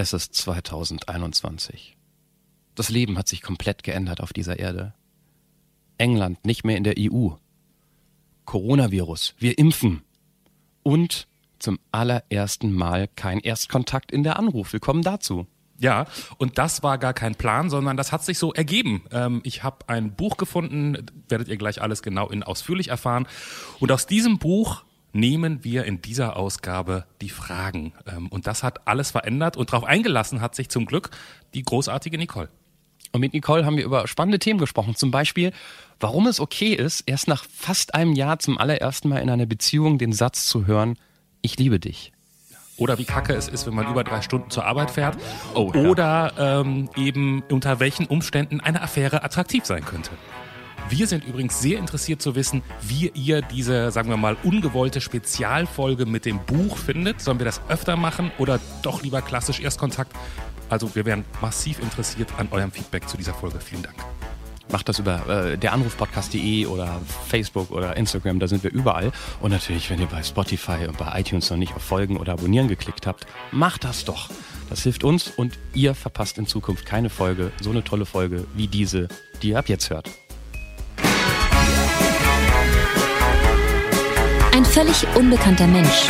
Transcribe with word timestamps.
Es 0.00 0.12
ist 0.12 0.32
2021. 0.36 1.96
Das 2.76 2.88
Leben 2.88 3.18
hat 3.18 3.26
sich 3.26 3.42
komplett 3.42 3.82
geändert 3.82 4.20
auf 4.20 4.32
dieser 4.32 4.56
Erde. 4.56 4.94
England 5.96 6.46
nicht 6.46 6.62
mehr 6.62 6.76
in 6.76 6.84
der 6.84 6.94
EU. 6.96 7.30
Coronavirus, 8.44 9.34
wir 9.38 9.58
impfen. 9.58 10.02
Und 10.84 11.26
zum 11.58 11.80
allerersten 11.90 12.72
Mal 12.72 13.08
kein 13.08 13.40
Erstkontakt 13.40 14.12
in 14.12 14.22
der 14.22 14.38
Anruf. 14.38 14.72
Willkommen 14.72 15.02
dazu. 15.02 15.48
Ja, 15.80 16.06
und 16.36 16.58
das 16.58 16.84
war 16.84 16.98
gar 16.98 17.12
kein 17.12 17.34
Plan, 17.34 17.68
sondern 17.68 17.96
das 17.96 18.12
hat 18.12 18.24
sich 18.24 18.38
so 18.38 18.52
ergeben. 18.52 19.02
Ähm, 19.10 19.40
ich 19.42 19.64
habe 19.64 19.88
ein 19.88 20.14
Buch 20.14 20.36
gefunden, 20.36 21.06
werdet 21.28 21.48
ihr 21.48 21.56
gleich 21.56 21.82
alles 21.82 22.02
genau 22.02 22.28
in 22.28 22.44
ausführlich 22.44 22.86
erfahren. 22.86 23.26
Und 23.80 23.90
aus 23.90 24.06
diesem 24.06 24.38
Buch 24.38 24.84
nehmen 25.12 25.64
wir 25.64 25.84
in 25.84 26.02
dieser 26.02 26.36
Ausgabe 26.36 27.04
die 27.20 27.30
Fragen. 27.30 27.92
Ähm, 28.06 28.28
und 28.28 28.46
das 28.46 28.62
hat 28.62 28.86
alles 28.86 29.10
verändert 29.10 29.56
und 29.56 29.72
darauf 29.72 29.84
eingelassen 29.84 30.40
hat 30.40 30.54
sich 30.54 30.68
zum 30.68 30.86
Glück 30.86 31.10
die 31.54 31.62
großartige 31.62 32.18
Nicole. 32.18 32.48
Und 33.12 33.20
mit 33.20 33.32
Nicole 33.32 33.64
haben 33.64 33.76
wir 33.76 33.84
über 33.84 34.06
spannende 34.06 34.38
Themen 34.38 34.58
gesprochen. 34.58 34.94
Zum 34.94 35.10
Beispiel, 35.10 35.52
warum 35.98 36.26
es 36.26 36.40
okay 36.40 36.74
ist, 36.74 37.02
erst 37.06 37.26
nach 37.26 37.44
fast 37.44 37.94
einem 37.94 38.12
Jahr 38.12 38.38
zum 38.38 38.58
allerersten 38.58 39.08
Mal 39.08 39.18
in 39.18 39.30
einer 39.30 39.46
Beziehung 39.46 39.98
den 39.98 40.12
Satz 40.12 40.46
zu 40.46 40.66
hören, 40.66 40.96
ich 41.40 41.58
liebe 41.58 41.80
dich. 41.80 42.12
Oder 42.76 42.98
wie 42.98 43.04
kacke 43.04 43.34
es 43.34 43.48
ist, 43.48 43.66
wenn 43.66 43.74
man 43.74 43.90
über 43.90 44.04
drei 44.04 44.22
Stunden 44.22 44.50
zur 44.50 44.64
Arbeit 44.64 44.90
fährt. 44.92 45.18
Oh, 45.54 45.72
ja. 45.74 45.80
Oder 45.82 46.32
ähm, 46.38 46.88
eben 46.96 47.42
unter 47.50 47.80
welchen 47.80 48.06
Umständen 48.06 48.60
eine 48.60 48.82
Affäre 48.82 49.24
attraktiv 49.24 49.64
sein 49.64 49.84
könnte. 49.84 50.10
Wir 50.90 51.06
sind 51.06 51.24
übrigens 51.24 51.60
sehr 51.60 51.78
interessiert 51.78 52.22
zu 52.22 52.34
wissen, 52.34 52.62
wie 52.80 53.08
ihr 53.08 53.42
diese, 53.42 53.90
sagen 53.90 54.08
wir 54.08 54.16
mal, 54.16 54.36
ungewollte 54.42 55.02
Spezialfolge 55.02 56.06
mit 56.06 56.24
dem 56.24 56.38
Buch 56.38 56.78
findet. 56.78 57.20
Sollen 57.20 57.38
wir 57.38 57.44
das 57.44 57.60
öfter 57.68 57.96
machen 57.96 58.30
oder 58.38 58.58
doch 58.82 59.02
lieber 59.02 59.20
klassisch 59.20 59.60
Erstkontakt? 59.60 60.12
Also 60.70 60.94
wir 60.94 61.04
wären 61.04 61.24
massiv 61.42 61.80
interessiert 61.80 62.32
an 62.38 62.48
eurem 62.52 62.72
Feedback 62.72 63.06
zu 63.08 63.18
dieser 63.18 63.34
Folge. 63.34 63.60
Vielen 63.60 63.82
Dank. 63.82 63.96
Macht 64.70 64.88
das 64.88 64.98
über 64.98 65.26
äh, 65.28 65.58
deranrufpodcast.de 65.58 66.66
oder 66.66 67.00
Facebook 67.28 67.70
oder 67.70 67.96
Instagram, 67.96 68.38
da 68.38 68.48
sind 68.48 68.62
wir 68.62 68.70
überall. 68.70 69.12
Und 69.40 69.50
natürlich, 69.50 69.88
wenn 69.90 70.00
ihr 70.00 70.06
bei 70.06 70.22
Spotify 70.22 70.86
und 70.86 70.96
bei 70.96 71.20
iTunes 71.20 71.50
noch 71.50 71.56
nicht 71.58 71.74
auf 71.74 71.82
Folgen 71.82 72.16
oder 72.16 72.32
Abonnieren 72.32 72.68
geklickt 72.68 73.06
habt, 73.06 73.26
macht 73.50 73.84
das 73.84 74.04
doch. 74.04 74.28
Das 74.70 74.82
hilft 74.82 75.04
uns 75.04 75.28
und 75.28 75.58
ihr 75.74 75.94
verpasst 75.94 76.38
in 76.38 76.46
Zukunft 76.46 76.84
keine 76.84 77.08
Folge, 77.08 77.52
so 77.62 77.70
eine 77.70 77.82
tolle 77.82 78.04
Folge 78.04 78.46
wie 78.54 78.68
diese, 78.68 79.08
die 79.42 79.50
ihr 79.50 79.58
ab 79.58 79.68
jetzt 79.68 79.88
hört. 79.88 80.10
Ein 84.58 84.64
völlig 84.64 85.06
unbekannter 85.14 85.68
Mensch 85.68 86.08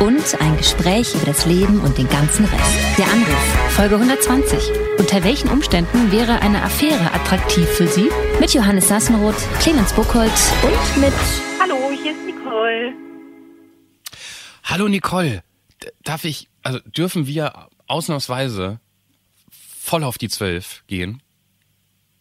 und 0.00 0.38
ein 0.42 0.58
Gespräch 0.58 1.14
über 1.14 1.24
das 1.24 1.46
Leben 1.46 1.80
und 1.80 1.96
den 1.96 2.06
ganzen 2.10 2.44
Rest. 2.44 2.98
Der 2.98 3.06
Anruf, 3.06 3.70
Folge 3.70 3.94
120. 3.94 4.70
Unter 4.98 5.24
welchen 5.24 5.48
Umständen 5.48 6.12
wäre 6.12 6.42
eine 6.42 6.62
Affäre 6.62 7.14
attraktiv 7.14 7.66
für 7.66 7.86
Sie? 7.86 8.10
Mit 8.38 8.52
Johannes 8.52 8.88
Sassenroth, 8.88 9.38
Clemens 9.60 9.94
Buchholz 9.94 10.52
und 10.62 11.00
mit... 11.00 11.14
Hallo, 11.58 11.90
hier 11.90 12.12
ist 12.12 12.26
Nicole. 12.26 12.92
Hallo 14.64 14.88
Nicole. 14.88 15.42
Darf 16.04 16.26
ich, 16.26 16.50
also 16.62 16.80
dürfen 16.80 17.26
wir 17.26 17.68
ausnahmsweise 17.86 18.78
voll 19.50 20.04
auf 20.04 20.18
die 20.18 20.28
Zwölf 20.28 20.84
gehen? 20.86 21.22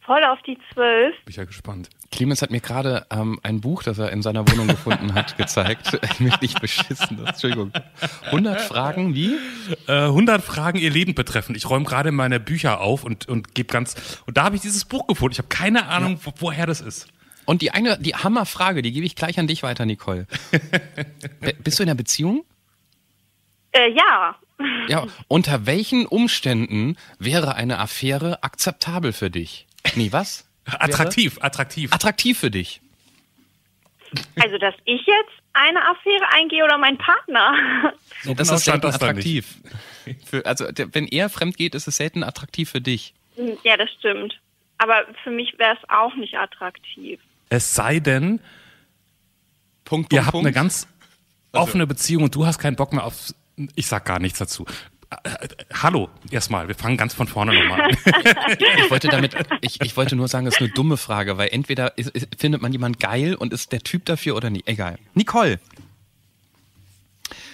Voll 0.06 0.24
auf 0.24 0.40
die 0.44 0.58
Zwölf? 0.72 1.16
Bin 1.24 1.32
ich 1.32 1.38
ja 1.38 1.46
gespannt. 1.46 1.90
Clemens 2.12 2.42
hat 2.42 2.52
mir 2.52 2.60
gerade 2.60 3.08
ähm, 3.10 3.40
ein 3.44 3.60
Buch, 3.62 3.82
das 3.82 3.98
er 3.98 4.12
in 4.12 4.22
seiner 4.22 4.48
Wohnung 4.50 4.68
gefunden 4.68 5.14
hat, 5.14 5.38
gezeigt. 5.38 6.00
Ich 6.16 6.20
mich 6.20 6.40
nicht 6.40 6.62
beschissen. 6.62 7.26
Entschuldigung. 7.26 7.72
100 8.28 8.62
Fragen 8.62 9.16
wie? 9.16 9.38
Äh, 9.88 10.04
100 10.04 10.42
Fragen 10.42 10.78
ihr 10.78 10.92
Leben 10.92 11.16
betreffen. 11.16 11.56
Ich 11.56 11.70
räume 11.70 11.86
gerade 11.86 12.12
meine 12.12 12.40
Bücher 12.40 12.80
auf 12.80 13.04
und, 13.04 13.28
und 13.28 13.54
gebe 13.56 13.72
ganz. 13.72 14.22
Und 14.26 14.38
da 14.38 14.44
habe 14.44 14.56
ich 14.56 14.62
dieses 14.62 14.86
Buch 14.86 15.08
gefunden. 15.08 15.34
Ich 15.34 15.40
habe 15.40 15.50
keine 15.50 15.88
Ahnung, 15.88 16.14
ja. 16.14 16.20
wo, 16.24 16.34
woher 16.38 16.68
das 16.68 16.80
ist. 16.80 17.08
Und 17.46 17.62
die 17.62 17.72
eine, 17.72 17.98
die 18.00 18.16
Hammerfrage, 18.16 18.82
die 18.82 18.92
gebe 18.92 19.06
ich 19.06 19.16
gleich 19.16 19.40
an 19.40 19.48
dich 19.48 19.64
weiter, 19.64 19.86
Nicole. 19.86 20.28
Bist 21.64 21.80
du 21.80 21.84
in 21.84 21.90
einer 21.90 21.98
Beziehung? 21.98 22.46
Äh, 23.72 23.92
ja. 23.92 24.36
Ja. 24.88 25.06
Unter 25.28 25.66
welchen 25.66 26.06
Umständen 26.06 26.96
wäre 27.20 27.56
eine 27.56 27.80
Affäre 27.80 28.44
akzeptabel 28.44 29.12
für 29.12 29.30
dich? 29.30 29.68
Nee, 29.96 30.12
was? 30.12 30.48
Attraktiv, 30.66 31.38
attraktiv. 31.42 31.94
Attraktiv 31.94 32.40
für 32.40 32.52
dich. 32.52 32.82
Also, 34.42 34.58
dass 34.58 34.74
ich 34.86 35.02
jetzt 35.06 35.34
eine 35.54 35.80
Affäre 35.88 36.28
eingehe 36.34 36.64
oder 36.64 36.78
mein 36.78 36.98
Partner. 36.98 37.94
So 38.24 38.34
das 38.34 38.50
ist 38.50 38.66
selten 38.66 38.82
das 38.82 38.96
attraktiv. 38.96 39.56
Für, 40.26 40.46
also, 40.46 40.66
wenn 40.92 41.08
er 41.08 41.30
fremd 41.30 41.58
geht, 41.58 41.76
ist 41.76 41.88
es 41.88 41.98
selten 41.98 42.24
attraktiv 42.24 42.70
für 42.70 42.82
dich. 42.82 43.14
Ja, 43.64 43.78
das 43.78 43.90
stimmt. 44.00 44.40
Aber 44.78 45.06
für 45.24 45.32
mich 45.32 45.58
wäre 45.58 45.76
es 45.76 45.90
auch 45.90 46.16
nicht 46.16 46.36
attraktiv. 46.36 47.20
Es 47.50 47.76
sei 47.76 48.00
denn, 48.00 48.40
Punkt, 49.84 50.10
Punkt, 50.10 50.14
ihr 50.14 50.22
habt 50.26 50.32
Punkt. 50.32 50.48
eine 50.48 50.54
ganz 50.54 50.88
also 51.52 51.64
offene 51.64 51.84
also. 51.84 51.94
Beziehung 51.94 52.24
und 52.24 52.36
du 52.36 52.46
hast 52.46 52.60
keinen 52.60 52.76
Bock 52.76 52.94
mehr 52.94 53.06
auf. 53.06 53.34
Ich 53.76 53.88
sag 53.88 54.06
gar 54.06 54.20
nichts 54.20 54.40
dazu. 54.40 54.66
Äh, 55.10 55.48
hallo, 55.74 56.10
erstmal, 56.32 56.68
wir 56.68 56.76
fangen 56.76 56.98
ganz 56.98 57.14
von 57.14 57.28
vorne 57.28 57.54
nochmal 57.54 57.82
an. 57.82 57.90
ich 58.60 58.92
wollte 58.92 59.08
damit, 59.08 59.36
ich, 59.62 59.82
ich 59.82 59.96
wollte 59.98 60.16
nur 60.16 60.28
sagen, 60.28 60.46
das 60.46 60.56
ist 60.56 60.62
eine 60.62 60.70
dumme 60.70 60.98
Frage, 60.98 61.38
weil 61.38 61.50
entweder 61.52 61.98
ist, 61.98 62.10
ist, 62.12 62.28
findet 62.38 62.62
man 62.62 62.72
jemanden 62.72 62.98
geil 63.00 63.36
und 63.36 63.54
ist 63.54 63.72
der 63.72 63.82
Typ 63.82 64.06
dafür 64.06 64.36
oder 64.36 64.50
nicht. 64.50 64.68
Egal. 64.68 64.98
Nicole. 65.14 65.60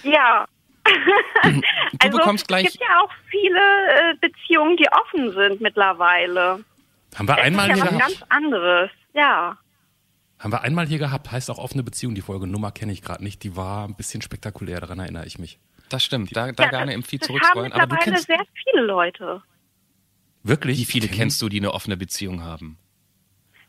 Ja. 0.02 0.46
Du 1.44 1.62
also, 2.00 2.18
bekommst 2.18 2.48
gleich. 2.48 2.66
Es 2.66 2.72
gibt 2.72 2.84
ja 2.84 3.00
auch 3.00 3.10
viele 3.30 3.60
äh, 3.60 4.14
Beziehungen, 4.20 4.76
die 4.76 4.88
offen 4.90 5.32
sind 5.32 5.60
mittlerweile. 5.60 6.64
Haben 7.14 7.28
wir 7.28 7.36
das 7.36 7.44
einmal 7.44 7.70
ist 7.70 7.78
ja 7.78 7.84
was 7.84 7.98
ganz 7.98 8.24
anderes, 8.30 8.90
ja. 9.14 9.56
Haben 10.38 10.52
wir 10.52 10.62
einmal 10.62 10.86
hier 10.86 10.98
gehabt, 10.98 11.30
heißt 11.30 11.50
auch 11.50 11.58
offene 11.58 11.82
Beziehung, 11.82 12.14
die 12.14 12.22
Folge 12.22 12.46
Nummer 12.46 12.72
kenne 12.72 12.92
ich 12.92 13.02
gerade 13.02 13.22
nicht, 13.22 13.42
die 13.44 13.54
war 13.54 13.86
ein 13.86 13.94
bisschen 13.94 14.22
spektakulär, 14.22 14.80
daran 14.80 14.98
erinnere 14.98 15.26
ich 15.26 15.38
mich. 15.38 15.58
Das 15.92 16.02
stimmt, 16.02 16.34
da, 16.34 16.50
da 16.52 16.64
ja, 16.64 16.70
gerne 16.70 16.94
im 16.94 17.02
Feed 17.02 17.22
zurückscrollen. 17.22 17.70
Aber 17.74 17.96
du 17.96 18.02
kennst 18.02 18.26
sehr 18.26 18.42
viele 18.64 18.86
Leute. 18.86 19.42
Wirklich? 20.42 20.78
Wie 20.78 20.84
viele 20.86 21.06
kennst 21.06 21.42
du, 21.42 21.50
die 21.50 21.58
eine 21.58 21.74
offene 21.74 21.98
Beziehung 21.98 22.42
haben? 22.42 22.78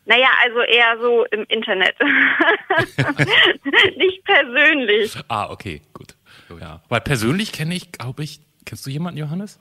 Naja, 0.06 0.28
also 0.42 0.60
eher 0.60 0.98
so 1.00 1.24
im 1.26 1.44
Internet. 1.48 1.94
Nicht 3.98 4.24
persönlich. 4.24 5.14
Ah, 5.28 5.50
okay, 5.50 5.82
gut. 5.92 6.16
Ja. 6.60 6.82
Weil 6.88 7.02
persönlich 7.02 7.52
kenne 7.52 7.74
ich, 7.74 7.92
glaube 7.92 8.24
ich, 8.24 8.40
kennst 8.64 8.86
du 8.86 8.90
jemanden, 8.90 9.18
Johannes? 9.18 9.60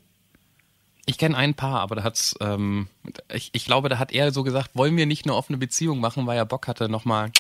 Ich 1.06 1.18
kenne 1.18 1.36
ein 1.36 1.54
paar, 1.54 1.82
aber 1.82 1.96
da 1.96 2.04
hat's, 2.04 2.34
ähm, 2.40 2.88
ich, 3.34 3.50
ich 3.52 3.66
glaube, 3.66 3.90
da 3.90 4.00
hat 4.00 4.14
er 4.14 4.32
so 4.32 4.44
gesagt, 4.44 4.72
wollen 4.74 4.96
wir 4.96 5.06
nicht 5.06 5.26
eine 5.26 5.36
offene 5.36 5.58
Beziehung 5.58 6.00
machen, 6.00 6.28
weil 6.28 6.38
er 6.38 6.46
Bock 6.46 6.68
hatte, 6.68 6.88
nochmal 6.88 7.32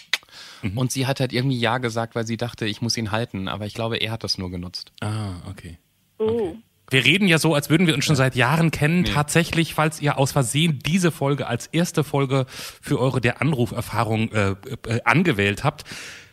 Mhm. 0.61 0.77
Und 0.77 0.91
sie 0.91 1.07
hat 1.07 1.19
halt 1.19 1.33
irgendwie 1.33 1.59
Ja 1.59 1.77
gesagt, 1.77 2.15
weil 2.15 2.25
sie 2.25 2.37
dachte, 2.37 2.65
ich 2.65 2.81
muss 2.81 2.97
ihn 2.97 3.11
halten. 3.11 3.47
Aber 3.47 3.65
ich 3.65 3.73
glaube, 3.73 3.97
er 3.97 4.11
hat 4.11 4.23
das 4.23 4.37
nur 4.37 4.51
genutzt. 4.51 4.91
Ah, 5.01 5.35
okay. 5.49 5.77
Oh. 6.17 6.23
okay. 6.23 6.57
Wir 6.89 7.05
reden 7.05 7.27
ja 7.27 7.39
so, 7.39 7.55
als 7.55 7.69
würden 7.69 7.87
wir 7.87 7.95
uns 7.95 8.05
schon 8.05 8.15
seit 8.15 8.35
Jahren 8.35 8.69
kennen. 8.69 9.01
Nee. 9.01 9.09
Tatsächlich, 9.09 9.73
falls 9.73 10.01
ihr 10.01 10.17
aus 10.17 10.31
Versehen 10.31 10.79
diese 10.85 11.11
Folge 11.11 11.47
als 11.47 11.67
erste 11.67 12.03
Folge 12.03 12.45
für 12.49 12.99
eure 12.99 13.21
der 13.21 13.41
Anruferfahrung 13.41 14.31
äh, 14.31 14.51
äh, 14.51 15.01
angewählt 15.03 15.63
habt. 15.63 15.85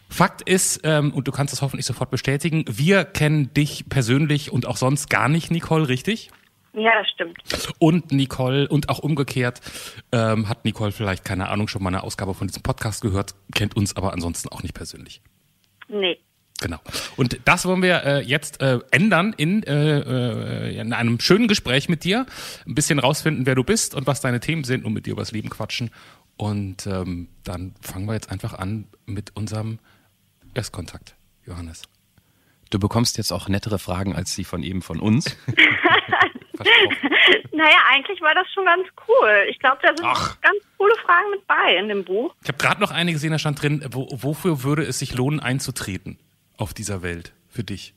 Fakt 0.08 0.42
ist, 0.42 0.80
ähm, 0.82 1.12
und 1.12 1.28
du 1.28 1.32
kannst 1.32 1.52
das 1.52 1.62
hoffentlich 1.62 1.86
sofort 1.86 2.10
bestätigen, 2.10 2.64
wir 2.68 3.04
kennen 3.04 3.54
dich 3.54 3.88
persönlich 3.88 4.50
und 4.50 4.66
auch 4.66 4.76
sonst 4.76 5.08
gar 5.08 5.28
nicht, 5.28 5.50
Nicole, 5.52 5.88
richtig? 5.88 6.30
Ja, 6.72 6.92
das 7.00 7.08
stimmt. 7.10 7.38
Und 7.78 8.12
Nicole, 8.12 8.68
und 8.68 8.88
auch 8.88 9.00
umgekehrt, 9.00 9.60
ähm, 10.12 10.48
hat 10.48 10.64
Nicole 10.64 10.92
vielleicht, 10.92 11.24
keine 11.24 11.48
Ahnung, 11.48 11.66
schon 11.68 11.82
mal 11.82 11.88
eine 11.88 12.02
Ausgabe 12.02 12.34
von 12.34 12.46
diesem 12.46 12.62
Podcast 12.62 13.02
gehört, 13.02 13.34
kennt 13.54 13.76
uns 13.76 13.96
aber 13.96 14.12
ansonsten 14.12 14.48
auch 14.50 14.62
nicht 14.62 14.74
persönlich. 14.74 15.20
Nee. 15.88 16.18
Genau. 16.60 16.78
Und 17.16 17.40
das 17.46 17.64
wollen 17.64 17.82
wir 17.82 18.04
äh, 18.04 18.20
jetzt 18.20 18.60
äh, 18.60 18.80
ändern 18.90 19.34
in, 19.36 19.62
äh, 19.62 19.98
äh, 19.98 20.78
in 20.78 20.92
einem 20.92 21.18
schönen 21.18 21.48
Gespräch 21.48 21.88
mit 21.88 22.04
dir. 22.04 22.26
Ein 22.66 22.74
bisschen 22.74 22.98
rausfinden, 22.98 23.46
wer 23.46 23.54
du 23.54 23.64
bist 23.64 23.94
und 23.94 24.06
was 24.06 24.20
deine 24.20 24.40
Themen 24.40 24.64
sind 24.64 24.84
und 24.84 24.92
mit 24.92 25.06
dir 25.06 25.12
übers 25.12 25.32
Leben 25.32 25.48
quatschen. 25.48 25.90
Und 26.36 26.86
ähm, 26.86 27.28
dann 27.44 27.74
fangen 27.80 28.06
wir 28.06 28.14
jetzt 28.14 28.30
einfach 28.30 28.54
an 28.54 28.88
mit 29.06 29.36
unserem 29.36 29.78
Erstkontakt, 30.54 31.16
Johannes. 31.46 31.82
Du 32.68 32.78
bekommst 32.78 33.16
jetzt 33.18 33.32
auch 33.32 33.48
nettere 33.48 33.78
Fragen 33.78 34.14
als 34.14 34.36
die 34.36 34.44
von 34.44 34.62
eben 34.62 34.82
von 34.82 35.00
uns. 35.00 35.36
naja, 37.52 37.78
eigentlich 37.90 38.20
war 38.20 38.34
das 38.34 38.50
schon 38.52 38.64
ganz 38.64 38.86
cool. 39.08 39.46
Ich 39.48 39.58
glaube, 39.58 39.78
da 39.82 39.88
sind 39.88 40.06
Ach. 40.06 40.40
ganz 40.40 40.58
coole 40.76 40.94
Fragen 40.96 41.30
mit 41.30 41.46
bei 41.46 41.76
in 41.76 41.88
dem 41.88 42.04
Buch. 42.04 42.34
Ich 42.42 42.48
habe 42.48 42.58
gerade 42.58 42.80
noch 42.80 42.90
eine 42.90 43.12
gesehen, 43.12 43.32
da 43.32 43.38
stand 43.38 43.62
drin, 43.62 43.84
wo, 43.90 44.08
wofür 44.10 44.62
würde 44.62 44.82
es 44.82 44.98
sich 44.98 45.14
lohnen, 45.14 45.40
einzutreten 45.40 46.18
auf 46.56 46.74
dieser 46.74 47.02
Welt 47.02 47.32
für 47.48 47.64
dich? 47.64 47.94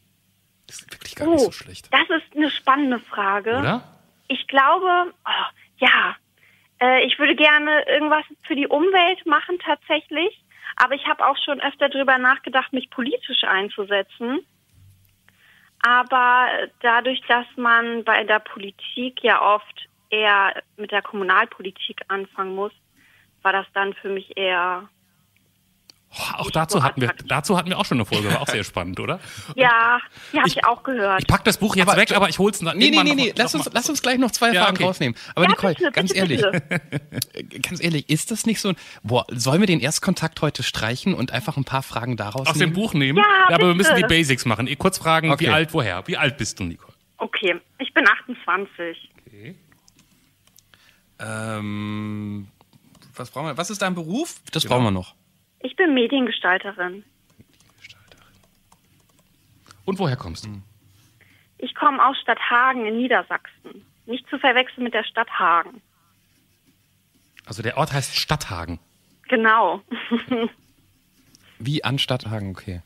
Das 0.68 0.78
ist 0.78 0.92
wirklich 0.94 1.16
gar 1.16 1.28
oh, 1.28 1.32
nicht 1.32 1.44
so 1.44 1.52
schlecht. 1.52 1.90
Das 1.92 2.10
ist 2.10 2.36
eine 2.36 2.50
spannende 2.50 3.00
Frage. 3.00 3.58
Oder? 3.58 3.84
Ich 4.28 4.48
glaube, 4.48 5.14
oh, 5.26 5.46
ja, 5.78 6.16
äh, 6.82 7.06
ich 7.06 7.20
würde 7.20 7.36
gerne 7.36 7.86
irgendwas 7.88 8.24
für 8.48 8.56
die 8.56 8.68
Umwelt 8.68 9.26
machen 9.26 9.60
tatsächlich. 9.64 10.40
Aber 10.76 10.96
ich 10.96 11.06
habe 11.06 11.26
auch 11.26 11.38
schon 11.38 11.62
öfter 11.62 11.90
darüber 11.90 12.18
nachgedacht, 12.18 12.74
mich 12.74 12.90
politisch 12.90 13.44
einzusetzen. 13.44 14.40
Aber 15.84 16.48
dadurch, 16.82 17.22
dass 17.28 17.46
man 17.58 18.06
bei 18.06 18.24
der 18.24 18.40
Politik 18.40 19.22
ja 19.22 19.42
oft 19.56 19.90
eher 20.10 20.54
mit 20.78 20.92
der 20.92 21.02
Kommunalpolitik 21.02 22.02
anfangen 22.08 22.56
muss, 22.56 22.72
war 23.42 23.52
das 23.52 23.66
dann 23.74 23.94
für 23.94 24.08
mich 24.08 24.38
eher 24.38 24.88
auch 26.38 26.52
dazu 26.52 26.84
hatten, 26.84 27.02
wir, 27.02 27.14
dazu 27.26 27.58
hatten 27.58 27.70
wir 27.70 27.80
auch 27.80 27.86
schon 27.86 27.98
eine 27.98 28.06
Folge, 28.06 28.30
war 28.32 28.42
auch 28.42 28.48
sehr 28.48 28.64
spannend, 28.64 29.00
oder? 29.00 29.20
Ja, 29.56 30.00
die 30.32 30.38
habe 30.38 30.48
ich, 30.48 30.58
ich, 30.58 30.66
auch 30.66 30.84
gehört. 30.84 31.22
Ich 31.22 31.28
pack 31.28 31.44
das 31.44 31.58
Buch 31.58 31.76
jetzt 31.76 31.88
aber, 31.90 32.00
weg, 32.00 32.16
aber 32.16 32.30
ich 32.30 32.38
hol's 32.40 32.60
dann 32.60 32.78
Nee, 32.78 32.92
nee, 32.92 33.04
nee, 33.04 33.16
nee. 33.16 33.34
Lass, 33.36 33.56
uns, 33.56 33.70
lass 33.74 33.90
uns 33.90 34.02
gleich 34.02 34.18
noch 34.20 34.32
zwei 34.32 34.52
ja, 34.54 34.64
Fragen 34.64 34.78
okay. 34.78 34.86
rausnehmen. 34.86 35.18
Aber 35.36 35.46
ja, 35.46 35.50
Nicole, 35.52 35.74
bitte, 35.74 35.92
ganz 35.92 36.14
bitte, 36.14 36.20
ehrlich, 36.20 36.42
bitte. 36.42 37.60
ganz 37.62 37.84
ehrlich, 37.84 38.10
ist 38.10 38.32
das 38.32 38.46
nicht 38.46 38.60
so 38.62 38.70
ein, 38.70 38.76
boah, 39.02 39.26
sollen 39.32 39.60
wir 39.62 39.68
den 39.68 39.80
Erstkontakt 39.80 40.42
heute 40.42 40.62
streichen 40.64 41.14
und 41.14 41.32
einfach 41.32 41.58
ein 41.58 41.64
paar 41.66 41.84
Fragen 41.84 42.16
daraus 42.18 42.48
Aus 42.48 42.56
nehmen? 42.56 42.74
dem 42.74 42.76
Buch 42.76 42.94
nehmen? 42.94 43.18
Ja, 43.18 43.24
aber 43.48 43.58
bitte. 43.58 43.68
wir 43.70 43.76
müssen 43.76 43.96
die 43.96 44.04
Basics 44.04 44.46
machen. 44.46 44.70
Kurz 44.78 44.98
fragen, 44.98 45.32
Okay. 45.32 45.46
wie 45.46 45.50
alt, 45.50 45.74
woher? 45.74 46.04
Wie 46.08 46.18
alt 46.18 46.38
bist 46.38 46.60
du, 46.60 46.64
Nicole? 46.66 46.94
Okay, 47.18 47.60
ich 47.80 47.94
bin 47.94 48.06
28. 48.08 49.10
Okay. 49.26 49.56
Ähm, 51.20 52.48
was 53.16 53.32
brauchen 53.32 53.48
wir? 53.48 53.58
Was 53.58 53.70
ist 53.70 53.82
dein 53.82 53.96
Beruf? 53.96 54.36
Das 54.52 54.64
Genau. 54.64 54.76
brauchen 54.76 54.86
wir 54.86 54.92
noch. 54.92 55.16
Bin 55.84 55.96
Mediengestalterin. 55.96 57.04
Und 59.84 60.00
woher 60.00 60.16
kommst 60.16 60.46
du? 60.46 60.62
Ich 61.58 61.76
komme 61.76 62.06
aus 62.06 62.18
Stadthagen 62.22 62.86
in 62.86 62.98
Niedersachsen. 62.98 63.86
Nicht 64.06 64.26
zu 64.30 64.40
verwechseln 64.40 64.86
mit 64.86 64.94
der 64.94 65.04
Stadt 65.04 65.30
Hagen. 65.32 65.82
Also 67.46 67.62
der 67.62 67.78
Ort 67.78 67.92
heißt 67.92 68.16
Stadthagen. 68.16 68.80
Genau. 69.28 69.82
Wie 71.60 71.84
an 71.84 72.00
Stadthagen, 72.00 72.52
okay. 72.52 72.82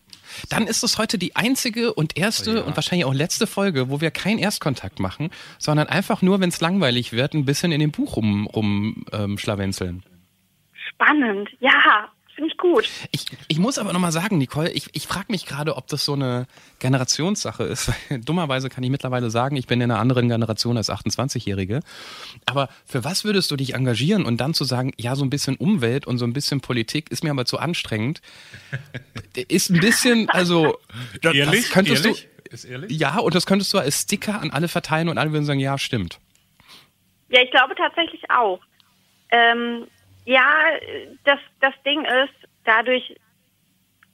Dann 0.50 0.66
ist 0.66 0.84
es 0.84 0.98
heute 0.98 1.20
die 1.20 1.36
einzige 1.36 1.94
und 1.94 2.18
erste 2.18 2.52
Oh 2.52 2.56
ja. 2.56 2.62
und 2.64 2.76
wahrscheinlich 2.76 3.06
auch 3.06 3.14
letzte 3.14 3.46
Folge, 3.46 3.92
wo 3.92 4.02
wir 4.02 4.10
keinen 4.10 4.40
Erstkontakt 4.40 5.00
machen, 5.00 5.30
sondern 5.60 5.88
einfach 5.88 6.24
nur, 6.24 6.40
wenn 6.40 6.50
es 6.50 6.62
langweilig 6.62 7.14
wird, 7.14 7.36
ein 7.36 7.46
bisschen 7.46 7.72
in 7.72 7.80
dem 7.80 7.92
Buch 7.92 8.18
rum, 8.18 8.48
rum 8.48 9.06
ähm, 9.12 9.38
schlawenzeln. 9.38 10.04
Spannend. 10.74 11.50
Ja, 11.60 12.12
finde 12.38 12.52
ich 12.52 12.58
gut. 12.58 12.88
Ich, 13.12 13.26
ich 13.48 13.58
muss 13.58 13.80
aber 13.80 13.94
nochmal 13.94 14.12
sagen, 14.12 14.38
Nicole, 14.38 14.70
ich, 14.70 14.90
ich 14.94 15.08
frage 15.08 15.26
mich 15.30 15.48
gerade, 15.48 15.76
ob 15.76 15.88
das 15.88 16.06
so 16.06 16.14
eine 16.14 16.46
Generationssache 16.78 17.64
ist. 17.64 17.92
Dummerweise 18.26 18.70
kann 18.70 18.84
ich 18.84 18.92
mittlerweile 18.92 19.32
sagen, 19.32 19.56
ich 19.56 19.66
bin 19.66 19.82
in 19.82 19.90
einer 19.90 20.00
anderen 20.00 20.30
Generation 20.30 20.78
als 20.78 20.92
28-Jährige. 20.92 21.80
Aber 22.46 22.70
für 22.86 23.04
was 23.04 23.24
würdest 23.24 23.50
du 23.50 23.56
dich 23.56 23.74
engagieren 23.74 24.24
und 24.24 24.38
dann 24.38 24.54
zu 24.54 24.66
sagen, 24.66 24.94
ja, 24.98 25.16
so 25.16 25.26
ein 25.26 25.32
bisschen 25.32 25.56
Umwelt 25.56 26.06
und 26.06 26.20
so 26.20 26.26
ein 26.26 26.34
bisschen 26.34 26.62
Politik 26.62 27.10
ist 27.10 27.24
mir 27.24 27.32
aber 27.32 27.46
zu 27.46 27.58
anstrengend, 27.58 28.22
ist 29.48 29.72
ein 29.72 29.80
bisschen, 29.80 30.30
also, 30.30 30.78
das 31.24 31.34
Ehrlich? 31.34 31.72
könntest 31.72 32.06
ehrlich? 32.06 32.28
Ist 32.52 32.66
ehrlich? 32.66 32.90
du, 32.90 32.94
ja, 32.96 33.18
und 33.18 33.34
das 33.34 33.48
könntest 33.48 33.74
du 33.74 33.80
als 33.80 34.04
Sticker 34.04 34.40
an 34.40 34.52
alle 34.52 34.68
verteilen 34.68 35.10
und 35.10 35.18
alle 35.18 35.32
würden 35.32 35.46
sagen, 35.46 35.60
ja, 35.60 35.80
stimmt. 35.80 36.20
Ja, 37.30 37.42
ich 37.42 37.50
glaube 37.50 37.74
tatsächlich 37.74 38.30
auch. 38.30 38.60
Ähm, 39.32 39.88
ja, 40.28 40.54
das, 41.24 41.40
das 41.62 41.74
Ding 41.86 42.04
ist, 42.04 42.36
dadurch 42.66 43.16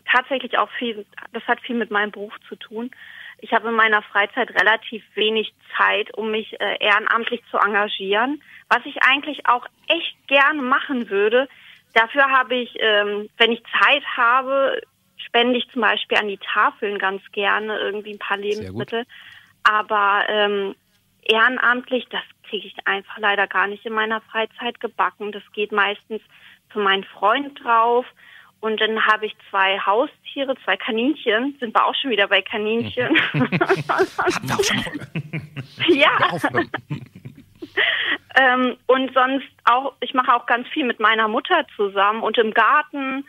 tatsächlich 0.06 0.60
auch 0.60 0.70
viel, 0.78 1.08
das 1.32 1.44
hat 1.48 1.60
viel 1.62 1.76
mit 1.76 1.90
meinem 1.90 2.12
Beruf 2.12 2.34
zu 2.48 2.56
tun. 2.56 2.92
Ich 3.40 3.52
habe 3.52 3.70
in 3.70 3.76
meiner 3.76 4.04
Freizeit 4.04 4.52
relativ 4.52 5.04
wenig 5.16 5.56
Zeit, 5.76 6.16
um 6.16 6.30
mich 6.30 6.54
äh, 6.62 6.78
ehrenamtlich 6.80 7.42
zu 7.50 7.58
engagieren, 7.58 8.44
was 8.70 8.86
ich 8.86 9.02
eigentlich 9.02 9.48
auch 9.48 9.66
echt 9.88 10.16
gerne 10.28 10.62
machen 10.62 11.10
würde. 11.10 11.50
Dafür 11.96 12.30
habe 12.30 12.56
ich, 12.56 12.76
ähm, 12.80 13.28
wenn 13.38 13.52
ich 13.52 13.64
Zeit 13.82 14.04
habe, 14.16 14.84
spende 15.18 15.58
ich 15.58 15.68
zum 15.72 15.82
Beispiel 15.82 16.20
an 16.20 16.28
die 16.28 16.40
Tafeln 16.54 17.00
ganz 17.00 17.24
gerne 17.32 17.80
irgendwie 17.80 18.12
ein 18.12 18.20
paar. 18.20 18.38
Lebensmittel. 18.38 19.06
Aber 19.64 20.26
ähm, 20.30 20.76
ehrenamtlich, 21.24 22.06
das 22.10 22.22
kriege 22.54 22.68
ich 22.68 22.76
einfach 22.86 23.18
leider 23.18 23.48
gar 23.48 23.66
nicht 23.66 23.84
in 23.84 23.94
meiner 23.94 24.22
Freizeit 24.22 24.80
gebacken. 24.80 25.32
Das 25.32 25.42
geht 25.54 25.72
meistens 25.72 26.22
für 26.70 26.80
meinen 26.80 27.04
Freund 27.04 27.60
drauf. 27.64 28.06
Und 28.60 28.80
dann 28.80 29.08
habe 29.08 29.26
ich 29.26 29.36
zwei 29.50 29.80
Haustiere, 29.80 30.56
zwei 30.64 30.78
Kaninchen. 30.78 31.58
Sind 31.60 31.76
wir 31.76 31.84
auch 31.84 31.96
schon 31.96 32.12
wieder 32.12 32.28
bei 32.28 32.44
Kaninchen? 32.44 33.18
Hatten 33.34 34.48
wir 34.48 34.56
auch 34.56 34.64
schon 34.64 35.00
ja. 35.88 36.12
Ähm, 38.36 38.78
und 38.88 39.14
sonst 39.14 39.48
auch, 39.64 39.94
ich 40.00 40.16
mache 40.16 40.34
auch 40.34 40.48
ganz 40.48 40.68
viel 40.70 40.86
mit 40.86 41.00
meiner 41.00 41.28
Mutter 41.28 41.68
zusammen 41.76 42.24
und 42.24 42.36
im 42.40 42.52
Garten. 42.52 43.26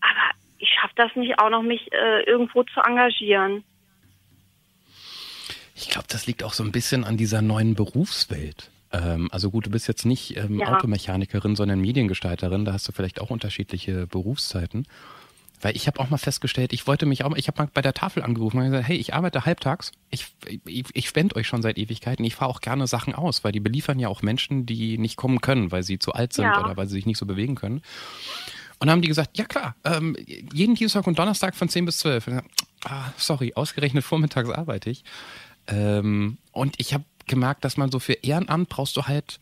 Aber 0.00 0.30
ich 0.58 0.68
schaffe 0.70 0.94
das 0.94 1.14
nicht 1.16 1.40
auch 1.40 1.50
noch, 1.50 1.62
mich 1.62 1.92
äh, 1.92 2.22
irgendwo 2.22 2.62
zu 2.62 2.80
engagieren. 2.80 3.64
Ich 5.74 5.88
glaube, 5.88 6.06
das 6.08 6.26
liegt 6.26 6.42
auch 6.42 6.52
so 6.54 6.62
ein 6.62 6.72
bisschen 6.72 7.04
an 7.04 7.16
dieser 7.16 7.42
neuen 7.42 7.74
Berufswelt. 7.74 8.70
Ähm, 8.92 9.28
also 9.32 9.50
gut, 9.50 9.66
du 9.66 9.70
bist 9.70 9.88
jetzt 9.88 10.06
nicht 10.06 10.36
ähm, 10.36 10.60
Ja. 10.60 10.74
Automechanikerin, 10.76 11.56
sondern 11.56 11.80
Mediengestalterin. 11.80 12.64
Da 12.64 12.72
hast 12.72 12.86
du 12.88 12.92
vielleicht 12.92 13.20
auch 13.20 13.30
unterschiedliche 13.30 14.06
Berufszeiten. 14.06 14.86
Weil 15.60 15.76
ich 15.76 15.86
habe 15.86 15.98
auch 16.00 16.10
mal 16.10 16.18
festgestellt, 16.18 16.72
ich 16.74 16.86
wollte 16.86 17.06
mich 17.06 17.24
auch, 17.24 17.34
ich 17.36 17.48
habe 17.48 17.62
mal 17.62 17.70
bei 17.72 17.80
der 17.80 17.94
Tafel 17.94 18.22
angerufen 18.22 18.58
und 18.58 18.64
gesagt, 18.66 18.86
hey, 18.86 18.96
ich 18.98 19.14
arbeite 19.14 19.46
halbtags, 19.46 19.92
ich, 20.10 20.26
ich, 20.66 20.84
ich 20.92 21.08
spende 21.08 21.36
euch 21.36 21.46
schon 21.46 21.62
seit 21.62 21.78
Ewigkeiten, 21.78 22.22
ich 22.24 22.34
fahre 22.34 22.50
auch 22.50 22.60
gerne 22.60 22.86
Sachen 22.86 23.14
aus, 23.14 23.44
weil 23.44 23.52
die 23.52 23.60
beliefern 23.60 23.98
ja 23.98 24.08
auch 24.08 24.20
Menschen, 24.20 24.66
die 24.66 24.98
nicht 24.98 25.16
kommen 25.16 25.40
können, 25.40 25.72
weil 25.72 25.82
sie 25.82 25.98
zu 25.98 26.12
alt 26.12 26.34
sind 26.34 26.44
Ja. 26.44 26.60
oder 26.62 26.76
weil 26.76 26.86
sie 26.86 26.94
sich 26.96 27.06
nicht 27.06 27.16
so 27.18 27.24
bewegen 27.24 27.54
können. 27.54 27.76
Und 28.78 28.88
dann 28.88 28.90
haben 28.90 29.02
die 29.02 29.08
gesagt, 29.08 29.38
ja 29.38 29.44
klar, 29.46 29.74
ähm, 29.84 30.16
jeden 30.52 30.74
Dienstag 30.74 31.06
und 31.06 31.18
Donnerstag 31.18 31.54
von 31.54 31.68
10 31.70 31.86
bis 31.86 31.98
12. 31.98 32.26
Und 32.26 32.32
ich 32.34 32.42
gesagt, 32.42 32.54
ah, 32.84 33.12
sorry, 33.16 33.52
ausgerechnet 33.54 34.04
vormittags 34.04 34.50
arbeite 34.50 34.90
ich. 34.90 35.02
Ähm, 35.68 36.38
und 36.52 36.74
ich 36.78 36.92
habe 36.94 37.04
gemerkt, 37.26 37.64
dass 37.64 37.76
man 37.76 37.90
so 37.90 37.98
für 37.98 38.12
Ehrenamt 38.14 38.68
brauchst 38.68 38.96
du 38.96 39.04
halt, 39.04 39.40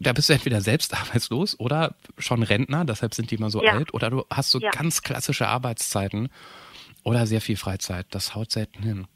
da 0.00 0.12
bist 0.12 0.28
du 0.28 0.32
entweder 0.32 0.60
selbst 0.60 0.94
arbeitslos 1.00 1.58
oder 1.58 1.94
schon 2.18 2.42
Rentner, 2.42 2.84
deshalb 2.84 3.14
sind 3.14 3.30
die 3.30 3.36
immer 3.36 3.50
so 3.50 3.62
Ja. 3.62 3.72
alt, 3.72 3.94
oder 3.94 4.10
du 4.10 4.24
hast 4.30 4.50
so 4.50 4.58
Ja. 4.58 4.70
ganz 4.70 5.02
klassische 5.02 5.46
Arbeitszeiten 5.48 6.28
oder 7.04 7.26
sehr 7.26 7.40
viel 7.40 7.56
Freizeit. 7.56 8.06
Das 8.10 8.34
haut 8.34 8.50
selten 8.50 8.82
hin. 8.82 9.06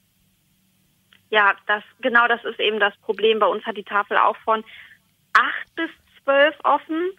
Ja, 1.30 1.54
das 1.66 1.82
genau 2.00 2.28
das 2.28 2.44
ist 2.44 2.60
eben 2.60 2.78
das 2.78 2.96
Problem. 2.98 3.38
Bei 3.38 3.46
uns 3.46 3.64
hat 3.64 3.76
die 3.76 3.84
Tafel 3.84 4.18
auch 4.18 4.36
von 4.44 4.62
acht 5.32 5.75
bis 5.75 5.88
zwölf 6.22 6.54
offen 6.62 7.10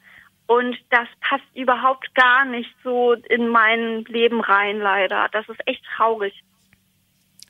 und 0.46 0.78
das 0.92 1.08
passt 1.22 1.44
überhaupt 1.56 2.14
gar 2.14 2.46
nicht 2.46 2.70
so 2.84 3.14
in 3.14 3.48
mein 3.48 4.04
Leben 4.06 4.42
rein, 4.42 4.78
leider. 4.80 5.30
Das 5.32 5.48
ist 5.50 5.60
echt 5.66 5.84
traurig. 5.98 6.44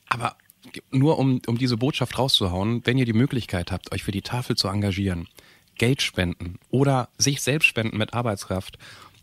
Aber 0.10 0.38
nur 0.92 1.20
um, 1.20 1.42
um 1.48 1.58
diese 1.58 1.78
Botschaft 1.78 2.18
rauszuhauen, 2.18 2.82
wenn 2.86 2.98
ihr 2.98 3.06
die 3.06 3.14
Möglichkeit 3.14 3.72
habt, 3.72 3.92
euch 3.92 4.04
für 4.04 4.12
die 4.12 4.22
Tafel 4.22 4.56
zu 4.56 4.68
engagieren, 4.68 5.28
Geld 5.78 6.02
spenden 6.02 6.60
oder 6.70 7.10
sich 7.18 7.42
selbst 7.42 7.66
spenden 7.66 7.98
mit 7.98 8.14
Arbeitskraft. 8.14 8.78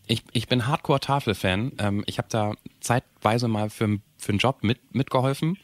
Ich, 0.07 0.25
ich 0.33 0.49
bin 0.49 0.67
Hardcore-Tafel-Fan. 0.67 1.73
Ähm, 1.79 2.05
ich 2.07 2.19
habe 2.19 2.29
da 2.31 2.55
zeitweise 2.81 3.49
mal 3.49 3.71
für, 3.71 3.99
für 4.19 4.31
einen 4.31 4.39
Job 4.39 4.63
mit, 4.63 4.95
mitgeholfen. 4.95 5.57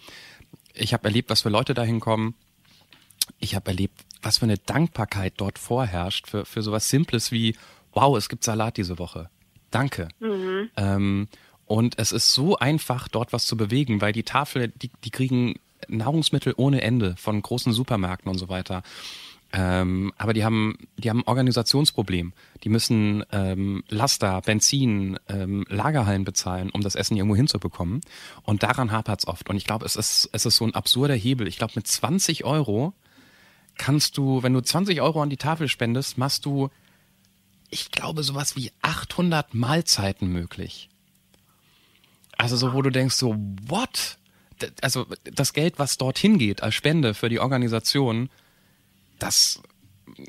Ich 0.73 0.93
habe 0.93 1.05
erlebt, 1.05 1.31
was 1.31 1.43
für 1.43 1.49
Leute 1.49 1.75
da 1.75 1.83
hinkommen. 1.83 2.35
Ich 3.41 3.57
habe 3.57 3.71
erlebt, 3.71 4.05
was 4.23 4.39
für 4.39 4.45
eine 4.45 4.59
Dankbarkeit 4.59 5.35
dort 5.39 5.59
vorherrscht 5.59 6.29
für, 6.29 6.45
für 6.45 6.63
sowas 6.63 6.89
Simples 6.89 7.33
wie, 7.33 7.57
wow, 7.93 8.17
es 8.17 8.29
gibt 8.29 8.45
Salat 8.45 8.77
diese 8.77 8.99
Woche. 8.99 9.31
Danke. 9.71 10.09
Ähm, 10.77 11.29
und 11.65 11.99
es 11.99 12.13
ist 12.13 12.33
so 12.33 12.57
einfach, 12.57 13.09
dort 13.09 13.33
was 13.33 13.47
zu 13.47 13.57
bewegen, 13.57 14.01
weil 14.01 14.13
die 14.13 14.23
Tafel, 14.23 14.69
die, 14.69 14.91
die 15.05 15.11
kriegen 15.11 15.57
Nahrungsmittel 15.89 16.55
ohne 16.57 16.83
Ende 16.83 17.15
von 17.17 17.41
großen 17.41 17.73
Supermärkten 17.73 18.31
und 18.31 18.39
so 18.39 18.49
weiter. 18.49 18.83
Ähm, 19.53 20.13
aber 20.19 20.33
die 20.35 20.45
haben, 20.45 20.77
die 20.99 21.09
haben 21.09 21.21
ein 21.21 21.27
Organisationsproblem. 21.29 22.33
Die 22.65 22.69
müssen 22.69 23.25
ähm, 23.33 23.85
Laster, 23.89 24.41
Benzin, 24.43 25.19
ähm, 25.29 25.65
Lagerhallen 25.69 26.25
bezahlen, 26.25 26.71
um 26.71 26.83
das 26.83 26.95
Essen 26.95 27.17
irgendwo 27.17 27.37
hinzubekommen. 27.37 28.01
Und 28.43 28.63
daran 28.63 28.91
hapert's 28.91 29.27
oft. 29.27 29.49
Und 29.49 29.57
ich 29.57 29.65
glaube, 29.65 29.87
es 29.87 29.97
ist, 29.97 30.29
es 30.33 30.47
ist 30.47 30.57
so 30.57 30.65
ein 30.67 30.75
absurder 30.75 31.15
Hebel. 31.15 31.47
Ich 31.47 31.59
glaube, 31.59 31.75
mit 31.77 31.87
20 31.87 32.45
Euro 32.45 32.93
kannst 33.79 34.19
du, 34.19 34.43
wenn 34.43 34.53
du 34.53 34.61
20 34.61 35.01
Euro 35.01 35.23
an 35.23 35.31
die 35.31 35.37
Tafel 35.37 35.69
spendest, 35.69 36.19
machst 36.19 36.45
du, 36.45 36.71
ich 37.71 37.91
glaube, 37.91 38.23
sowas 38.25 38.57
wie 38.57 38.73
800 38.83 39.55
Mahlzeiten 39.55 40.29
möglich. 40.29 40.89
Also 42.37 42.57
so, 42.57 42.75
wo 42.75 42.83
du 42.83 42.91
denkst 42.91 43.15
so, 43.15 43.37
what? 43.67 44.19
Also 44.83 45.07
das 45.25 45.53
Geld, 45.53 45.79
was 45.79 45.99
dorthin 45.99 46.39
geht 46.39 46.63
als 46.63 46.75
Spende 46.75 47.15
für 47.15 47.29
die 47.29 47.41
Organisation, 47.41 48.31
das 49.19 49.63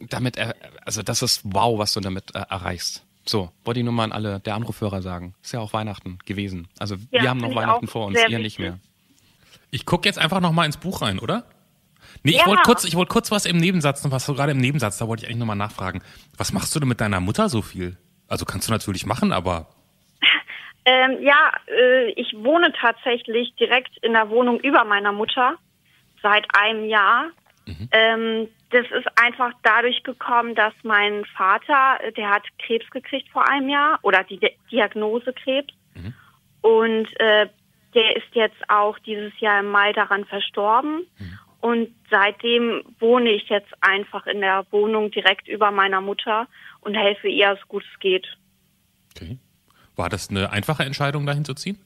damit, 0.10 0.38
er- 0.38 0.56
also 0.86 1.02
das 1.04 1.22
ist 1.22 1.42
wow, 1.44 1.78
was 1.80 1.94
du 1.94 2.00
damit 2.00 2.36
äh, 2.36 2.40
erreichst. 2.50 3.04
So, 3.26 3.52
wollte 3.66 3.80
ich 3.82 3.84
nur 3.84 3.94
mal 3.94 4.06
an 4.06 4.12
alle 4.14 4.40
der 4.40 4.56
Anrufhörer 4.56 5.02
sagen. 5.02 5.34
Ist 5.44 5.52
ja 5.54 5.60
auch 5.60 5.74
Weihnachten 5.74 6.18
gewesen. 6.26 6.68
Also 6.80 6.96
Ja, 7.12 7.22
wir 7.24 7.30
haben 7.30 7.40
noch 7.40 7.54
Weihnachten 7.56 7.88
vor 7.88 8.08
uns, 8.08 8.18
ihr 8.18 8.28
nicht 8.40 8.46
wichtig. 8.58 8.60
mehr. 8.60 8.80
Ich 9.70 9.86
gucke 9.86 10.08
jetzt 10.08 10.18
einfach 10.18 10.40
noch 10.40 10.54
mal 10.54 10.66
ins 10.66 10.78
Buch 10.78 11.02
rein, 11.02 11.20
oder? 11.20 11.46
Nee, 12.24 12.32
ich 12.32 12.38
Ja. 12.38 12.46
wollte 12.48 12.64
kurz, 12.64 12.86
ich 12.86 12.96
wollte 12.96 13.12
kurz 13.12 13.30
was 13.32 13.46
im 13.46 13.58
Nebensatz, 13.58 14.04
noch 14.04 14.12
was 14.12 14.26
so 14.26 14.34
gerade 14.34 14.54
im 14.54 14.60
Nebensatz, 14.60 14.98
da 14.98 15.08
wollte 15.08 15.24
ich 15.24 15.28
eigentlich 15.30 15.40
nochmal 15.40 15.58
nachfragen. 15.58 16.02
Was 16.38 16.54
machst 16.54 16.74
du 16.74 16.80
denn 16.80 16.88
mit 16.90 17.02
deiner 17.02 17.20
Mutter 17.20 17.50
so 17.50 17.62
viel? 17.62 17.98
Also 18.30 18.46
kannst 18.46 18.68
du 18.70 18.72
natürlich 18.72 19.06
machen, 19.06 19.32
aber 19.34 19.70
Ähm, 20.90 21.22
ja, 21.22 21.52
äh, 21.68 22.12
ich 22.12 22.34
wohne 22.38 22.72
tatsächlich 22.72 23.54
direkt 23.56 23.98
in 23.98 24.14
der 24.14 24.30
Wohnung 24.30 24.58
über 24.62 24.86
meiner 24.86 25.12
Mutter. 25.12 25.58
seit 26.24 26.48
einem 26.58 26.86
Jahr. 26.86 27.26
Mhm. 27.66 27.90
Ähm, 27.92 28.48
das 28.72 28.86
ist 28.92 29.08
einfach 29.22 29.52
dadurch 29.64 30.02
gekommen, 30.04 30.56
dass 30.56 30.74
mein 30.84 31.26
Vater, 31.26 32.00
der 32.16 32.30
hat 32.30 32.44
Krebs 32.58 32.90
gekriegt 32.90 33.30
vor 33.30 33.48
einem 33.48 33.70
Jahr 33.70 34.00
oder 34.02 34.24
die 34.24 34.40
Diagnose 34.72 35.32
Krebs. 35.34 35.74
Mhm. 35.94 36.14
Und 36.62 37.20
äh, 37.20 37.48
der 37.94 38.16
ist 38.16 38.34
jetzt 38.34 38.58
auch 38.68 38.98
dieses 39.00 39.38
Jahr 39.40 39.60
im 39.60 39.70
Mai 39.70 39.94
daran 39.94 40.26
verstorben. 40.26 41.06
Mhm. 41.20 41.40
Und 41.60 41.96
seitdem 42.10 42.84
wohne 43.00 43.32
ich 43.32 43.50
jetzt 43.50 43.74
einfach 43.82 44.26
in 44.26 44.42
der 44.42 44.66
Wohnung 44.72 45.12
direkt 45.12 45.48
über 45.48 45.70
meiner 45.70 46.02
Mutter 46.02 46.48
und 46.82 46.96
helfe 46.96 47.28
ihr, 47.28 47.58
so 47.62 47.68
gut 47.68 47.84
es 47.94 48.00
geht. 48.00 48.28
War 49.98 50.10
das 50.10 50.30
eine 50.30 50.52
einfache 50.52 50.84
Entscheidung, 50.84 51.26
dahin 51.26 51.44
zu 51.44 51.56
ziehen? 51.56 51.78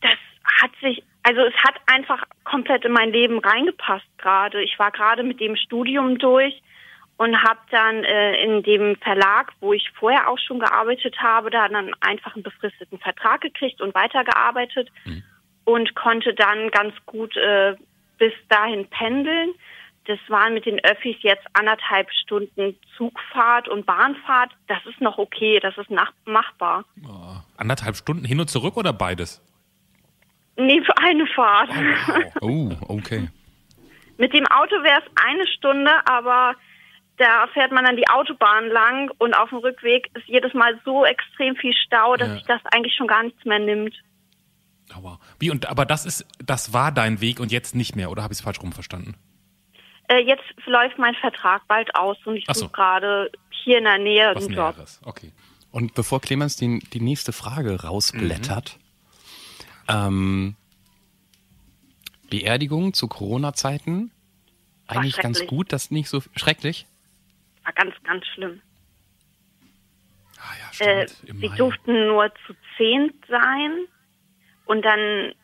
Das 0.00 0.16
hat 0.60 0.70
sich, 0.80 1.04
also 1.22 1.42
es 1.42 1.54
hat 1.62 1.74
einfach 1.86 2.24
komplett 2.44 2.84
in 2.84 2.92
mein 2.92 3.12
Leben 3.12 3.38
reingepasst 3.38 4.06
gerade. 4.18 4.62
Ich 4.62 4.78
war 4.78 4.90
gerade 4.90 5.22
mit 5.22 5.40
dem 5.40 5.56
Studium 5.56 6.18
durch 6.18 6.62
und 7.18 7.40
habe 7.42 7.60
dann 7.70 8.02
äh, 8.02 8.42
in 8.42 8.62
dem 8.62 8.96
Verlag, 8.96 9.52
wo 9.60 9.72
ich 9.72 9.90
vorher 9.94 10.28
auch 10.28 10.38
schon 10.38 10.58
gearbeitet 10.58 11.20
habe, 11.20 11.50
da 11.50 11.68
dann 11.68 11.92
einfach 12.00 12.34
einen 12.34 12.42
befristeten 12.42 12.98
Vertrag 12.98 13.42
gekriegt 13.42 13.80
und 13.80 13.94
weitergearbeitet 13.94 14.90
mhm. 15.04 15.22
und 15.64 15.94
konnte 15.94 16.34
dann 16.34 16.70
ganz 16.70 16.94
gut 17.06 17.36
äh, 17.36 17.76
bis 18.18 18.32
dahin 18.48 18.86
pendeln. 18.88 19.52
Das 20.06 20.18
waren 20.28 20.54
mit 20.54 20.66
den 20.66 20.82
Öffis 20.84 21.16
jetzt 21.20 21.46
anderthalb 21.52 22.10
Stunden 22.12 22.76
Zugfahrt 22.96 23.68
und 23.68 23.86
Bahnfahrt. 23.86 24.50
Das 24.66 24.78
ist 24.86 25.00
noch 25.00 25.18
okay, 25.18 25.60
das 25.60 25.78
ist 25.78 25.90
nach 25.90 26.12
machbar. 26.24 26.84
Oh, 27.06 27.36
anderthalb 27.56 27.96
Stunden 27.96 28.24
hin 28.24 28.40
und 28.40 28.50
zurück 28.50 28.76
oder 28.76 28.92
beides? 28.92 29.40
Nee, 30.56 30.82
für 30.82 30.96
eine 30.98 31.26
Fahrt. 31.26 31.70
Oh, 32.40 32.70
wow. 32.70 32.78
oh 32.88 32.94
okay. 32.94 33.28
mit 34.18 34.32
dem 34.34 34.46
Auto 34.48 34.74
wäre 34.82 35.00
es 35.00 35.24
eine 35.24 35.46
Stunde, 35.46 35.90
aber 36.06 36.56
da 37.16 37.46
fährt 37.52 37.70
man 37.72 37.84
dann 37.84 37.96
die 37.96 38.08
Autobahn 38.08 38.68
lang 38.68 39.10
und 39.18 39.34
auf 39.34 39.50
dem 39.50 39.58
Rückweg 39.58 40.10
ist 40.14 40.26
jedes 40.26 40.52
Mal 40.54 40.80
so 40.84 41.04
extrem 41.04 41.54
viel 41.56 41.74
Stau, 41.74 42.16
dass 42.16 42.28
ja. 42.28 42.34
sich 42.34 42.44
das 42.44 42.60
eigentlich 42.72 42.96
schon 42.96 43.06
gar 43.06 43.22
nichts 43.22 43.44
mehr 43.44 43.60
nimmt. 43.60 43.94
Aber 44.94 45.20
wie 45.38 45.50
und 45.50 45.68
aber 45.68 45.86
das 45.86 46.04
ist 46.04 46.26
das 46.44 46.72
war 46.72 46.92
dein 46.92 47.20
Weg 47.20 47.40
und 47.40 47.52
jetzt 47.52 47.74
nicht 47.74 47.96
mehr 47.96 48.10
oder 48.10 48.22
habe 48.22 48.32
ich 48.32 48.38
es 48.38 48.44
falsch 48.44 48.60
rum 48.60 48.72
verstanden? 48.72 49.14
Äh, 50.08 50.18
jetzt 50.18 50.44
läuft 50.66 50.98
mein 50.98 51.14
Vertrag 51.14 51.66
bald 51.68 51.94
aus 51.94 52.16
und 52.24 52.36
ich 52.36 52.46
suche 52.52 52.70
gerade 52.70 53.30
hier 53.50 53.78
in 53.78 53.84
der 53.84 53.98
Nähe 53.98 54.32
Was 54.34 54.46
einen 54.46 54.56
Job. 54.56 54.76
Okay. 55.04 55.32
Und 55.70 55.94
bevor 55.94 56.20
Clemens 56.20 56.56
die, 56.56 56.80
die 56.80 57.00
nächste 57.00 57.32
Frage 57.32 57.82
rausblättert, 57.82 58.78
mhm. 59.88 59.94
ähm, 59.94 60.56
Beerdigung 62.28 62.92
zu 62.94 63.08
Corona-Zeiten 63.08 64.10
eigentlich 64.86 65.16
ganz 65.16 65.46
gut, 65.46 65.72
das 65.72 65.90
nicht 65.90 66.08
so 66.08 66.22
schrecklich. 66.36 66.86
War 67.64 67.72
ganz, 67.72 67.94
ganz 68.04 68.26
schlimm. 68.26 68.60
Ah 70.38 70.54
ja, 70.58 70.72
stimmt. 70.72 71.28
Äh, 71.28 71.48
sie 71.48 71.56
durften 71.56 72.06
nur 72.08 72.32
zu 72.46 72.54
zehn 72.76 73.12
sein 73.28 73.86
und 74.66 74.82
dann, 74.82 75.34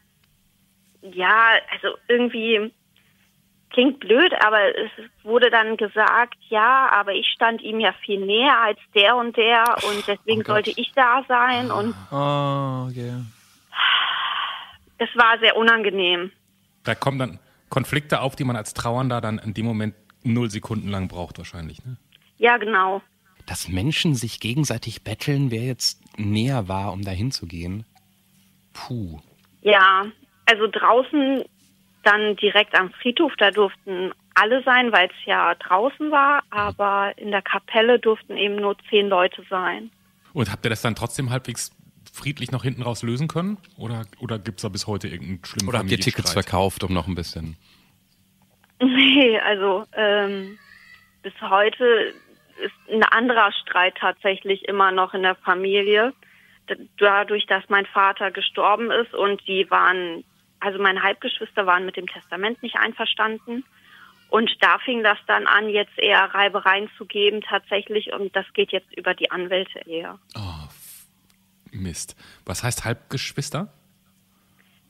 ja, 1.03 1.53
also 1.71 1.97
irgendwie 2.09 2.73
klingt 3.71 4.01
blöd, 4.01 4.33
aber 4.45 4.77
es 4.77 4.91
wurde 5.23 5.51
dann 5.51 5.77
gesagt, 5.77 6.37
ja, 6.49 6.91
aber 6.91 7.13
ich 7.13 7.27
stand 7.29 7.63
ihm 7.63 7.81
ja 7.81 7.93
viel 8.05 8.25
näher 8.25 8.59
als 8.59 8.79
der 8.95 9.17
und 9.17 9.37
der 9.37 9.65
und 9.89 10.07
deswegen 10.07 10.43
oh 10.43 10.47
sollte 10.47 10.73
ich 10.77 10.93
da 10.95 11.25
sein 11.29 11.71
und 11.71 11.95
oh, 12.11 12.89
okay. 12.91 13.13
das 14.99 15.09
war 15.15 15.39
sehr 15.39 15.57
unangenehm. 15.57 16.33
Da 16.85 16.95
kommen 16.95 17.19
dann 17.19 17.39
Konflikte 17.69 18.21
auf, 18.21 18.37
die 18.37 18.45
man 18.45 18.57
als 18.57 18.75
Trauernder 18.75 19.21
dann 19.21 19.39
in 19.39 19.55
dem 19.55 19.67
Moment 19.67 19.95
null 20.25 20.51
Sekunden 20.51 20.89
lang 20.89 21.09
braucht 21.09 21.39
wahrscheinlich, 21.39 21.85
ne? 21.85 21.97
Ja, 22.39 22.57
genau. 22.57 23.03
Dass 23.47 23.69
Menschen 23.69 24.15
sich 24.15 24.41
gegenseitig 24.41 25.03
betteln, 25.03 25.51
wer 25.51 25.63
jetzt 25.63 26.01
näher 26.19 26.69
war, 26.69 26.93
um 26.93 27.03
dahin 27.03 27.31
zu 27.33 27.47
gehen. 27.47 27.85
Puh. 28.73 29.21
Ja, 29.63 30.07
also 30.47 30.67
draußen 30.67 31.45
dann 32.09 32.37
direkt 32.37 32.75
am 32.75 32.91
Friedhof, 32.91 33.33
da 33.37 33.50
durften 33.50 34.12
alle 34.35 34.62
sein, 34.62 34.93
weil 34.93 35.09
es 35.09 35.27
ja 35.27 35.55
draußen 35.55 36.11
war, 36.11 36.43
aber 36.50 37.12
in 37.17 37.31
der 37.31 37.43
Kapelle 37.43 37.99
durften 37.99 38.37
eben 38.37 38.57
nur 38.57 38.77
zehn 38.88 39.09
Leute 39.09 39.45
sein. 39.50 39.91
Und 40.33 40.50
habt 40.50 40.65
ihr 40.65 40.71
das 40.71 40.83
dann 40.83 40.95
trotzdem 40.95 41.31
halbwegs 41.31 41.71
friedlich 42.12 42.50
noch 42.50 42.62
hinten 42.62 42.83
raus 42.83 43.03
lösen 43.03 43.29
können? 43.29 43.59
Oder, 43.77 44.03
oder 44.21 44.38
gibt 44.38 44.59
es 44.59 44.62
da 44.62 44.69
bis 44.69 44.87
heute 44.87 45.09
irgendeinen 45.09 45.45
schlimmen 45.45 45.69
Oder 45.69 45.79
habt 45.79 45.91
ihr 45.91 45.99
Tickets 45.99 46.33
verkauft, 46.33 46.83
um 46.85 46.93
noch 46.93 47.07
ein 47.07 47.15
bisschen? 47.15 47.57
Nee, 48.81 49.37
also 49.41 49.87
ähm, 49.93 50.57
bis 51.25 51.33
heute 51.41 52.15
ist 52.65 52.95
ein 52.95 53.03
anderer 53.03 53.50
Streit 53.50 53.97
tatsächlich 53.97 54.69
immer 54.69 54.93
noch 54.93 55.15
in 55.15 55.25
der 55.25 55.35
Familie 55.35 56.12
dadurch, 56.99 57.47
dass 57.47 57.65
mein 57.69 57.87
Vater 57.87 58.31
gestorben 58.31 58.91
ist 58.91 59.15
und 59.15 59.47
die 59.47 59.71
waren, 59.71 60.25
also 60.61 60.79
meine 60.81 61.03
Halbgeschwister 61.03 61.67
waren 61.67 61.85
mit 61.87 61.97
dem 61.97 62.07
Testament 62.07 62.62
nicht 62.62 62.77
einverstanden. 62.77 63.65
Und 64.31 64.50
da 64.61 64.79
fing 64.81 65.03
das 65.03 65.19
dann 65.27 65.47
an, 65.47 65.71
jetzt 65.71 65.99
eher 65.99 66.23
Reibereien 66.35 66.91
zu 66.99 67.07
geben 67.07 67.41
tatsächlich 67.41 68.12
und 68.12 68.35
das 68.37 68.45
geht 68.53 68.73
jetzt 68.73 68.95
über 68.95 69.15
die 69.15 69.31
Anwälte 69.31 69.79
eher. 69.88 70.19
Oh, 70.37 70.69
Mist. 71.71 72.15
Was 72.45 72.62
heißt 72.62 72.85
Halbgeschwister? 72.85 73.73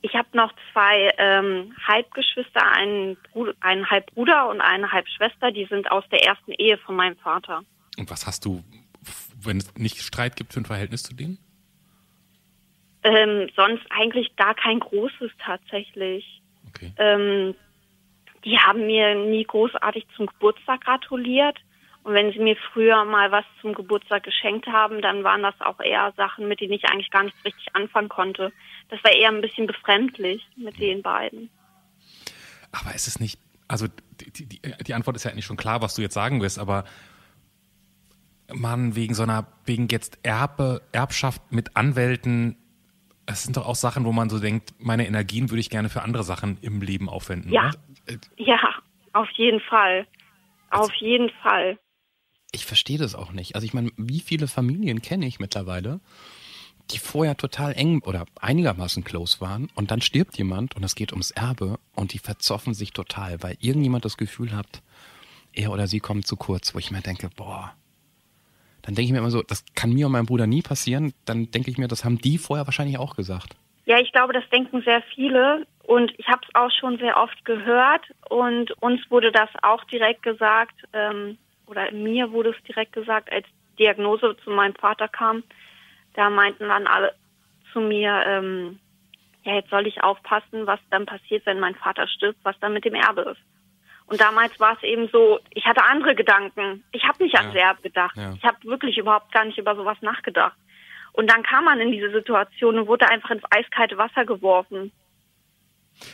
Ich 0.01 0.13
habe 0.15 0.27
noch 0.33 0.53
zwei 0.71 1.11
ähm, 1.17 1.73
Halbgeschwister, 1.85 2.65
einen, 2.71 3.17
Bruder, 3.31 3.53
einen 3.59 3.89
Halbbruder 3.89 4.49
und 4.49 4.61
eine 4.61 4.91
Halbschwester, 4.91 5.51
die 5.51 5.65
sind 5.65 5.91
aus 5.91 6.03
der 6.09 6.25
ersten 6.25 6.51
Ehe 6.51 6.77
von 6.77 6.95
meinem 6.95 7.17
Vater. 7.17 7.63
Und 7.97 8.09
was 8.09 8.25
hast 8.25 8.45
du, 8.45 8.63
wenn 9.41 9.57
es 9.57 9.75
nicht 9.75 10.01
Streit 10.01 10.35
gibt, 10.37 10.53
für 10.53 10.61
ein 10.61 10.65
Verhältnis 10.65 11.03
zu 11.03 11.13
denen? 11.13 11.37
Ähm, 13.03 13.49
sonst 13.55 13.83
eigentlich 13.89 14.35
gar 14.35 14.55
kein 14.55 14.79
großes 14.79 15.31
tatsächlich. 15.43 16.41
Okay. 16.67 16.91
Ähm, 16.97 17.55
die 18.45 18.57
haben 18.57 18.85
mir 18.85 19.15
nie 19.15 19.43
großartig 19.43 20.05
zum 20.15 20.27
Geburtstag 20.27 20.81
gratuliert. 20.81 21.57
Und 22.03 22.13
wenn 22.13 22.31
sie 22.31 22.39
mir 22.39 22.55
früher 22.73 23.03
mal 23.05 23.31
was 23.31 23.45
zum 23.61 23.73
Geburtstag 23.73 24.23
geschenkt 24.23 24.67
haben, 24.67 25.01
dann 25.01 25.23
waren 25.23 25.43
das 25.43 25.59
auch 25.59 25.79
eher 25.79 26.13
Sachen, 26.15 26.47
mit 26.47 26.61
denen 26.61 26.73
ich 26.73 26.85
eigentlich 26.85 27.11
gar 27.11 27.23
nichts 27.23 27.43
richtig 27.43 27.67
anfangen 27.73 28.09
konnte. 28.09 28.53
Das 28.89 29.03
war 29.03 29.11
eher 29.11 29.29
ein 29.29 29.41
bisschen 29.41 29.67
befremdlich 29.67 30.45
mit 30.55 30.75
mhm. 30.77 30.81
den 30.81 31.01
beiden. 31.01 31.49
Aber 32.71 32.95
ist 32.95 33.07
es 33.07 33.19
nicht, 33.19 33.39
also 33.67 33.87
die, 34.21 34.45
die, 34.45 34.61
die 34.61 34.93
Antwort 34.93 35.15
ist 35.15 35.23
ja 35.23 35.31
eigentlich 35.31 35.45
schon 35.45 35.57
klar, 35.57 35.81
was 35.81 35.95
du 35.95 36.01
jetzt 36.01 36.13
sagen 36.13 36.41
wirst, 36.41 36.59
aber 36.59 36.85
man 38.53 38.95
wegen 38.95 39.13
so 39.13 39.23
einer, 39.23 39.47
wegen 39.65 39.87
jetzt 39.89 40.19
Erbe, 40.23 40.81
Erbschaft 40.91 41.51
mit 41.51 41.75
Anwälten 41.75 42.57
es 43.29 43.43
sind 43.43 43.57
doch 43.57 43.67
auch 43.67 43.75
Sachen, 43.75 44.05
wo 44.05 44.11
man 44.11 44.29
so 44.29 44.39
denkt, 44.39 44.73
meine 44.79 45.05
Energien 45.05 45.49
würde 45.51 45.59
ich 45.59 45.69
gerne 45.69 45.89
für 45.89 46.01
andere 46.01 46.23
Sachen 46.23 46.57
im 46.61 46.81
Leben 46.81 47.07
aufwenden. 47.07 47.51
Ja, 47.51 47.71
oder? 48.07 48.19
ja, 48.37 48.59
auf 49.13 49.29
jeden 49.31 49.59
Fall. 49.59 50.07
Auf 50.71 50.89
also, 50.89 50.93
jeden 50.99 51.29
Fall. 51.43 51.77
Ich 52.51 52.65
verstehe 52.65 52.97
das 52.97 53.13
auch 53.13 53.31
nicht. 53.31 53.53
Also 53.55 53.65
ich 53.65 53.73
meine, 53.73 53.91
wie 53.97 54.19
viele 54.19 54.47
Familien 54.47 55.01
kenne 55.01 55.27
ich 55.27 55.39
mittlerweile, 55.39 55.99
die 56.89 56.97
vorher 56.97 57.37
total 57.37 57.73
eng 57.73 58.01
oder 58.01 58.25
einigermaßen 58.41 59.03
close 59.03 59.39
waren 59.41 59.69
und 59.75 59.91
dann 59.91 60.01
stirbt 60.01 60.35
jemand 60.37 60.75
und 60.75 60.83
es 60.83 60.95
geht 60.95 61.11
ums 61.11 61.29
Erbe 61.29 61.79
und 61.93 62.13
die 62.13 62.19
verzoffen 62.19 62.73
sich 62.73 62.93
total, 62.93 63.43
weil 63.43 63.57
irgendjemand 63.59 64.05
das 64.05 64.17
Gefühl 64.17 64.53
hat, 64.53 64.81
er 65.53 65.71
oder 65.71 65.87
sie 65.87 65.99
kommt 65.99 66.25
zu 66.25 66.35
kurz, 66.35 66.73
wo 66.73 66.79
ich 66.79 66.89
mir 66.89 67.01
denke, 67.01 67.29
boah, 67.35 67.75
dann 68.89 68.95
denke 68.95 69.09
ich 69.09 69.11
mir 69.11 69.19
immer 69.19 69.29
so, 69.29 69.43
das 69.43 69.63
kann 69.75 69.91
mir 69.91 70.07
und 70.07 70.13
meinem 70.13 70.25
Bruder 70.25 70.47
nie 70.47 70.63
passieren. 70.63 71.13
Dann 71.25 71.51
denke 71.51 71.69
ich 71.69 71.77
mir, 71.77 71.87
das 71.87 72.03
haben 72.03 72.17
die 72.17 72.39
vorher 72.39 72.65
wahrscheinlich 72.65 72.97
auch 72.97 73.15
gesagt. 73.15 73.55
Ja, 73.85 73.99
ich 73.99 74.11
glaube, 74.11 74.33
das 74.33 74.49
denken 74.49 74.81
sehr 74.81 75.03
viele 75.13 75.67
und 75.83 76.11
ich 76.17 76.27
habe 76.27 76.41
es 76.41 76.55
auch 76.55 76.71
schon 76.71 76.97
sehr 76.97 77.15
oft 77.17 77.45
gehört 77.45 78.01
und 78.29 78.71
uns 78.81 78.99
wurde 79.11 79.31
das 79.31 79.49
auch 79.61 79.83
direkt 79.83 80.23
gesagt 80.23 80.73
ähm, 80.93 81.37
oder 81.67 81.91
mir 81.91 82.31
wurde 82.31 82.49
es 82.49 82.63
direkt 82.63 82.93
gesagt, 82.93 83.31
als 83.31 83.45
Diagnose 83.77 84.35
zu 84.43 84.49
meinem 84.49 84.73
Vater 84.73 85.07
kam. 85.07 85.43
Da 86.15 86.31
meinten 86.31 86.67
dann 86.67 86.87
alle 86.87 87.13
zu 87.71 87.81
mir, 87.81 88.23
ähm, 88.25 88.79
ja, 89.43 89.53
jetzt 89.53 89.69
soll 89.69 89.85
ich 89.85 90.01
aufpassen, 90.01 90.65
was 90.65 90.79
dann 90.89 91.05
passiert, 91.05 91.45
wenn 91.45 91.59
mein 91.59 91.75
Vater 91.75 92.07
stirbt, 92.07 92.39
was 92.41 92.59
dann 92.59 92.73
mit 92.73 92.85
dem 92.85 92.95
Erbe 92.95 93.21
ist. 93.21 93.41
Und 94.09 94.19
damals 94.19 94.59
war 94.59 94.75
es 94.75 94.83
eben 94.83 95.07
so, 95.11 95.39
ich 95.51 95.65
hatte 95.65 95.83
andere 95.83 96.15
Gedanken. 96.15 96.83
Ich 96.91 97.03
habe 97.03 97.23
nicht 97.23 97.37
an 97.37 97.53
ja. 97.53 97.73
gedacht. 97.73 98.17
Ja. 98.17 98.33
Ich 98.33 98.43
habe 98.43 98.57
wirklich 98.63 98.97
überhaupt 98.97 99.31
gar 99.31 99.45
nicht 99.45 99.59
über 99.59 99.75
sowas 99.75 99.97
nachgedacht. 100.01 100.57
Und 101.13 101.29
dann 101.29 101.43
kam 101.43 101.65
man 101.65 101.79
in 101.79 101.91
diese 101.91 102.11
Situation 102.11 102.79
und 102.79 102.87
wurde 102.87 103.07
einfach 103.07 103.29
ins 103.29 103.43
eiskalte 103.51 103.97
Wasser 103.97 104.25
geworfen. 104.25 104.91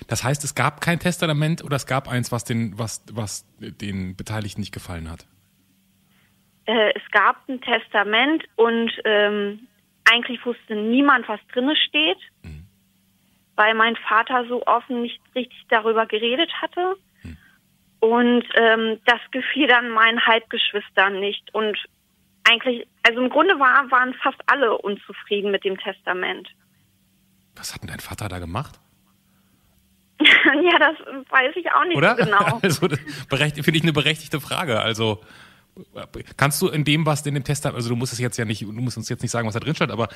Das 0.08 0.24
heißt, 0.24 0.44
es 0.44 0.56
gab 0.56 0.82
kein 0.82 1.00
Testament 1.00 1.64
oder 1.64 1.78
es 1.78 1.86
gab 1.86 2.10
eins, 2.10 2.32
was 2.32 2.44
den, 2.44 2.78
was, 2.78 3.06
was 3.14 3.46
den 3.60 4.16
Beteiligten 4.18 4.60
nicht 4.60 4.74
gefallen 4.74 5.10
hat? 5.10 5.26
Äh, 6.66 6.92
es 6.96 7.12
gab 7.12 7.48
ein 7.48 7.62
Testament 7.62 8.44
und 8.56 8.92
ähm, 9.06 9.68
eigentlich 10.04 10.46
wusste 10.46 10.76
niemand, 10.76 11.30
was 11.30 11.40
drinne 11.54 11.76
steht. 11.76 12.18
Mhm. 12.44 12.66
weil 13.56 13.74
mein 13.74 13.96
Vater 13.96 14.46
so 14.50 14.66
offen 14.68 15.02
nicht 15.02 15.22
richtig 15.34 15.66
darüber 15.70 16.06
geredet 16.06 16.52
hatte. 16.62 16.98
Und 18.06 18.44
ähm, 18.54 19.00
das 19.08 19.20
gefiel 19.32 19.66
dann 19.66 19.90
meinen 19.90 20.24
Halbgeschwistern 20.24 21.20
nicht. 21.20 21.52
Und 21.56 21.76
eigentlich, 22.44 22.88
also 23.02 23.20
im 23.20 23.32
Grunde 23.32 23.58
war, 23.60 23.90
waren 23.90 24.14
fast 24.22 24.38
alle 24.46 24.78
unzufrieden 24.78 25.50
mit 25.50 25.64
dem 25.64 25.76
Testament. 25.80 26.48
Was 27.56 27.74
hat 27.74 27.82
denn 27.82 27.90
dein 27.90 28.00
Vater 28.00 28.30
da 28.30 28.38
gemacht? 28.38 28.80
ja, 30.20 30.78
das 30.78 30.98
weiß 31.30 31.56
ich 31.56 31.72
auch 31.72 31.84
nicht 31.86 31.98
Oder? 31.98 32.16
so 32.16 32.26
genau. 32.26 32.60
also, 32.62 32.88
finde 32.88 33.78
ich 33.78 33.82
eine 33.82 33.94
berechtigte 33.94 34.40
Frage. 34.40 34.82
Also, 34.82 35.24
kannst 36.38 36.62
du 36.62 36.68
in 36.68 36.84
dem, 36.84 37.08
was 37.08 37.26
in 37.26 37.34
dem 37.34 37.44
Testament, 37.44 37.78
also 37.78 37.90
du 37.90 37.96
musst 37.96 38.14
es 38.14 38.20
jetzt 38.20 38.38
ja 38.38 38.46
nicht, 38.46 38.62
du 38.62 38.72
musst 38.72 38.98
uns 38.98 39.10
jetzt 39.10 39.24
nicht 39.24 39.32
sagen, 39.32 39.48
was 39.48 39.56
da 39.56 39.60
drin 39.60 39.74
steht, 39.74 39.90
aber 39.90 40.10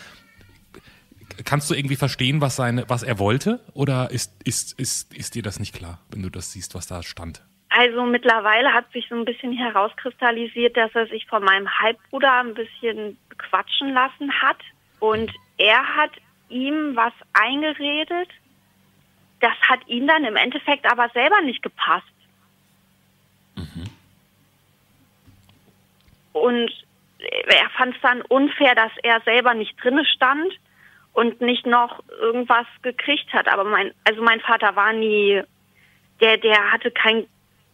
kannst 1.43 1.67
du 1.72 1.74
irgendwie 1.74 1.96
verstehen, 1.96 2.39
was 2.39 2.55
seine, 2.55 2.88
was 2.88 3.01
er 3.01 3.17
wollte? 3.17 3.65
Oder 3.74 4.12
ist, 4.12 4.43
ist, 4.43 4.79
ist, 4.79 5.12
ist 5.15 5.34
dir 5.34 5.41
das 5.41 5.60
nicht 5.60 5.74
klar, 5.74 6.00
wenn 6.12 6.22
du 6.22 6.29
das 6.29 6.51
siehst, 6.51 6.75
was 6.75 6.86
da 6.86 7.01
stand? 7.01 7.41
Also 7.79 8.03
mittlerweile 8.03 8.74
hat 8.74 8.91
sich 8.91 9.07
so 9.07 9.15
ein 9.15 9.24
bisschen 9.24 9.53
herauskristallisiert, 9.53 10.75
dass 10.75 10.93
er 10.95 11.07
sich 11.07 11.25
von 11.27 11.41
meinem 11.41 11.79
Halbbruder 11.79 12.41
ein 12.41 12.53
bisschen 12.53 13.17
quatschen 13.38 13.93
lassen 13.93 14.33
hat. 14.41 14.57
Und 15.00 15.31
er 15.57 15.95
hat 15.95 16.12
ihm 16.50 16.98
was 16.98 17.13
eingeredet. 17.31 18.27
Das 19.39 19.53
hat 19.62 19.79
ihm 19.88 20.07
dann 20.07 20.25
im 20.25 20.36
Endeffekt 20.36 20.91
aber 20.91 21.07
selber 21.13 21.39
nicht 21.39 21.63
gepasst. 21.63 22.05
Und 26.33 26.71
er 27.19 27.69
fand 27.77 27.95
es 27.95 28.01
dann 28.01 28.21
unfair, 28.24 28.75
dass 28.75 28.91
er 29.03 29.21
selber 29.21 29.53
nicht 29.53 29.81
drinne 29.81 30.03
stand 30.03 30.51
und 31.13 31.39
nicht 31.39 31.65
noch 31.65 32.03
irgendwas 32.09 32.67
gekriegt 32.81 33.31
hat. 33.31 33.48
Aber 33.48 33.63
mein, 33.63 33.93
also 34.03 34.21
mein 34.21 34.41
Vater 34.41 34.75
war 34.75 34.91
nie, 34.91 35.41
der, 36.19 36.36
der 36.36 36.74
hatte 36.74 36.91
kein 36.91 37.25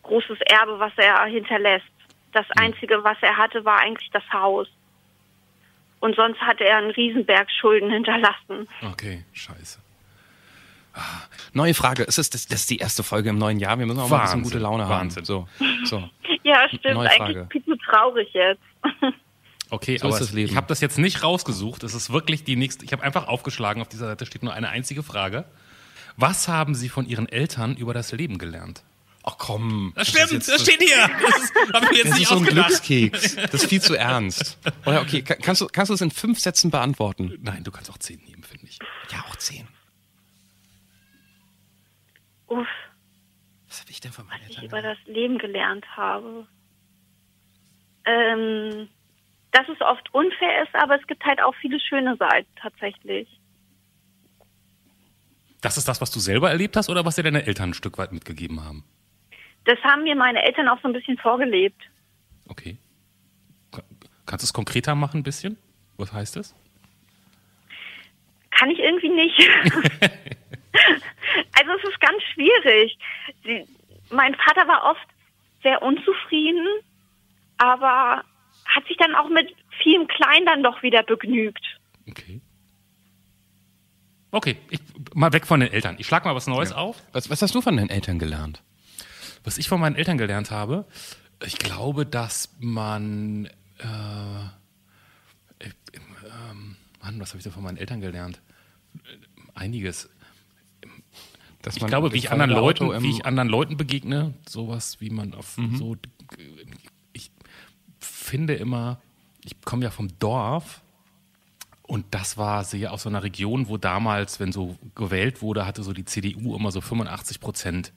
großes 0.05 0.39
Erbe, 0.47 0.79
was 0.79 0.93
er 0.97 1.24
hinterlässt. 1.25 1.85
Das 2.31 2.45
Einzige, 2.57 3.03
was 3.03 3.17
er 3.21 3.38
hatte, 3.38 3.63
war 3.65 3.79
eigentlich 3.79 4.09
das 4.12 4.24
Haus. 4.33 4.67
Und 6.00 6.15
sonst 6.15 6.39
hatte 6.41 6.65
er 6.65 6.77
einen 6.77 6.91
Riesenberg 6.91 7.47
Schulden 7.59 7.89
hinterlassen. 7.91 8.67
Okay, 8.91 9.24
scheiße. 9.33 9.79
Neue 11.53 11.74
Frage. 11.74 12.05
Es 12.07 12.17
ist, 12.17 12.33
das, 12.33 12.47
das 12.47 12.62
ist 12.62 12.69
die 12.69 12.77
erste 12.77 13.03
Folge 13.03 13.29
im 13.29 13.38
neuen 13.38 13.59
Jahr. 13.59 13.77
Wir 13.79 13.85
müssen 13.85 14.00
auch 14.00 14.09
mal 14.09 14.17
ein 14.17 14.21
bisschen 14.21 14.39
Wahnsinn, 14.39 14.51
gute 14.51 14.59
Laune 14.63 14.88
Wahnsinn. 14.88 15.24
haben. 15.24 15.25
So, 15.25 15.47
so. 15.85 16.09
Ja, 16.43 16.67
stimmt. 16.69 16.93
Neue 16.93 17.09
Eigentlich 17.09 17.38
Frage. 17.38 17.47
viel 17.51 17.65
zu 17.65 17.75
traurig 17.77 18.29
jetzt. 18.33 18.62
Okay, 19.71 19.97
So 19.97 20.05
aber 20.07 20.13
ist 20.15 20.21
das 20.21 20.31
Leben. 20.31 20.51
ich 20.51 20.55
habe 20.55 20.67
das 20.67 20.79
jetzt 20.79 21.00
nicht 21.00 21.24
rausgesucht. 21.24 21.81
Es 21.83 21.95
ist 21.95 22.13
wirklich 22.13 22.43
die 22.43 22.55
nächste. 22.55 22.85
Ich 22.85 22.93
habe 22.93 23.01
einfach 23.01 23.27
aufgeschlagen. 23.27 23.81
Auf 23.81 23.89
dieser 23.89 24.05
Seite 24.05 24.27
steht 24.27 24.43
nur 24.43 24.53
eine 24.53 24.69
einzige 24.69 25.01
Frage. 25.01 25.43
Was 26.17 26.47
haben 26.47 26.75
Sie 26.75 26.88
von 26.88 27.07
Ihren 27.07 27.27
Eltern 27.27 27.75
über 27.75 27.91
das 27.95 28.12
Leben 28.12 28.38
gelernt? 28.38 28.83
Ach 29.27 29.38
komm. 29.39 29.91
Das 29.96 30.10
stimmt, 30.10 30.32
jetzt- 30.34 30.48
das 30.50 30.62
steht 30.62 30.82
hier. 30.82 31.10
Das 31.20 31.41
ist, 31.44 31.53
hab 31.74 31.84
ich 31.84 31.89
mir 31.89 31.98
jetzt 31.98 32.10
Das 32.12 32.13
nicht 32.20 32.24
ist 32.24 32.29
so 32.29 32.36
ein. 32.38 32.44
Glückskeks. 32.46 33.36
Das 33.38 33.53
ist 33.55 33.70
viel 33.70 33.82
zu 33.82 33.96
ernst. 33.98 34.58
Oder 34.86 35.01
okay, 35.01 35.24
ka- 35.24 35.36
kannst 35.36 35.62
du, 35.62 35.67
kannst 35.67 35.89
du 35.89 35.94
es 35.96 36.01
in 36.01 36.12
fünf 36.12 36.39
Sätzen 36.39 36.70
beantworten? 36.70 37.36
Nein, 37.41 37.63
du 37.63 37.72
kannst 37.72 37.89
auch 37.89 37.98
zehn 37.98 38.20
nehmen, 38.24 38.44
finde 38.44 38.67
ich. 38.67 38.77
Ja, 39.12 39.25
auch 39.27 39.36
zehn. 39.38 39.67
Uff, 42.48 42.67
Was 43.67 43.82
habe 43.82 43.89
ich 43.91 44.00
denn 44.00 44.12
von 44.12 44.27
meinen 44.27 44.41
ich 44.48 44.58
Eltern? 44.60 44.65
über 44.65 44.82
das 44.82 44.98
Leben 45.05 45.38
gelernt 45.39 45.86
habe. 45.98 46.48
Ähm, 48.05 48.88
dass 49.51 49.67
es 49.67 49.82
oft 49.82 50.13
unfair 50.13 50.63
ist, 50.63 50.75
aber 50.75 51.00
es 51.00 51.08
gibt 51.08 51.24
halt 51.25 51.41
auch 51.41 51.55
viele 51.60 51.79
schöne 51.79 52.15
Seiten 52.17 52.50
tatsächlich. 52.62 53.27
Das 55.62 55.77
ist 55.77 55.88
das, 55.88 56.00
was 56.01 56.12
du 56.12 56.20
selber 56.20 56.51
erlebt 56.51 56.77
hast 56.77 56.89
oder 56.89 57.03
was 57.05 57.15
dir 57.15 57.24
deine 57.24 57.48
Eltern 57.48 57.72
ein 57.72 57.74
Stück 57.74 57.98
weit 57.98 58.12
mitgegeben 58.12 58.63
haben? 58.63 58.84
Das 59.65 59.77
haben 59.84 60.03
mir 60.03 60.15
meine 60.15 60.41
Eltern 60.43 60.67
auch 60.67 60.79
so 60.81 60.88
ein 60.88 60.93
bisschen 60.93 61.17
vorgelebt. 61.17 61.81
Okay. 62.48 62.77
Ka- 63.71 63.84
Kannst 64.25 64.43
du 64.43 64.45
es 64.47 64.54
konkreter 64.54 64.95
machen 64.95 65.19
ein 65.21 65.23
bisschen? 65.23 65.58
Was 65.97 66.13
heißt 66.13 66.36
das? 66.36 66.56
Kann 68.51 68.69
ich 68.69 68.80
irgendwie 68.80 69.10
nicht. 69.10 69.39
also 71.58 71.71
es 71.78 71.89
ist 71.89 71.99
ganz 71.99 72.21
schwierig. 72.34 72.97
Sie, 73.43 73.65
mein 74.12 74.36
Vater 74.36 74.67
war 74.67 74.91
oft 74.91 75.08
sehr 75.63 75.82
unzufrieden, 75.82 76.65
aber 77.58 78.23
hat 78.65 78.88
sich 78.88 78.97
dann 78.97 79.15
auch 79.15 79.30
mit 79.30 79.54
vielem 79.82 80.08
Klein 80.08 80.45
dann 80.45 80.63
doch 80.63 80.82
wieder 80.84 81.04
begnügt. 81.04 81.63
Okay. 82.10 82.41
Okay, 84.32 84.58
ich, 84.69 84.80
mal 85.13 85.32
weg 85.34 85.47
von 85.47 85.60
den 85.62 85.71
Eltern. 85.71 85.95
Ich 85.97 86.08
schlag 86.08 86.25
mal 86.25 86.36
was 86.36 86.45
Neues 86.47 86.71
auf. 86.73 87.01
Was, 87.13 87.30
was 87.30 87.41
hast 87.41 87.56
du 87.56 87.62
von 87.62 87.78
deinen 87.78 87.89
Eltern 87.89 88.19
gelernt? 88.19 88.62
Was 89.45 89.58
ich 89.58 89.69
von 89.69 89.79
meinen 89.79 89.95
Eltern 89.95 90.17
gelernt 90.17 90.51
habe, 90.51 90.86
ich 91.45 91.58
glaube, 91.58 92.05
dass 92.05 92.49
man. 92.60 93.45
Äh, 93.77 95.65
äh, 95.65 95.69
Mann, 97.01 97.19
was 97.19 97.29
habe 97.29 97.38
ich 97.38 97.43
da 97.43 97.51
von 97.51 97.63
meinen 97.63 97.77
Eltern 97.77 98.01
gelernt? 98.01 98.41
Einiges. 99.53 100.10
Dass 101.62 101.77
Ich 101.77 101.86
glaube, 101.86 102.12
wie 102.13 102.17
ich 102.17 102.31
anderen 102.31 102.51
Leuten, 102.51 103.03
wie 103.03 103.12
ich 103.12 103.25
anderen 103.25 103.49
Leuten 103.49 103.77
begegne, 103.77 104.34
sowas 104.47 104.99
wie 104.99 105.10
man 105.10 105.34
auf 105.34 105.58
so. 105.75 105.95
Ich 107.13 107.31
finde 107.99 108.55
immer, 108.55 108.99
ich 109.43 109.62
komme 109.62 109.84
ja 109.84 109.91
vom 109.91 110.10
Dorf 110.19 110.81
und 111.84 112.05
das 112.12 112.38
war 112.38 112.63
sehr 112.63 112.91
aus 112.91 113.03
so 113.03 113.10
einer 113.10 113.23
Region, 113.23 113.67
wo 113.67 113.77
damals, 113.77 114.39
wenn 114.39 114.51
so 114.51 114.77
gewählt 114.95 115.41
wurde, 115.41 115.65
hatte 115.65 115.84
so 115.84 115.93
die 115.93 116.05
CDU 116.05 116.55
immer 116.55 116.71
so 116.71 116.81
85 116.81 117.39
Prozent. 117.39 117.93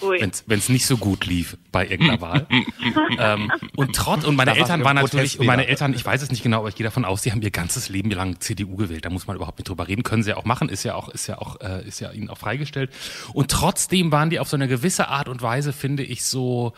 Wenn 0.00 0.58
es 0.58 0.68
nicht 0.68 0.86
so 0.86 0.96
gut 0.96 1.26
lief 1.26 1.56
bei 1.72 1.86
irgendeiner 1.86 2.20
Wahl. 2.20 2.46
ähm, 3.18 3.50
und 3.76 3.94
trotz, 3.94 4.24
und 4.24 4.36
meine 4.36 4.52
Da 4.52 4.56
Eltern 4.56 4.80
ein 4.80 4.84
waren 4.84 4.96
natürlich, 4.96 5.38
und 5.38 5.46
meine. 5.46 5.66
Eltern, 5.66 5.94
ich 5.94 6.04
weiß 6.04 6.22
es 6.22 6.30
nicht 6.30 6.42
genau, 6.42 6.58
aber 6.58 6.68
ich 6.68 6.74
gehe 6.74 6.84
davon 6.84 7.04
aus, 7.04 7.22
die 7.22 7.32
haben 7.32 7.42
ihr 7.42 7.50
ganzes 7.50 7.88
Leben 7.88 8.10
lang 8.10 8.40
CDU 8.40 8.76
gewählt. 8.76 9.04
Da 9.04 9.10
muss 9.10 9.26
man 9.26 9.36
überhaupt 9.36 9.58
nicht 9.58 9.68
drüber 9.68 9.88
reden. 9.88 10.02
Können 10.02 10.22
sie 10.22 10.30
ja 10.30 10.36
auch 10.36 10.44
machen, 10.44 10.68
ist 10.68 10.84
ja 10.84 10.94
auch, 10.94 11.08
ist 11.08 11.26
ja 11.26 11.38
auch, 11.38 11.60
äh, 11.60 11.86
ist 11.86 12.00
ja 12.00 12.10
ihnen 12.12 12.30
auch 12.30 12.38
freigestellt. 12.38 12.90
Und 13.32 13.50
trotzdem 13.50 14.12
waren 14.12 14.30
die 14.30 14.38
auf 14.38 14.48
so 14.48 14.56
eine 14.56 14.68
gewisse 14.68 15.08
Art 15.08 15.28
und 15.28 15.42
Weise, 15.42 15.72
finde 15.72 16.02
ich, 16.02 16.24
so, 16.24 16.72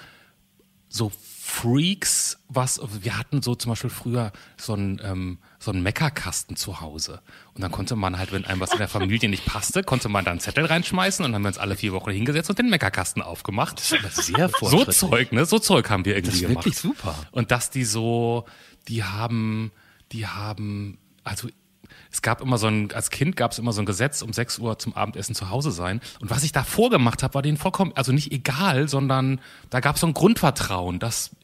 so 0.88 1.12
Freaks, 1.40 2.38
was 2.48 2.80
wir 3.02 3.18
hatten 3.18 3.42
so 3.42 3.54
zum 3.54 3.72
Beispiel 3.72 3.90
früher 3.90 4.32
so 4.56 4.74
einen 4.74 5.00
ähm, 5.02 5.38
so 5.68 5.72
einen 5.74 5.82
Meckerkasten 5.82 6.56
zu 6.56 6.80
Hause 6.80 7.20
und 7.52 7.60
dann 7.60 7.70
konnte 7.70 7.94
man 7.94 8.16
halt, 8.16 8.32
wenn 8.32 8.46
einem 8.46 8.58
was 8.60 8.72
in 8.72 8.78
der 8.78 8.88
Familie 8.88 9.28
nicht 9.28 9.44
passte, 9.44 9.82
konnte 9.82 10.08
man 10.08 10.24
da 10.24 10.30
einen 10.30 10.40
Zettel 10.40 10.64
reinschmeißen 10.64 11.22
und 11.26 11.32
dann 11.32 11.34
haben 11.36 11.42
wir 11.42 11.48
uns 11.48 11.58
alle 11.58 11.76
vier 11.76 11.92
Wochen 11.92 12.10
hingesetzt 12.10 12.48
und 12.48 12.58
den 12.58 12.70
Meckerkasten 12.70 13.20
aufgemacht. 13.20 13.78
sehr 13.78 14.48
So. 14.48 14.84
Zeug, 14.86 15.32
ne? 15.32 15.44
So 15.44 15.58
Zeug 15.58 15.90
haben 15.90 16.06
wir 16.06 16.16
irgendwie 16.16 16.30
Das 16.30 16.40
ist 16.40 16.48
gemacht. 16.48 16.64
wirklich 16.64 16.78
super. 16.78 17.14
Und 17.32 17.50
dass 17.50 17.68
die 17.68 17.84
so, 17.84 18.46
die 18.88 19.04
haben, 19.04 19.72
die 20.12 20.26
haben, 20.26 20.96
also 21.22 21.48
es 22.10 22.22
gab 22.22 22.40
immer 22.40 22.56
so 22.56 22.68
ein, 22.68 22.90
als 22.92 23.10
Kind 23.10 23.36
gab 23.36 23.52
es 23.52 23.58
immer 23.58 23.72
so 23.72 23.82
ein 23.82 23.86
Gesetz, 23.86 24.22
um 24.22 24.32
6 24.32 24.58
Uhr 24.60 24.78
zum 24.78 24.94
Abendessen 24.94 25.34
zu 25.34 25.50
Hause 25.50 25.70
sein. 25.70 26.00
Und 26.20 26.30
was 26.30 26.44
ich 26.44 26.52
da 26.52 26.64
vorgemacht 26.64 27.22
habe, 27.22 27.34
war 27.34 27.42
denen 27.42 27.58
vollkommen, 27.58 27.92
also 27.94 28.12
nicht 28.12 28.32
egal, 28.32 28.88
sondern 28.88 29.38
da 29.68 29.80
gab 29.80 29.96
es 29.96 30.00
so 30.00 30.06
ein 30.06 30.14
Grundvertrauen, 30.14 30.98
dass 30.98 31.36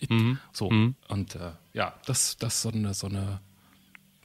so. 0.52 0.68
Und 1.08 1.34
äh, 1.34 1.50
ja, 1.74 1.92
das, 2.06 2.38
das 2.38 2.62
so 2.62 2.70
eine, 2.70 2.94
so 2.94 3.08
eine, 3.08 3.40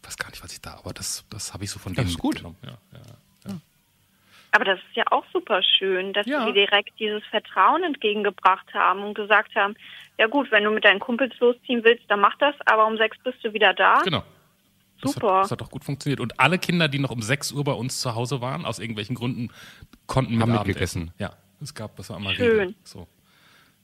weiß 0.10 0.17
gar 0.17 0.30
nicht, 0.32 0.43
was 0.43 0.52
ich 0.52 0.62
da, 0.62 0.74
aber 0.76 0.91
das, 0.93 1.24
das 1.30 1.54
habe 1.54 1.63
ich 1.63 1.69
so 1.72 1.78
von 1.80 1.93
denen 1.93 2.08
ist 2.08 2.17
gut. 2.17 2.36
mitgenommen. 2.36 2.58
Ja, 2.63 2.78
ja. 2.93 3.56
Aber 4.52 4.65
das 4.65 4.80
ist 4.80 4.95
ja 4.95 5.04
auch 5.12 5.24
super 5.32 5.62
schön, 5.62 6.12
dass 6.13 6.26
Ja. 6.26 6.43
sie 6.48 6.54
direkt 6.54 7.00
dieses 7.00 7.24
Vertrauen 7.30 7.84
entgegengebracht 7.84 8.65
haben 8.74 9.04
und 9.04 9.13
gesagt 9.13 9.54
haben, 9.56 9.76
ja 10.17 10.26
gut, 10.26 10.50
wenn 10.52 10.63
du 10.63 10.72
mit 10.72 10.84
deinen 10.86 11.00
Kumpels 11.00 11.38
losziehen 11.39 11.84
willst, 11.84 12.04
dann 12.08 12.19
mach 12.19 12.36
das, 12.39 12.56
aber 12.65 12.88
um 12.88 12.98
sechs 12.98 13.15
bist 13.24 13.38
du 13.43 13.54
wieder 13.54 13.76
da. 13.76 14.02
Genau. 14.04 14.24
Das 15.02 15.12
Super. 15.13 15.36
Hat, 15.36 15.43
das 15.43 15.52
hat 15.52 15.62
doch 15.62 15.69
gut 15.69 15.84
funktioniert. 15.84 16.19
Und 16.19 16.39
alle 16.39 16.58
Kinder, 16.58 16.88
die 16.88 16.98
noch 16.98 17.12
um 17.12 17.22
6 17.22 17.52
Uhr 17.52 17.63
bei 17.63 17.72
uns 17.74 18.02
zu 18.02 18.15
Hause 18.15 18.41
waren, 18.41 18.65
aus 18.65 18.80
irgendwelchen 18.80 19.15
Gründen, 19.15 19.50
konnten 20.08 20.34
mit 20.34 20.41
Haben 20.41 20.52
mitgegessen. 20.54 21.04
essen. 21.10 21.13
Ja, 21.19 21.34
es 21.62 21.76
gab, 21.76 21.95
das 21.98 22.10
war 22.10 22.17
immer 22.17 22.34
Schön. 22.34 22.76
So. 22.84 23.08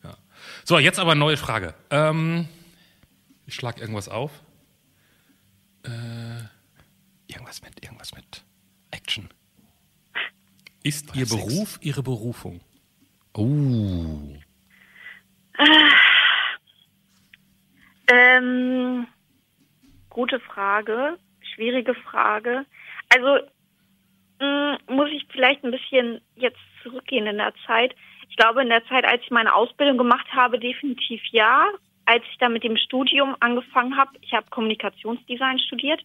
Ja. 0.03 0.15
so, 0.63 0.79
jetzt 0.79 0.97
aber 0.99 1.13
neue 1.13 1.38
Frage. 1.38 1.75
Ähm, 1.91 2.47
ich 3.45 3.53
schlag 3.53 3.79
irgendwas 3.79 4.09
auf. 4.09 4.31
Irgendwas 7.27 7.61
mit, 7.61 7.83
irgendwas 7.83 8.13
mit 8.13 8.43
Action. 8.91 9.29
Ist 10.83 11.09
Oder 11.09 11.19
Ihr 11.19 11.25
Sex. 11.25 11.45
Beruf 11.45 11.79
Ihre 11.81 12.03
Berufung? 12.03 12.61
Oh. 13.33 14.37
Ähm, 18.11 19.07
gute 20.09 20.39
Frage, 20.39 21.17
schwierige 21.53 21.95
Frage. 21.95 22.65
Also 23.09 23.39
mh, 24.39 24.77
muss 24.87 25.09
ich 25.11 25.25
vielleicht 25.31 25.63
ein 25.63 25.71
bisschen 25.71 26.21
jetzt 26.35 26.59
zurückgehen 26.83 27.25
in 27.25 27.37
der 27.37 27.53
Zeit. 27.65 27.95
Ich 28.29 28.37
glaube, 28.37 28.61
in 28.61 28.69
der 28.69 28.85
Zeit, 28.85 29.05
als 29.05 29.21
ich 29.23 29.31
meine 29.31 29.55
Ausbildung 29.55 29.97
gemacht 29.97 30.27
habe, 30.33 30.59
definitiv 30.59 31.21
ja. 31.31 31.67
Als 32.05 32.23
ich 32.31 32.37
dann 32.37 32.53
mit 32.53 32.63
dem 32.63 32.77
Studium 32.77 33.35
angefangen 33.39 33.97
habe, 33.97 34.11
ich 34.21 34.33
habe 34.33 34.49
Kommunikationsdesign 34.49 35.59
studiert, 35.59 36.01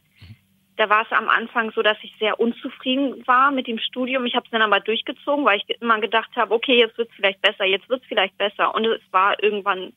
da 0.77 0.89
war 0.89 1.03
es 1.03 1.13
am 1.13 1.29
Anfang 1.29 1.71
so, 1.73 1.83
dass 1.83 1.99
ich 2.03 2.15
sehr 2.19 2.41
unzufrieden 2.41 3.27
war 3.27 3.51
mit 3.51 3.67
dem 3.67 3.79
Studium. 3.79 4.25
Ich 4.25 4.35
habe 4.35 4.47
es 4.47 4.51
dann 4.51 4.63
aber 4.63 4.81
durchgezogen, 4.81 5.45
weil 5.45 5.59
ich 5.59 5.81
immer 5.81 6.01
gedacht 6.01 6.31
habe, 6.37 6.55
okay, 6.55 6.79
jetzt 6.79 6.97
wird 6.97 7.11
es 7.11 7.17
vielleicht 7.17 7.43
besser, 7.43 7.67
jetzt 7.67 7.87
wird 7.91 8.01
es 8.01 8.09
vielleicht 8.09 8.39
besser. 8.39 8.75
Und 8.75 8.87
es 8.87 9.03
war 9.11 9.43
irgendwann, 9.43 9.93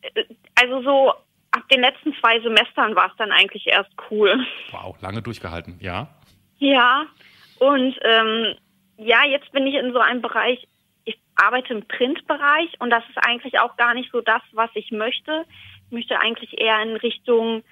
äh, 0.00 0.24
also 0.54 0.82
so 0.82 1.12
ab 1.50 1.68
den 1.70 1.82
letzten 1.82 2.14
zwei 2.14 2.40
Semestern 2.40 2.96
war 2.96 3.10
es 3.10 3.16
dann 3.18 3.30
eigentlich 3.30 3.66
erst 3.66 3.90
cool. 4.10 4.42
Wow, 4.70 4.96
lange 5.02 5.20
durchgehalten, 5.20 5.76
ja. 5.80 6.08
Ja, 6.58 7.06
und 7.58 7.94
ähm, 8.02 8.54
ja, 8.96 9.24
jetzt 9.26 9.52
bin 9.52 9.66
ich 9.66 9.74
in 9.74 9.92
so 9.92 9.98
einem 9.98 10.22
Bereich, 10.22 10.58
ich 10.62 10.71
arbeite 11.34 11.74
im 11.74 11.86
Printbereich 11.86 12.70
und 12.78 12.90
das 12.90 13.02
ist 13.08 13.18
eigentlich 13.18 13.58
auch 13.58 13.76
gar 13.76 13.94
nicht 13.94 14.10
so 14.12 14.20
das, 14.20 14.42
was 14.52 14.70
ich 14.74 14.90
möchte. 14.90 15.44
Ich 15.86 15.92
möchte 15.92 16.18
eigentlich 16.20 16.58
eher 16.58 16.80
in 16.82 16.96
Richtung 16.96 17.62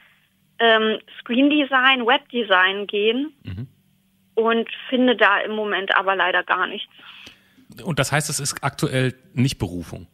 ähm, 0.58 0.98
Screen 1.20 1.50
Design, 1.50 2.06
Webdesign 2.06 2.86
gehen 2.86 3.32
mhm. 3.42 3.68
und 4.34 4.68
finde 4.88 5.16
da 5.16 5.40
im 5.40 5.52
Moment 5.52 5.94
aber 5.96 6.16
leider 6.16 6.42
gar 6.42 6.66
nichts. 6.66 6.92
Und 7.84 7.98
das 7.98 8.12
heißt, 8.12 8.28
es 8.30 8.40
ist 8.40 8.62
aktuell 8.62 9.14
nicht 9.32 9.58
Berufung? 9.58 10.06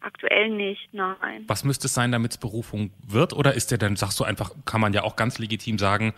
Aktuell 0.00 0.50
nicht, 0.50 0.92
nein. 0.92 1.44
Was 1.46 1.64
müsste 1.64 1.86
es 1.86 1.94
sein, 1.94 2.12
damit 2.12 2.32
es 2.32 2.38
Berufung 2.38 2.92
wird? 3.06 3.32
Oder 3.32 3.54
ist 3.54 3.70
der 3.70 3.78
dann, 3.78 3.96
sagst 3.96 4.18
du 4.20 4.24
einfach, 4.24 4.52
kann 4.64 4.80
man 4.80 4.92
ja 4.92 5.02
auch 5.02 5.16
ganz 5.16 5.38
legitim 5.38 5.78
sagen, 5.78 6.14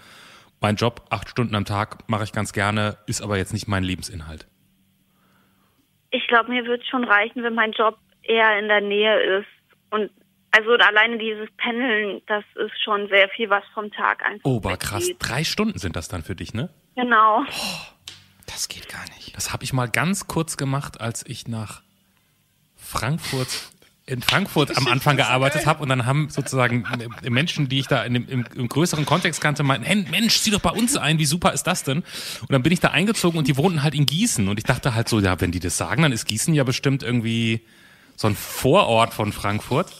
mein 0.60 0.76
Job, 0.76 1.06
acht 1.08 1.30
Stunden 1.30 1.54
am 1.54 1.64
Tag, 1.64 2.08
mache 2.08 2.24
ich 2.24 2.32
ganz 2.32 2.52
gerne, 2.52 2.98
ist 3.06 3.22
aber 3.22 3.38
jetzt 3.38 3.54
nicht 3.54 3.66
mein 3.68 3.82
Lebensinhalt? 3.82 4.46
Ich 6.10 6.26
glaube, 6.26 6.50
mir 6.50 6.64
wird 6.64 6.84
schon 6.86 7.04
reichen, 7.04 7.42
wenn 7.42 7.54
mein 7.54 7.72
Job 7.72 7.98
eher 8.22 8.58
in 8.58 8.68
der 8.68 8.80
Nähe 8.80 9.38
ist 9.38 9.48
und 9.90 10.10
also 10.52 10.72
alleine 10.72 11.18
dieses 11.18 11.48
Pendeln, 11.56 12.22
das 12.26 12.44
ist 12.56 12.82
schon 12.82 13.08
sehr 13.08 13.28
viel, 13.28 13.48
was 13.50 13.62
vom 13.72 13.90
Tag 13.92 14.24
einfach. 14.24 14.44
Oh, 14.44 14.56
aber 14.56 14.76
krass. 14.76 15.08
Drei 15.18 15.44
Stunden 15.44 15.78
sind 15.78 15.94
das 15.94 16.08
dann 16.08 16.22
für 16.22 16.34
dich, 16.34 16.54
ne? 16.54 16.70
Genau. 16.96 17.42
Oh, 17.42 18.10
das 18.46 18.68
geht 18.68 18.88
gar 18.88 19.04
nicht. 19.16 19.36
Das 19.36 19.52
habe 19.52 19.62
ich 19.62 19.72
mal 19.72 19.88
ganz 19.88 20.26
kurz 20.26 20.56
gemacht, 20.56 21.00
als 21.00 21.24
ich 21.24 21.46
nach 21.46 21.82
Frankfurt 22.74 23.70
in 24.10 24.22
Frankfurt 24.22 24.76
am 24.76 24.88
Anfang 24.88 25.16
gearbeitet 25.16 25.66
habe 25.66 25.82
und 25.82 25.88
dann 25.88 26.04
haben 26.04 26.28
sozusagen 26.30 26.84
Menschen, 27.22 27.68
die 27.68 27.78
ich 27.78 27.86
da 27.86 28.02
in 28.02 28.14
dem, 28.14 28.28
im, 28.28 28.44
im, 28.56 28.68
größeren 28.68 29.06
Kontext 29.06 29.40
kannte, 29.40 29.62
meinten, 29.62 29.86
hey, 29.86 30.04
Mensch, 30.10 30.40
zieh 30.40 30.50
doch 30.50 30.60
bei 30.60 30.70
uns 30.70 30.96
ein, 30.96 31.18
wie 31.18 31.26
super 31.26 31.52
ist 31.52 31.62
das 31.64 31.84
denn? 31.84 31.98
Und 31.98 32.50
dann 32.50 32.62
bin 32.62 32.72
ich 32.72 32.80
da 32.80 32.88
eingezogen 32.88 33.38
und 33.38 33.46
die 33.46 33.56
wohnten 33.56 33.84
halt 33.84 33.94
in 33.94 34.06
Gießen 34.06 34.48
und 34.48 34.58
ich 34.58 34.64
dachte 34.64 34.94
halt 34.94 35.08
so, 35.08 35.20
ja, 35.20 35.40
wenn 35.40 35.52
die 35.52 35.60
das 35.60 35.76
sagen, 35.76 36.02
dann 36.02 36.10
ist 36.10 36.26
Gießen 36.26 36.52
ja 36.54 36.64
bestimmt 36.64 37.04
irgendwie 37.04 37.60
so 38.16 38.26
ein 38.26 38.34
Vorort 38.34 39.14
von 39.14 39.32
Frankfurt. 39.32 39.92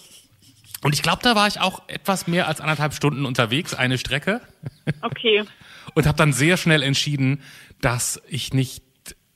Und 0.83 0.95
ich 0.95 1.03
glaube, 1.03 1.23
da 1.23 1.37
war 1.37 1.47
ich 1.47 1.61
auch 1.61 1.83
etwas 1.89 2.27
mehr 2.27 2.49
als 2.49 2.61
anderthalb 2.61 2.95
Stunden 2.95 3.27
unterwegs, 3.27 3.75
eine 3.75 3.97
Strecke. 3.97 4.41
Okay. 5.03 5.45
Und 5.95 6.07
habe 6.07 6.17
dann 6.17 6.33
sehr 6.33 6.57
schnell 6.57 6.83
entschieden, 6.83 7.43
dass 7.81 8.21
ich 8.29 8.55
nicht 8.55 8.83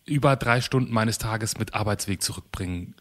über 0.06 0.36
drei 0.36 0.60
Stunden 0.60 0.92
meines 0.92 1.18
Tages 1.18 1.58
mit 1.58 1.74
Arbeitsweg 1.74 2.22
zurückbringen, 2.22 2.94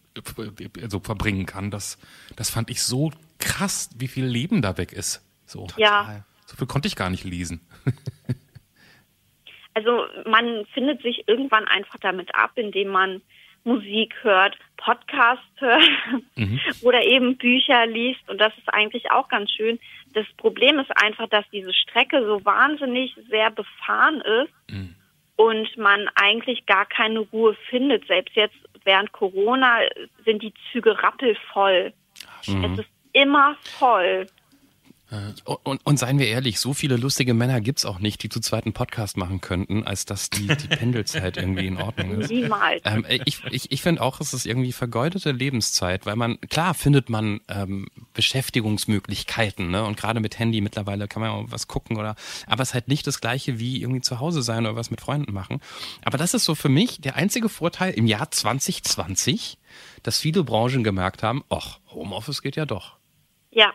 also 0.81 0.99
verbringen 0.99 1.45
kann. 1.45 1.71
Das, 1.71 1.97
das 2.35 2.49
fand 2.49 2.69
ich 2.69 2.81
so 2.83 3.11
krass, 3.39 3.89
wie 3.97 4.07
viel 4.07 4.25
Leben 4.25 4.61
da 4.61 4.77
weg 4.77 4.93
ist. 4.93 5.21
So, 5.45 5.67
ja. 5.77 6.23
So 6.45 6.57
viel 6.57 6.67
konnte 6.67 6.87
ich 6.87 6.95
gar 6.95 7.09
nicht 7.09 7.23
lesen. 7.23 7.61
also 9.73 10.05
man 10.25 10.65
findet 10.73 11.01
sich 11.01 11.27
irgendwann 11.27 11.67
einfach 11.67 11.97
damit 11.99 12.33
ab, 12.35 12.51
indem 12.55 12.89
man 12.89 13.21
Musik 13.63 14.13
hört, 14.23 14.57
Podcast 14.77 15.41
hört 15.57 15.89
mhm. 16.35 16.59
oder 16.81 17.03
eben 17.03 17.37
Bücher 17.37 17.85
liest. 17.87 18.29
Und 18.29 18.39
das 18.39 18.53
ist 18.57 18.67
eigentlich 18.73 19.09
auch 19.11 19.29
ganz 19.29 19.51
schön. 19.51 19.79
Das 20.13 20.25
Problem 20.37 20.79
ist 20.79 20.91
einfach, 21.01 21.27
dass 21.29 21.45
diese 21.51 21.73
Strecke 21.73 22.25
so 22.25 22.43
wahnsinnig 22.45 23.15
sehr 23.29 23.51
befahren 23.51 24.21
ist 24.21 24.53
mhm. 24.69 24.95
Und 25.35 25.75
man 25.77 26.09
eigentlich 26.15 26.65
gar 26.65 26.85
keine 26.85 27.19
Ruhe 27.19 27.55
findet. 27.69 28.07
Selbst 28.07 28.35
jetzt 28.35 28.55
während 28.83 29.11
Corona 29.11 29.79
sind 30.25 30.43
die 30.43 30.53
Züge 30.71 31.01
rappelvoll. 31.01 31.93
Mhm. 32.47 32.63
Es 32.65 32.79
ist 32.79 32.89
immer 33.13 33.55
voll. 33.77 34.27
Und, 35.63 35.85
und, 35.85 35.99
seien 35.99 36.17
wir 36.17 36.27
ehrlich, 36.27 36.59
so 36.59 36.73
viele 36.73 36.97
lustige 36.97 37.33
Männer 37.33 37.61
gibt's 37.61 37.85
auch 37.85 37.99
nicht, 37.99 38.23
die 38.23 38.29
zu 38.29 38.39
zweiten 38.39 38.73
Podcast 38.73 39.17
machen 39.17 39.41
könnten, 39.41 39.83
als 39.83 40.05
dass 40.05 40.29
die, 40.29 40.47
die 40.47 40.67
Pendelzeit 40.67 41.37
irgendwie 41.37 41.67
in 41.67 41.77
Ordnung 41.77 42.19
ist. 42.19 42.31
Niemals. 42.31 42.81
Ähm, 42.85 43.05
ich 43.25 43.43
ich, 43.51 43.71
ich 43.71 43.81
finde 43.81 44.01
auch, 44.01 44.19
es 44.19 44.33
ist 44.33 44.45
irgendwie 44.45 44.71
vergeudete 44.71 45.31
Lebenszeit, 45.31 46.05
weil 46.05 46.15
man, 46.15 46.39
klar 46.41 46.73
findet 46.73 47.09
man 47.09 47.41
ähm, 47.47 47.87
Beschäftigungsmöglichkeiten, 48.13 49.69
ne? 49.69 49.83
Und 49.83 49.97
gerade 49.97 50.19
mit 50.19 50.39
Handy 50.39 50.61
mittlerweile 50.61 51.07
kann 51.07 51.21
man 51.21 51.31
auch 51.31 51.45
was 51.49 51.67
gucken 51.67 51.97
oder, 51.97 52.15
aber 52.47 52.63
es 52.63 52.69
ist 52.69 52.73
halt 52.73 52.87
nicht 52.87 53.05
das 53.05 53.21
gleiche 53.21 53.59
wie 53.59 53.81
irgendwie 53.81 54.01
zu 54.01 54.19
Hause 54.19 54.41
sein 54.41 54.65
oder 54.65 54.75
was 54.75 54.89
mit 54.89 55.01
Freunden 55.01 55.33
machen. 55.33 55.61
Aber 56.05 56.17
das 56.17 56.33
ist 56.33 56.45
so 56.45 56.55
für 56.55 56.69
mich 56.69 57.01
der 57.01 57.15
einzige 57.15 57.49
Vorteil 57.49 57.93
im 57.93 58.07
Jahr 58.07 58.31
2020, 58.31 59.57
dass 60.01 60.19
viele 60.19 60.43
Branchen 60.43 60.83
gemerkt 60.83 61.23
haben, 61.23 61.43
ach, 61.49 61.79
Homeoffice 61.91 62.41
geht 62.41 62.55
ja 62.55 62.65
doch. 62.65 62.97
Ja, 63.51 63.73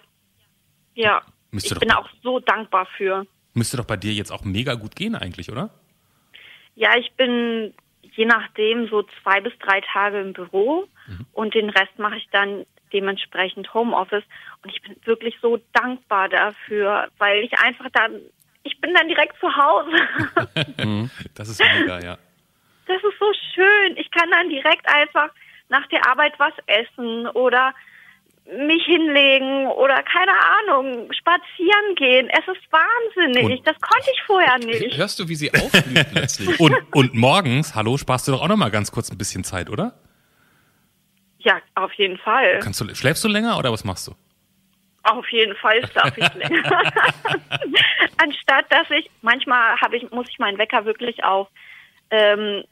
ja, 0.99 1.23
müsste 1.53 1.75
ich 1.75 1.81
bin 1.81 1.93
auch 1.93 2.09
so 2.23 2.41
dankbar 2.41 2.87
für. 2.97 3.27
Müsste 3.55 3.77
doch 3.77 3.85
bei 3.85 3.97
dir 3.97 4.13
jetzt 4.13 4.33
auch 4.33 4.45
mega 4.45 4.75
gut 4.75 4.97
gehen 4.97 5.15
eigentlich, 5.15 5.51
oder? 5.51 5.71
Ja, 6.75 6.97
ich 6.97 7.13
bin 7.13 7.73
je 8.03 8.25
nachdem 8.25 8.89
so 8.89 9.05
zwei 9.23 9.41
bis 9.41 9.53
drei 9.61 9.81
Tage 9.81 10.21
im 10.21 10.33
Büro 10.33 10.89
mhm. 11.07 11.27
und 11.33 11.55
den 11.55 11.71
Rest 11.71 11.97
mache 11.99 12.17
ich 12.17 12.29
dann 12.33 12.67
dementsprechend 12.93 13.73
Homeoffice. 13.75 14.25
Und 14.65 14.73
ich 14.75 14.83
bin 14.83 14.97
wirklich 15.05 15.37
so 15.41 15.61
dankbar 15.73 16.29
dafür, 16.29 17.09
weil 17.19 17.45
ich 17.45 17.57
einfach 17.61 17.87
dann, 17.93 18.21
ich 18.65 18.81
bin 18.81 18.93
dann 18.93 19.07
direkt 19.09 19.39
zu 19.39 19.55
Hause. 19.57 19.97
Mhm. 20.85 21.11
das 21.35 21.49
ist 21.49 21.61
mega, 21.61 22.01
ja. 22.01 22.19
Das 22.87 22.97
ist 22.97 23.19
so 23.21 23.33
schön. 23.55 23.97
Ich 23.97 24.11
kann 24.11 24.31
dann 24.31 24.49
direkt 24.49 24.89
einfach 24.89 25.31
nach 25.69 25.87
der 25.89 26.09
Arbeit 26.09 26.33
was 26.39 26.53
essen 26.67 27.29
oder 27.29 27.75
mich 28.57 28.85
hinlegen 28.85 29.67
oder 29.67 30.03
keine 30.03 30.33
Ahnung, 30.33 31.13
spazieren 31.13 31.95
gehen. 31.97 32.31
Es 32.31 32.47
ist 32.49 32.63
wahnsinnig. 32.73 33.45
Und 33.45 33.67
das 33.67 33.79
konnte 33.81 34.11
ich 34.13 34.23
vorher 34.23 34.59
nicht. 34.59 34.97
Hörst 34.97 35.19
du, 35.19 35.29
wie 35.29 35.35
sie 35.35 35.53
aufblüht 35.53 36.07
plötzlich? 36.13 36.59
Und, 36.59 36.75
und 36.95 37.15
morgens, 37.15 37.75
hallo, 37.75 37.99
sparst 37.99 38.27
du 38.27 38.33
doch 38.33 38.43
auch 38.43 38.49
noch 38.49 38.57
mal 38.57 38.71
ganz 38.71 38.91
kurz 38.91 39.11
ein 39.11 39.19
bisschen 39.19 39.45
Zeit, 39.45 39.69
oder? 39.69 39.95
Ja, 41.39 41.61
auf 41.75 41.93
jeden 41.95 42.19
Fall. 42.19 42.59
Kannst 42.61 42.81
du, 42.81 42.95
schläfst 42.95 43.23
du 43.23 43.29
länger 43.29 43.59
oder 43.59 43.71
was 43.71 43.85
machst 43.85 44.09
du? 44.09 44.15
Auf 45.03 45.29
jeden 45.31 45.55
Fall 45.57 45.87
schlafe 45.87 46.21
ich 46.21 46.35
länger. 46.35 46.63
Anstatt 48.17 48.67
dass 48.71 48.91
ich, 48.91 49.11
manchmal 49.21 49.77
habe 49.81 49.97
ich, 49.97 50.11
muss 50.11 50.27
ich 50.31 50.39
meinen 50.39 50.59
Wecker 50.59 50.85
wirklich 50.87 51.23
auf 51.23 51.49
ähm, 52.11 52.65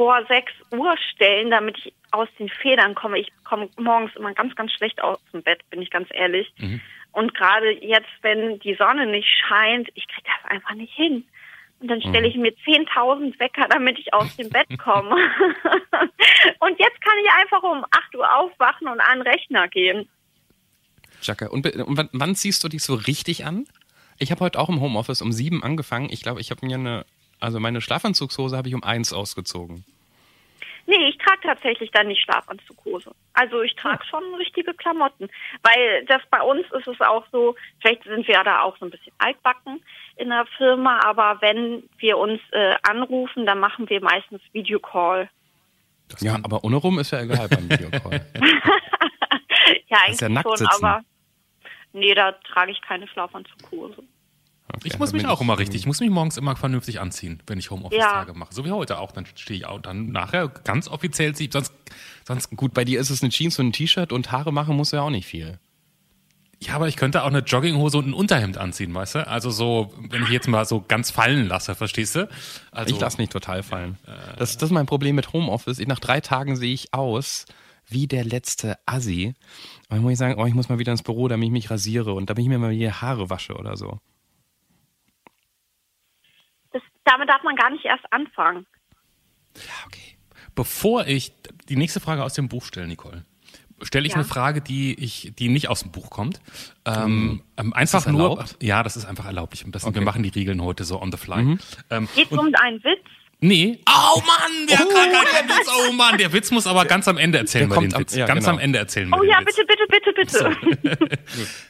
vor 0.00 0.24
6 0.26 0.50
Uhr 0.72 0.94
stellen, 1.12 1.50
damit 1.50 1.76
ich 1.76 1.92
aus 2.10 2.28
den 2.38 2.48
Federn 2.48 2.94
komme. 2.94 3.18
Ich 3.18 3.30
komme 3.44 3.68
morgens 3.76 4.16
immer 4.16 4.32
ganz, 4.32 4.56
ganz 4.56 4.72
schlecht 4.72 5.02
aus 5.02 5.18
dem 5.30 5.42
Bett, 5.42 5.60
bin 5.68 5.82
ich 5.82 5.90
ganz 5.90 6.08
ehrlich. 6.14 6.50
Mhm. 6.56 6.80
Und 7.12 7.34
gerade 7.34 7.70
jetzt, 7.84 8.08
wenn 8.22 8.58
die 8.60 8.74
Sonne 8.76 9.04
nicht 9.04 9.28
scheint, 9.46 9.90
ich 9.94 10.08
kriege 10.08 10.26
das 10.26 10.50
einfach 10.50 10.74
nicht 10.74 10.94
hin. 10.94 11.26
Und 11.80 11.88
dann 11.88 12.00
stelle 12.00 12.26
ich 12.26 12.34
mhm. 12.34 12.42
mir 12.42 12.52
10.000 12.66 13.38
Wecker, 13.40 13.68
damit 13.68 13.98
ich 13.98 14.14
aus 14.14 14.34
dem 14.36 14.48
Bett 14.48 14.68
komme. 14.78 15.16
und 16.60 16.78
jetzt 16.78 17.02
kann 17.02 17.18
ich 17.22 17.30
einfach 17.38 17.62
um 17.62 17.84
8 17.90 18.16
Uhr 18.16 18.38
aufwachen 18.38 18.88
und 18.88 19.00
an 19.00 19.18
den 19.18 19.28
Rechner 19.28 19.68
gehen. 19.68 20.08
Jacke, 21.20 21.50
und, 21.50 21.66
und 21.66 21.96
wann, 21.98 22.08
wann 22.12 22.34
ziehst 22.36 22.64
du 22.64 22.68
dich 22.68 22.82
so 22.82 22.94
richtig 22.94 23.44
an? 23.44 23.66
Ich 24.18 24.30
habe 24.30 24.40
heute 24.40 24.58
auch 24.60 24.70
im 24.70 24.80
Homeoffice 24.80 25.20
um 25.20 25.30
sieben 25.30 25.62
angefangen. 25.62 26.08
Ich 26.10 26.22
glaube, 26.22 26.40
ich 26.40 26.50
habe 26.50 26.64
mir 26.64 26.76
eine, 26.76 27.04
also 27.40 27.60
meine 27.60 27.80
Schlafanzugshose 27.80 28.56
habe 28.56 28.68
ich 28.68 28.74
um 28.74 28.84
eins 28.84 29.12
ausgezogen. 29.12 29.84
Nee, 30.86 31.08
ich 31.08 31.18
trage 31.18 31.40
tatsächlich 31.42 31.90
dann 31.92 32.08
nicht 32.08 32.22
Schlafanzughose. 32.22 33.12
Also 33.32 33.62
ich 33.62 33.76
trage 33.76 34.04
schon 34.06 34.34
richtige 34.34 34.74
Klamotten. 34.74 35.28
Weil 35.62 36.04
das 36.06 36.20
bei 36.30 36.42
uns 36.42 36.66
ist 36.72 36.88
es 36.88 37.00
auch 37.00 37.24
so, 37.30 37.54
vielleicht 37.80 38.02
sind 38.04 38.26
wir 38.26 38.34
ja 38.34 38.44
da 38.44 38.62
auch 38.62 38.76
so 38.78 38.86
ein 38.86 38.90
bisschen 38.90 39.12
altbacken 39.18 39.80
in 40.16 40.30
der 40.30 40.46
Firma, 40.56 41.00
aber 41.04 41.40
wenn 41.40 41.84
wir 41.98 42.18
uns 42.18 42.40
äh, 42.50 42.74
anrufen, 42.82 43.46
dann 43.46 43.60
machen 43.60 43.88
wir 43.88 44.02
meistens 44.02 44.42
Videocall. 44.52 45.30
ja, 46.18 46.36
aber 46.42 46.64
ohne 46.64 46.76
rum 46.76 46.98
ist 46.98 47.12
ja 47.12 47.20
egal 47.20 47.48
beim 47.48 47.70
Videocall. 47.70 48.26
ja, 49.86 49.98
eigentlich 50.04 50.20
ja 50.20 50.42
schon, 50.42 50.66
aber 50.66 51.02
nee, 51.92 52.14
da 52.14 52.32
trage 52.32 52.72
ich 52.72 52.82
keine 52.82 53.06
Schlafanzughose. 53.06 54.02
Okay, 54.74 54.88
ich 54.88 54.98
muss 54.98 55.12
mich 55.12 55.26
auch 55.26 55.40
immer 55.40 55.58
richtig, 55.58 55.80
ich 55.80 55.86
muss 55.86 56.00
mich 56.00 56.10
morgens 56.10 56.36
immer 56.36 56.56
vernünftig 56.56 57.00
anziehen, 57.00 57.42
wenn 57.46 57.58
ich 57.58 57.70
Homeoffice-Tage 57.70 58.32
ja. 58.32 58.38
mache. 58.38 58.54
So 58.54 58.64
wie 58.64 58.70
heute 58.70 58.98
auch. 58.98 59.12
Dann 59.12 59.26
stehe 59.34 59.58
ich 59.58 59.66
auch 59.66 59.80
dann 59.80 60.06
nachher 60.06 60.48
ganz 60.48 60.88
offiziell, 60.88 61.34
sonst, 61.34 61.72
sonst. 62.26 62.56
Gut, 62.56 62.74
bei 62.74 62.84
dir 62.84 63.00
ist 63.00 63.10
es 63.10 63.22
eine 63.22 63.30
Jeans 63.30 63.58
und 63.58 63.68
ein 63.68 63.72
T-Shirt 63.72 64.12
und 64.12 64.32
Haare 64.32 64.52
machen 64.52 64.76
muss 64.76 64.92
ja 64.92 65.02
auch 65.02 65.10
nicht 65.10 65.26
viel. 65.26 65.58
Ja, 66.62 66.74
aber 66.74 66.88
ich 66.88 66.96
könnte 66.96 67.22
auch 67.22 67.28
eine 67.28 67.38
Jogginghose 67.38 67.96
und 67.96 68.08
ein 68.08 68.12
Unterhemd 68.12 68.58
anziehen, 68.58 68.92
weißt 68.92 69.14
du? 69.14 69.26
Also 69.26 69.50
so, 69.50 69.94
wenn 70.10 70.22
ich 70.24 70.28
jetzt 70.28 70.46
mal 70.46 70.66
so 70.66 70.84
ganz 70.86 71.10
fallen 71.10 71.48
lasse, 71.48 71.74
verstehst 71.74 72.16
du? 72.16 72.28
Also, 72.70 72.94
ich 72.94 73.00
lasse 73.00 73.16
nicht 73.16 73.32
total 73.32 73.62
fallen. 73.62 73.96
Das, 74.36 74.58
das 74.58 74.68
ist 74.68 74.72
mein 74.72 74.84
Problem 74.84 75.16
mit 75.16 75.32
Homeoffice. 75.32 75.78
Ich, 75.78 75.86
nach 75.86 76.00
drei 76.00 76.20
Tagen 76.20 76.56
sehe 76.56 76.74
ich 76.74 76.92
aus 76.92 77.46
wie 77.88 78.06
der 78.06 78.24
letzte 78.24 78.76
Assi. 78.84 79.34
Und 79.88 79.96
dann 79.96 80.02
muss 80.02 80.12
ich 80.12 80.18
sagen, 80.18 80.38
oh, 80.38 80.46
ich 80.46 80.54
muss 80.54 80.68
mal 80.68 80.78
wieder 80.78 80.92
ins 80.92 81.02
Büro, 81.02 81.28
damit 81.28 81.46
ich 81.46 81.52
mich 81.52 81.70
rasiere 81.70 82.12
und 82.12 82.28
damit 82.28 82.42
ich 82.42 82.48
mir 82.48 82.58
mal 82.58 82.72
die 82.72 82.92
Haare 82.92 83.30
wasche 83.30 83.54
oder 83.54 83.76
so. 83.78 83.98
Damit 87.10 87.28
darf 87.28 87.42
man 87.42 87.56
gar 87.56 87.70
nicht 87.70 87.84
erst 87.84 88.04
anfangen. 88.12 88.66
Ja, 89.56 89.62
okay. 89.86 90.16
Bevor 90.54 91.06
ich 91.06 91.32
die 91.68 91.76
nächste 91.76 92.00
Frage 92.00 92.22
aus 92.24 92.34
dem 92.34 92.48
Buch 92.48 92.64
stelle, 92.64 92.86
Nicole, 92.88 93.24
stelle 93.82 94.06
ich 94.06 94.12
Ja. 94.12 94.16
eine 94.16 94.24
Frage, 94.24 94.60
die 94.60 94.94
ich, 94.94 95.32
die 95.38 95.48
nicht 95.48 95.68
aus 95.68 95.80
dem 95.82 95.90
Buch 95.92 96.10
kommt. 96.10 96.40
Ähm, 96.84 97.42
ähm, 97.56 97.72
einfach 97.72 98.04
das 98.04 98.12
nur, 98.12 98.30
erlaubt? 98.30 98.56
ja, 98.60 98.82
das 98.82 98.96
ist 98.96 99.04
einfach 99.06 99.24
erlaubt. 99.26 99.54
Ich, 99.54 99.64
das, 99.68 99.84
Wir 99.84 99.88
Okay. 99.88 100.00
machen 100.02 100.22
die 100.22 100.28
Regeln 100.28 100.60
heute 100.62 100.84
so 100.84 101.00
on 101.00 101.10
the 101.12 101.18
fly. 101.18 101.56
Ähm, 101.90 102.08
Geht 102.14 102.30
um 102.32 102.52
einen 102.54 102.82
Witz? 102.84 103.00
nee. 103.40 103.80
Oh 103.88 104.20
Mann, 104.20 104.66
der, 104.68 104.80
oh, 104.86 104.90
der 104.92 105.48
Witz, 105.56 105.68
oh 105.88 105.92
Mann, 105.92 106.18
der 106.18 106.32
Witz 106.32 106.50
muss 106.50 106.66
aber 106.66 106.84
ganz 106.84 107.08
am 107.08 107.16
Ende 107.16 107.38
erzählen 107.38 107.68
Der 107.70 107.76
wir 107.78 107.80
den 107.80 107.90
kommt 107.90 107.94
am- 107.94 108.00
Witz. 108.02 108.14
ja, 108.14 108.26
ganz 108.26 108.40
genau. 108.44 108.56
am 108.56 108.58
Ende 108.62 108.78
erzählen 108.78 109.08
wir 109.08 109.16
Oh 109.18 109.22
den 109.22 109.30
ja, 109.30 109.40
Witz. 109.40 109.56
bitte, 109.56 109.66
bitte, 109.66 110.12
bitte, 110.12 110.56
bitte. 110.92 111.18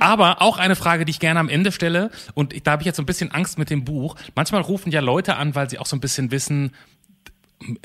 Aber 0.00 0.42
auch 0.42 0.58
eine 0.58 0.76
Frage, 0.76 1.04
die 1.04 1.10
ich 1.10 1.20
gerne 1.20 1.40
am 1.40 1.48
Ende 1.48 1.72
stelle, 1.72 2.10
und 2.34 2.66
da 2.66 2.72
habe 2.72 2.82
ich 2.82 2.86
jetzt 2.86 2.96
so 2.96 3.02
ein 3.02 3.06
bisschen 3.06 3.30
Angst 3.30 3.58
mit 3.58 3.70
dem 3.70 3.84
Buch. 3.84 4.16
Manchmal 4.34 4.62
rufen 4.62 4.90
ja 4.90 5.00
Leute 5.00 5.36
an, 5.36 5.54
weil 5.54 5.70
sie 5.70 5.78
auch 5.78 5.86
so 5.86 5.96
ein 5.96 6.00
bisschen 6.00 6.30
wissen, 6.30 6.74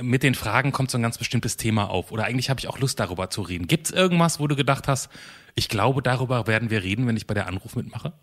mit 0.01 0.23
den 0.23 0.35
Fragen 0.35 0.71
kommt 0.71 0.89
so 0.89 0.97
ein 0.97 1.01
ganz 1.01 1.17
bestimmtes 1.17 1.57
Thema 1.57 1.89
auf. 1.89 2.11
Oder 2.11 2.25
eigentlich 2.25 2.49
habe 2.49 2.59
ich 2.59 2.67
auch 2.67 2.79
Lust, 2.79 2.99
darüber 2.99 3.29
zu 3.29 3.41
reden. 3.41 3.67
Gibt 3.67 3.87
es 3.87 3.91
irgendwas, 3.91 4.39
wo 4.39 4.47
du 4.47 4.55
gedacht 4.55 4.87
hast, 4.87 5.11
ich 5.55 5.69
glaube, 5.69 6.01
darüber 6.01 6.47
werden 6.47 6.69
wir 6.69 6.83
reden, 6.83 7.07
wenn 7.07 7.17
ich 7.17 7.27
bei 7.27 7.33
der 7.33 7.47
Anruf 7.47 7.75
mitmache? 7.75 8.13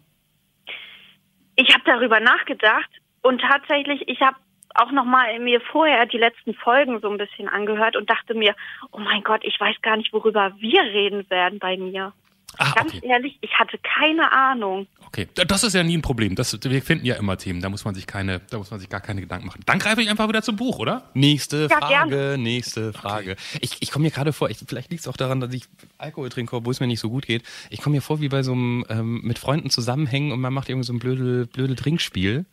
Ich 1.57 1.73
habe 1.75 1.85
darüber 1.85 2.21
nachgedacht 2.21 2.89
und 3.21 3.41
tatsächlich, 3.41 4.09
ich 4.09 4.21
habe 4.21 4.37
auch 4.75 4.91
noch 4.91 5.05
mal 5.05 5.39
mir 5.39 5.61
vorher 5.61 6.07
die 6.07 6.17
letzten 6.17 6.55
Folgen 6.55 7.01
so 7.01 7.11
ein 7.11 7.19
bisschen 7.19 7.49
angehört 7.49 7.97
und 7.97 8.09
dachte 8.09 8.35
mir, 8.35 8.55
oh 8.91 8.99
mein 8.99 9.23
Gott, 9.23 9.43
ich 9.45 9.61
weiß 9.61 9.77
gar 9.83 9.99
nicht, 9.99 10.15
worüber 10.15 10.55
wir 10.59 10.83
reden 10.83 11.29
werden 11.29 11.59
bei 11.59 11.77
mir. 11.77 12.15
Ah, 12.59 12.73
Ganz 12.77 12.95
okay. 12.95 13.07
ehrlich, 13.07 13.39
ich 13.41 13.51
hatte 13.59 13.79
keine 13.79 14.31
Ahnung. 14.33 14.87
Okay, 15.07 15.29
das 15.35 15.63
ist 15.63 15.75
ja 15.75 15.83
nie 15.83 15.97
ein 15.97 16.03
Problem. 16.03 16.35
Das, 16.37 16.59
wir 16.63 16.83
finden 16.83 17.05
ja 17.05 17.17
immer 17.17 17.37
Themen. 17.37 17.61
Da 17.61 17.69
muss 17.69 17.85
man 17.85 17.95
sich 17.95 18.07
keine, 18.07 18.41
da 18.51 18.57
muss 18.59 18.71
man 18.71 18.81
sich 18.81 18.89
gar 18.89 19.01
keine 19.01 19.21
Gedanken 19.21 19.47
machen. 19.47 19.61
Dann 19.67 19.79
greife 19.79 20.01
ich 20.01 20.09
einfach 20.09 20.27
wieder 20.29 20.43
zum 20.43 20.57
Buch, 20.57 20.79
oder? 20.79 21.11
Nächste 21.13 21.69
Ja, 21.71 21.79
Frage, 21.79 22.09
gerne. 22.17 22.39
nächste 22.39 22.93
Frage. 22.95 23.37
Ich, 23.61 23.77
ich 23.81 23.91
komme 23.91 24.05
mir 24.05 24.11
gerade 24.11 24.33
vor, 24.33 24.49
ich, 24.49 24.59
vielleicht 24.67 24.91
liegt 24.91 25.03
es 25.03 25.09
auch 25.09 25.17
daran, 25.17 25.41
dass 25.41 25.53
ich 25.53 25.65
Alkohol 25.99 26.31
trinke, 26.31 26.57
obwohl 26.57 26.73
es 26.73 26.81
mir 26.81 26.87
nicht 26.87 27.01
so 27.01 27.11
gut 27.11 27.27
geht. 27.27 27.43
Ich 27.69 27.81
komme 27.83 27.97
mir 27.97 28.01
vor 28.03 28.21
wie 28.23 28.29
bei 28.29 28.43
so 28.43 28.53
einem 28.53 28.85
ähm, 28.89 29.21
mit 29.23 29.39
Freunden 29.39 29.69
zusammenhängen 29.69 30.33
und 30.33 30.41
man 30.41 30.55
macht 30.55 30.69
irgendwie 30.71 30.87
so 30.87 30.93
ein 30.95 30.99
blöde, 30.99 31.47
blöde 31.47 31.75
Trinkspiel. 31.75 32.47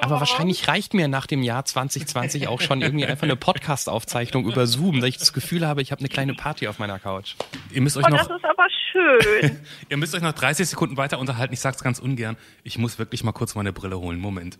Aber 0.00 0.20
wahrscheinlich 0.20 0.68
reicht 0.68 0.94
mir 0.94 1.08
nach 1.08 1.26
dem 1.26 1.42
Jahr 1.42 1.64
2020 1.64 2.48
auch 2.48 2.60
schon 2.60 2.82
irgendwie 2.82 3.06
einfach 3.06 3.24
eine 3.24 3.36
Podcast-Aufzeichnung 3.36 4.44
über 4.46 4.66
Zoom, 4.66 5.00
dass 5.00 5.08
ich 5.08 5.18
das 5.18 5.32
Gefühl 5.32 5.66
habe, 5.66 5.82
ich 5.82 5.92
habe 5.92 6.00
eine 6.00 6.08
kleine 6.08 6.34
Party 6.34 6.66
auf 6.68 6.78
meiner 6.78 6.98
Couch. 6.98 7.34
Ihr 7.72 7.82
müsst 7.82 7.96
euch 7.96 8.04
Oh, 8.06 8.08
noch, 8.10 8.26
das 8.26 8.36
ist 8.38 8.44
aber 8.44 8.66
schön. 8.92 9.60
ihr 9.88 9.96
müsst 9.96 10.14
euch 10.14 10.22
noch 10.22 10.32
30 10.32 10.68
Sekunden 10.68 10.96
weiter 10.96 11.18
unterhalten. 11.18 11.52
Ich 11.54 11.60
sag's 11.60 11.82
ganz 11.82 11.98
ungern. 11.98 12.36
Ich 12.64 12.78
muss 12.78 12.98
wirklich 12.98 13.22
mal 13.24 13.32
kurz 13.32 13.54
meine 13.54 13.72
Brille 13.72 13.98
holen. 13.98 14.18
Moment. 14.18 14.58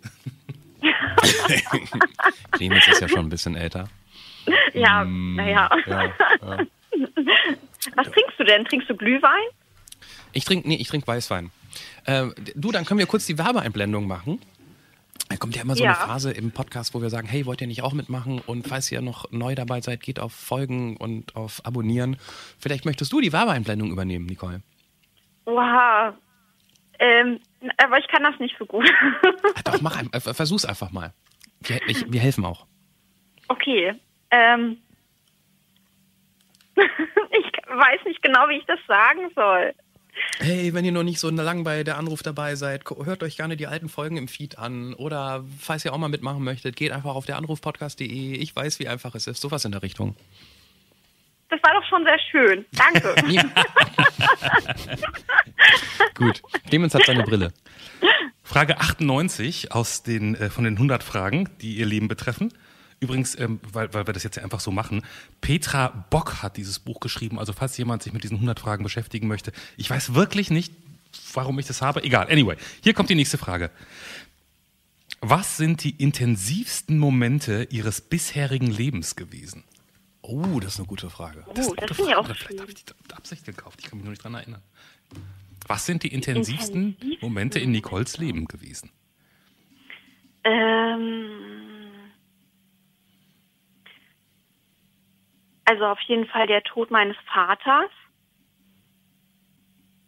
Clemens 2.53 2.87
ist 2.89 3.01
ja 3.01 3.09
schon 3.09 3.27
ein 3.27 3.29
bisschen 3.29 3.57
älter. 3.57 3.89
ja, 4.75 5.05
Mm, 5.05 5.37
naja. 5.37 5.71
Ja, 5.87 6.03
ja. 6.05 6.13
Was 7.95 8.07
trinkst 8.11 8.39
du 8.39 8.45
denn? 8.45 8.65
Trinkst 8.65 8.89
du 8.91 8.97
Glühwein? 8.97 9.31
Ich 10.33 10.45
trinke, 10.45 10.69
nee, 10.69 10.77
ich 10.77 10.89
trinke 10.89 11.07
Weißwein. 11.07 11.51
Äh, 12.05 12.27
du, 12.55 12.73
dann 12.73 12.85
können 12.85 12.99
wir 12.99 13.07
kurz 13.07 13.27
die 13.27 13.39
Werbeeinblendung 13.39 14.07
machen. 14.07 14.41
Da 15.29 15.37
kommt 15.37 15.57
ja 15.57 15.63
immer 15.63 15.75
so 15.75 15.83
Ja. 15.83 15.91
eine 15.99 16.07
Phase 16.07 16.31
im 16.31 16.53
Podcast, 16.53 16.95
wo 16.95 17.03
wir 17.03 17.11
sagen, 17.11 17.27
hey, 17.27 17.47
wollt 17.47 17.61
ihr 17.61 17.67
nicht 17.67 17.83
auch 17.83 17.93
mitmachen? 17.93 18.41
Und 18.47 18.67
falls 18.69 18.91
ihr 18.93 19.01
noch 19.01 19.31
neu 19.33 19.55
dabei 19.55 19.81
seid, 19.81 20.01
geht 20.01 20.21
auf 20.21 20.33
Folgen 20.33 20.97
und 20.97 21.35
auf 21.35 21.65
Abonnieren. 21.65 22.17
Vielleicht 22.59 22.85
möchtest 22.85 23.13
du 23.13 23.21
die 23.21 23.33
Werbeeinblendung 23.33 23.91
übernehmen, 23.91 24.27
Nicole. 24.27 24.63
Oha. 25.47 26.17
Ähm, 26.99 27.41
aber 27.77 27.99
ich 27.99 28.07
kann 28.09 28.23
das 28.23 28.39
nicht 28.39 28.57
so 28.59 28.65
gut. 28.67 28.89
Ah, 29.55 29.61
doch, 29.65 29.81
mach 29.81 29.97
ein, 29.99 30.13
äh, 30.13 30.21
versuch's 30.21 30.65
einfach 30.65 30.91
mal. 30.93 31.13
Wir, 31.61 31.81
ich, 31.89 32.11
wir 32.11 32.21
helfen 32.21 32.45
auch. 32.45 32.67
okay. 33.49 33.95
Ähm, 34.31 34.79
ich 36.77 37.53
weiß 37.69 38.01
nicht 38.07 38.23
genau, 38.23 38.49
wie 38.49 38.59
ich 38.59 38.67
das 38.67 38.79
sagen 38.87 39.31
soll. 39.35 39.75
Hey, 40.39 40.75
wenn 40.75 40.85
ihr 40.85 40.93
noch 40.93 41.03
nicht 41.03 41.19
so 41.19 41.31
lang 41.31 41.65
bei 41.65 41.83
der 41.83 41.97
Anruf 41.97 42.23
dabei 42.23 42.57
seid, 42.57 42.85
hört 43.05 43.23
euch 43.23 43.37
gerne 43.37 43.57
die 43.57 43.67
alten 43.67 43.89
Folgen 43.89 44.17
im 44.17 44.29
Feed 44.29 44.59
an. 44.59 44.95
Oder 44.95 45.45
falls 45.59 45.85
ihr 45.85 45.93
auch 45.93 45.99
mal 45.99 46.09
mitmachen 46.09 46.43
möchtet, 46.43 46.77
geht 46.77 46.93
einfach 46.93 47.15
auf 47.15 47.27
der 47.27 47.37
Anrufpodcast.de. 47.37 48.35
Ich 48.35 48.55
weiß, 48.55 48.79
wie 48.79 48.89
einfach 48.89 49.15
es 49.15 49.27
ist. 49.27 49.41
Sowas 49.41 49.65
in 49.65 49.73
der 49.73 49.83
Richtung. 49.83 50.15
Das 51.49 51.63
war 51.63 51.73
doch 51.75 51.89
schon 51.89 52.05
sehr 52.05 52.19
schön. 52.31 52.67
Danke. 52.73 53.15
Gut. 56.15 56.43
Clemens 56.69 56.95
hat 56.95 57.05
seine 57.07 57.23
Brille. 57.23 57.53
Frage 58.43 58.79
98 58.79 59.73
aus 59.73 60.03
den, 60.03 60.35
äh, 60.35 60.51
von 60.51 60.65
den 60.65 60.75
100 60.75 61.03
Fragen, 61.03 61.49
die 61.61 61.75
ihr 61.75 61.87
Leben 61.87 62.09
betreffen. 62.09 62.53
Übrigens, 62.99 63.39
ähm, 63.39 63.61
weil, 63.73 63.93
weil 63.93 64.07
wir 64.07 64.15
das 64.15 64.23
jetzt 64.23 64.37
ja 64.37 64.43
einfach 64.43 64.61
so 64.61 64.71
machen, 64.71 65.03
Petra 65.41 65.89
Bock 66.11 66.43
hat 66.43 66.57
dieses 66.57 66.79
Buch 66.79 67.01
geschrieben. 67.01 67.39
Also 67.39 67.53
falls 67.53 67.77
jemand 67.77 68.03
sich 68.03 68.13
mit 68.13 68.25
diesen 68.25 68.37
100 68.37 68.59
Fragen 68.59 68.83
beschäftigen 68.83 69.29
möchte. 69.29 69.53
Ich 69.77 69.91
weiß 69.91 70.15
wirklich 70.15 70.51
nicht, 70.51 70.73
warum 71.35 71.59
ich 71.59 71.67
das 71.67 71.83
habe. 71.83 72.03
Egal, 72.03 72.31
anyway. 72.31 72.57
Hier 72.83 72.95
kommt 72.95 73.11
die 73.11 73.15
nächste 73.15 73.39
Frage. 73.39 73.71
Was 75.21 75.57
sind 75.57 75.85
die 75.85 75.91
intensivsten 75.91 76.99
Momente 76.99 77.69
Ihres 77.71 78.01
bisherigen 78.01 78.71
Lebens 78.71 79.17
gewesen? 79.17 79.65
Oh, 80.23 80.61
das 80.61 80.75
ist 80.75 80.79
eine 80.81 80.89
gute 80.89 81.11
Frage. 81.11 81.45
Oh, 81.47 81.53
ist 81.53 81.59
eine 81.59 81.77
das 81.77 81.89
gute 81.89 81.95
finde 81.95 82.11
ich 82.11 82.17
auch 82.17 82.27
Frage. 82.27 82.39
Vielleicht 82.39 82.61
habe 82.61 82.71
ich 82.71 82.85
die 82.85 82.93
mit 83.03 83.15
Absicht 83.15 83.45
gekauft. 83.45 83.81
Ich 83.81 83.87
kann 83.87 83.99
mich 83.99 84.05
nur 84.05 84.11
nicht 84.11 84.25
dran 84.25 84.35
erinnern. 84.35 84.63
Was 85.69 85.85
sind 85.87 86.03
die 86.03 86.13
intensivsten 86.13 86.97
intensivsten 86.97 87.19
Momente 87.21 87.59
in 87.59 87.73
Nicoles 87.73 88.19
Leben 88.19 88.47
gewesen? 88.47 88.91
Ähm, 90.45 91.56
also 95.67 95.85
auf 95.85 96.01
jeden 96.03 96.27
Fall 96.27 96.47
der 96.47 96.63
Tod 96.63 96.91
meines 96.91 97.17
Vaters. 97.33 97.91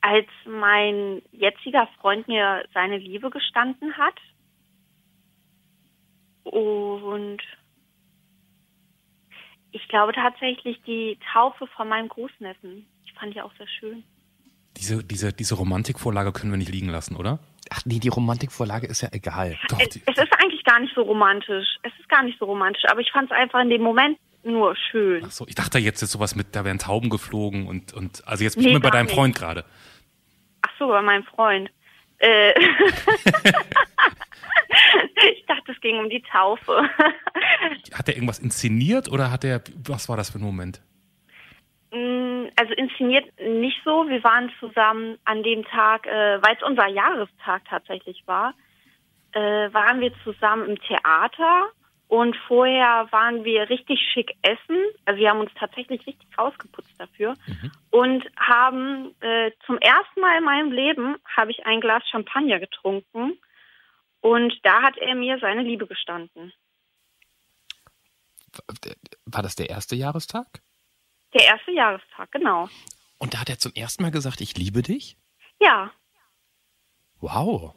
Als 0.01 0.29
mein 0.47 1.21
jetziger 1.33 1.89
Freund 2.01 2.29
mir 2.29 2.65
seine 2.73 2.97
Liebe 2.99 3.31
gestanden 3.31 3.99
hat. 3.99 4.15
Und 6.45 7.43
ich 9.73 9.87
glaube 9.89 10.13
tatsächlich 10.13 10.81
die 10.87 11.19
Taufe 11.33 11.67
von 11.67 11.89
meinem 11.89 12.09
Großneffen. 12.09 12.87
Die 13.07 13.13
fand 13.19 13.35
ich 13.35 13.43
auch 13.43 13.53
sehr 13.59 13.69
schön. 13.69 14.05
Diese, 14.77 15.03
diese, 15.03 15.33
diese 15.33 15.57
Romantikvorlage 15.57 16.33
können 16.33 16.53
wir 16.53 16.57
nicht 16.57 16.71
liegen 16.71 16.89
lassen, 16.89 17.17
oder? 17.17 17.41
Ach 17.71 17.85
nee, 17.85 17.99
die 17.99 18.09
Romantikvorlage 18.09 18.87
ist 18.87 19.03
ja 19.03 19.09
egal. 19.11 19.59
Doch, 19.69 19.81
Es, 19.81 19.89
die, 19.89 20.03
es 20.07 20.17
ist 20.17 20.33
eigentlich 20.41 20.63
gar 20.63 20.79
nicht 20.79 20.95
so 20.95 21.03
romantisch. 21.03 21.67
Es 21.83 21.93
ist 21.99 22.09
gar 22.09 22.23
nicht 22.23 22.39
so 22.39 22.45
romantisch, 22.45 22.85
aber 22.89 23.01
ich 23.01 23.11
fand 23.11 23.31
es 23.31 23.37
einfach 23.37 23.61
in 23.61 23.71
dem 23.71 23.83
Moment 23.83 24.19
nur 24.53 24.75
schön. 24.77 25.23
ach 25.25 25.31
so, 25.31 25.47
ich 25.47 25.55
dachte 25.55 25.79
jetzt 25.79 26.03
ist 26.03 26.11
sowas 26.13 26.35
mit, 26.35 26.57
da 26.57 26.65
wären 26.65 26.79
Tauben 26.79 27.11
geflogen 27.11 27.67
und, 27.67 27.93
und 27.93 28.27
also 28.27 28.45
jetzt 28.45 28.57
bin 28.57 28.65
Nee, 28.65 28.77
ich 28.77 28.83
bei 28.83 28.91
deinem 28.91 29.07
nicht. 29.07 29.15
Freund 29.15 29.37
gerade. 29.37 29.65
Ach 30.63 30.71
so, 30.79 30.89
bei 30.89 31.03
meinem 31.03 31.25
Freund. 31.25 31.71
Äh, 32.19 32.53
ich 35.33 35.47
dachte, 35.47 35.73
es 35.73 35.81
ging 35.81 35.99
um 35.99 36.11
die 36.11 36.23
Taufe. 36.23 36.89
Hat 37.95 38.09
er 38.09 38.15
irgendwas 38.15 38.39
inszeniert 38.41 39.09
oder 39.11 39.31
hat 39.31 39.45
er, 39.45 39.63
was 39.87 40.09
war 40.09 40.17
das 40.17 40.31
für 40.31 40.39
ein 40.39 40.45
Moment? 40.45 40.81
Mm, 41.93 42.47
also 42.57 42.75
inszeniert 42.75 43.27
nicht 43.41 43.81
so. 43.85 44.09
Wir 44.09 44.23
waren 44.25 44.51
zusammen 44.59 45.17
an 45.25 45.43
dem 45.43 45.65
Tag, 45.65 46.07
äh, 46.07 46.43
weil 46.43 46.57
es 46.57 46.63
unser 46.63 46.89
Jahrestag 46.89 47.63
tatsächlich 47.69 48.23
war, 48.27 48.55
äh, 49.33 49.73
waren 49.73 50.01
wir 50.01 50.13
zusammen 50.25 50.69
im 50.71 50.79
Theater 50.81 51.71
und 52.09 52.37
vorher 52.47 53.07
waren 53.11 53.45
wir 53.45 53.69
richtig 53.71 54.01
schick 54.13 54.33
essen. 54.43 54.77
Also 55.05 55.21
wir 55.21 55.31
haben 55.31 55.41
uns 55.41 55.51
tatsächlich 55.55 56.07
richtig 56.07 56.27
rausgeputzt 56.37 56.95
dafür 56.99 57.35
und 57.91 58.25
haben 58.37 59.15
äh, 59.21 59.53
zum 59.67 59.79
ersten 59.79 60.21
Mal 60.21 60.39
in 60.39 60.45
meinem 60.45 60.73
Leben 60.73 61.17
habe 61.37 61.51
ich 61.51 61.65
ein 61.67 61.81
Glas 61.81 62.03
Champagner 62.11 62.59
getrunken 62.59 63.39
und 64.21 64.53
da 64.63 64.83
hat 64.83 64.97
er 64.99 65.15
mir 65.15 65.39
seine 65.39 65.63
Liebe 65.63 65.87
gestanden. 65.87 66.53
War 69.27 69.43
das 69.43 69.55
der 69.55 69.71
erste 69.71 69.95
Jahrestag? 69.95 70.63
Der 71.35 71.45
erste 71.45 71.71
Jahrestag, 71.71 72.33
genau. 72.33 72.69
Und 73.19 73.35
da 73.35 73.41
hat 73.41 73.51
er 73.51 73.59
zum 73.59 73.73
ersten 73.75 74.03
Mal 74.03 74.11
gesagt, 74.11 74.41
ich 74.41 74.57
liebe 74.57 74.83
dich? 74.83 75.17
Ja, 75.61 75.93
Wow. 77.21 77.75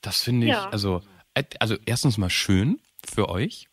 Das 0.00 0.22
finde 0.22 0.46
ich, 0.48 0.52
Ja. 0.52 0.68
also, 0.70 1.02
äh, 1.34 1.44
also 1.60 1.76
erstens 1.86 2.18
mal 2.18 2.30
schön 2.30 2.80
für 3.08 3.28
euch, 3.28 3.68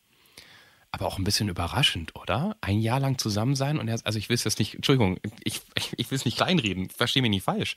aber 0.91 1.05
auch 1.05 1.17
ein 1.17 1.23
bisschen 1.23 1.49
überraschend, 1.49 2.15
oder? 2.15 2.57
Ein 2.61 2.79
Jahr 2.79 2.99
lang 2.99 3.17
zusammen 3.17 3.55
sein 3.55 3.77
und 3.77 3.87
er, 3.87 3.99
also 4.03 4.17
ich 4.17 4.29
will 4.29 4.35
es 4.35 4.43
jetzt 4.43 4.59
nicht, 4.59 4.75
Entschuldigung, 4.75 5.19
ich, 5.43 5.61
ich, 5.75 5.93
ich 5.97 6.11
will 6.11 6.15
es 6.15 6.25
nicht 6.25 6.37
kleinreden, 6.37 6.89
verstehe 6.89 7.21
mich 7.21 7.31
nicht 7.31 7.43
falsch, 7.43 7.75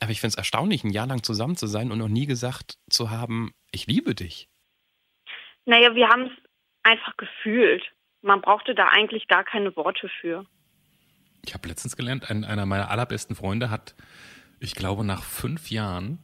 aber 0.00 0.12
ich 0.12 0.20
finde 0.20 0.32
es 0.32 0.38
erstaunlich, 0.38 0.84
ein 0.84 0.90
Jahr 0.90 1.06
lang 1.06 1.22
zusammen 1.22 1.56
zu 1.56 1.66
sein 1.66 1.90
und 1.90 1.98
noch 1.98 2.08
nie 2.08 2.26
gesagt 2.26 2.78
zu 2.88 3.10
haben, 3.10 3.52
ich 3.70 3.86
liebe 3.86 4.14
dich. 4.14 4.48
Naja, 5.64 5.94
wir 5.94 6.08
haben 6.08 6.26
es 6.26 6.32
einfach 6.82 7.16
gefühlt. 7.16 7.82
Man 8.20 8.40
brauchte 8.40 8.74
da 8.74 8.88
eigentlich 8.88 9.28
gar 9.28 9.44
keine 9.44 9.74
Worte 9.76 10.08
für. 10.20 10.46
Ich 11.44 11.54
habe 11.54 11.68
letztens 11.68 11.96
gelernt, 11.96 12.30
ein, 12.30 12.44
einer 12.44 12.66
meiner 12.66 12.90
allerbesten 12.90 13.34
Freunde 13.34 13.70
hat, 13.70 13.94
ich 14.60 14.74
glaube, 14.76 15.04
nach 15.04 15.24
fünf 15.24 15.70
Jahren 15.70 16.22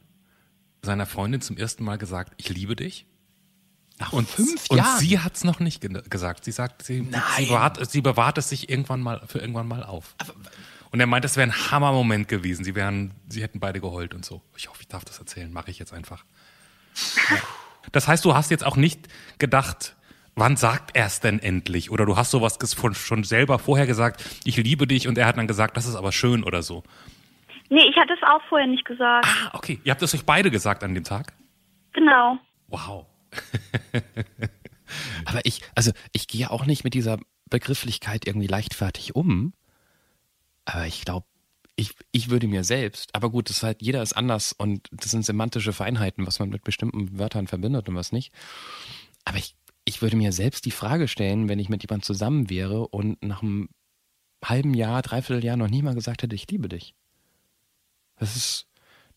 seiner 0.81 1.05
Freundin 1.05 1.41
zum 1.41 1.57
ersten 1.57 1.83
Mal 1.83 1.97
gesagt, 1.97 2.33
ich 2.37 2.49
liebe 2.49 2.75
dich. 2.75 3.05
Nach 3.99 4.13
und, 4.13 4.29
fünf 4.29 4.67
Jahren? 4.69 4.93
Und 4.93 4.99
sie 4.99 5.19
hat 5.19 5.35
es 5.35 5.43
noch 5.43 5.59
nicht 5.59 5.81
ge 5.81 6.01
gesagt. 6.09 6.45
Sie 6.45 6.51
sagt, 6.51 6.83
sie, 6.83 7.07
sie, 7.37 7.45
bewahrt, 7.45 7.89
sie 7.91 8.01
bewahrt 8.01 8.37
es 8.37 8.49
sich 8.49 8.69
irgendwann 8.69 9.01
mal 9.01 9.21
für 9.27 9.39
irgendwann 9.39 9.67
mal 9.67 9.83
auf. 9.83 10.15
Aber, 10.17 10.33
und 10.91 10.99
er 10.99 11.05
meint, 11.05 11.25
das 11.25 11.35
wäre 11.35 11.47
ein 11.47 11.71
Hammermoment 11.71 12.27
gewesen. 12.27 12.63
Sie 12.63 12.75
wären, 12.75 13.13
sie 13.27 13.43
hätten 13.43 13.59
beide 13.59 13.79
geheult 13.79 14.13
und 14.13 14.25
so. 14.25 14.41
Ich 14.57 14.69
hoffe, 14.69 14.81
ich 14.81 14.87
darf 14.87 15.05
das 15.05 15.19
erzählen. 15.19 15.51
Mache 15.51 15.69
ich 15.69 15.79
jetzt 15.79 15.93
einfach. 15.93 16.23
Ja. 17.29 17.37
Das 17.91 18.07
heißt, 18.07 18.25
du 18.25 18.33
hast 18.33 18.51
jetzt 18.51 18.65
auch 18.65 18.75
nicht 18.75 19.07
gedacht, 19.37 19.95
wann 20.35 20.57
sagt 20.57 20.95
er 20.95 21.05
es 21.05 21.19
denn 21.19 21.39
endlich? 21.39 21.91
Oder 21.91 22.05
du 22.05 22.17
hast 22.17 22.31
sowas 22.31 22.57
schon 22.93 23.23
selber 23.23 23.59
vorher 23.59 23.85
gesagt, 23.85 24.23
ich 24.45 24.57
liebe 24.57 24.87
dich 24.87 25.07
und 25.07 25.17
er 25.17 25.25
hat 25.27 25.37
dann 25.37 25.47
gesagt, 25.47 25.77
das 25.77 25.85
ist 25.85 25.95
aber 25.95 26.11
schön 26.11 26.43
oder 26.43 26.63
so. 26.63 26.83
Nee, 27.69 27.83
ich 27.87 27.97
hatte 27.97 28.13
es 28.13 28.23
auch 28.23 28.41
vorher 28.49 28.67
nicht 28.67 28.85
gesagt. 28.85 29.27
Ah, 29.27 29.51
okay. 29.53 29.79
Ihr 29.83 29.91
habt 29.91 30.01
es 30.01 30.13
euch 30.13 30.25
beide 30.25 30.49
gesagt 30.49 30.83
an 30.83 30.95
dem 30.95 31.03
Tag? 31.03 31.33
Genau. 31.93 32.39
Wow. 32.67 33.05
aber 35.25 35.45
ich, 35.45 35.61
also 35.75 35.91
ich 36.13 36.27
gehe 36.27 36.49
auch 36.49 36.65
nicht 36.65 36.83
mit 36.83 36.93
dieser 36.93 37.19
Begrifflichkeit 37.49 38.27
irgendwie 38.27 38.47
leichtfertig 38.47 39.15
um. 39.15 39.53
Aber 40.65 40.85
ich 40.85 41.03
glaube, 41.03 41.25
ich, 41.75 41.95
ich 42.11 42.29
würde 42.29 42.47
mir 42.47 42.63
selbst, 42.63 43.15
aber 43.15 43.29
gut, 43.29 43.49
das 43.49 43.57
ist 43.57 43.63
halt, 43.63 43.81
jeder 43.81 44.03
ist 44.03 44.13
anders 44.13 44.51
und 44.51 44.87
das 44.91 45.11
sind 45.11 45.25
semantische 45.25 45.71
Feinheiten, 45.71 46.27
was 46.27 46.39
man 46.39 46.49
mit 46.49 46.63
bestimmten 46.63 47.17
Wörtern 47.17 47.47
verbindet 47.47 47.87
und 47.87 47.95
was 47.95 48.11
nicht. 48.11 48.33
Aber 49.23 49.37
ich, 49.37 49.55
ich 49.85 50.01
würde 50.01 50.17
mir 50.17 50.33
selbst 50.33 50.65
die 50.65 50.71
Frage 50.71 51.07
stellen, 51.07 51.47
wenn 51.47 51.57
ich 51.57 51.69
mit 51.69 51.81
jemandem 51.81 52.03
zusammen 52.03 52.49
wäre 52.49 52.87
und 52.89 53.23
nach 53.23 53.41
einem 53.41 53.69
halben 54.43 54.73
Jahr, 54.73 55.01
dreiviertel 55.01 55.43
Jahr 55.43 55.57
noch 55.57 55.69
nie 55.69 55.81
mal 55.81 55.95
gesagt 55.95 56.21
hätte, 56.21 56.35
ich 56.35 56.49
liebe 56.49 56.67
dich. 56.67 56.95
Das 58.17 58.35
ist, 58.35 58.67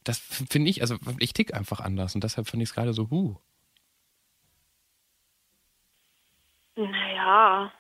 das 0.04 0.18
finde 0.18 0.70
ich, 0.70 0.82
also 0.82 0.96
ich 1.18 1.32
tick 1.32 1.54
einfach 1.54 1.80
anders 1.80 2.14
und 2.14 2.22
deshalb 2.22 2.48
finde 2.48 2.62
ich 2.62 2.70
es 2.70 2.74
gerade 2.74 2.94
so, 2.94 3.10
huh. 3.10 3.36
Naja, 6.76 7.72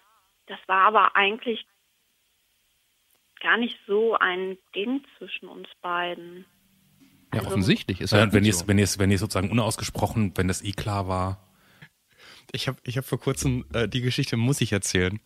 das 0.46 0.58
war 0.66 0.86
aber 0.86 1.16
eigentlich 1.16 1.66
gar 3.40 3.56
nicht 3.56 3.78
so 3.86 4.16
ein 4.16 4.58
Ding 4.74 5.04
zwischen 5.18 5.48
uns 5.48 5.68
beiden. 5.80 6.44
Ja, 7.32 7.40
also, 7.40 7.48
offensichtlich 7.48 8.00
ist 8.00 8.12
ja, 8.12 8.18
halt 8.18 8.32
wenn 8.32 8.44
ihr 8.44 8.54
so. 8.54 8.68
wenn 8.68 8.78
ihr 8.78 8.86
wenn 8.98 9.10
ihr 9.10 9.18
sozusagen 9.18 9.50
unausgesprochen, 9.50 10.36
wenn 10.36 10.48
das 10.48 10.62
eh 10.62 10.72
klar 10.72 11.08
war. 11.08 11.48
Ich 12.52 12.68
habe 12.68 12.78
ich 12.84 12.98
hab 12.98 13.04
vor 13.04 13.18
kurzem 13.18 13.64
äh, 13.72 13.88
die 13.88 14.02
Geschichte 14.02 14.36
muss 14.36 14.60
ich 14.60 14.72
erzählen 14.72 15.20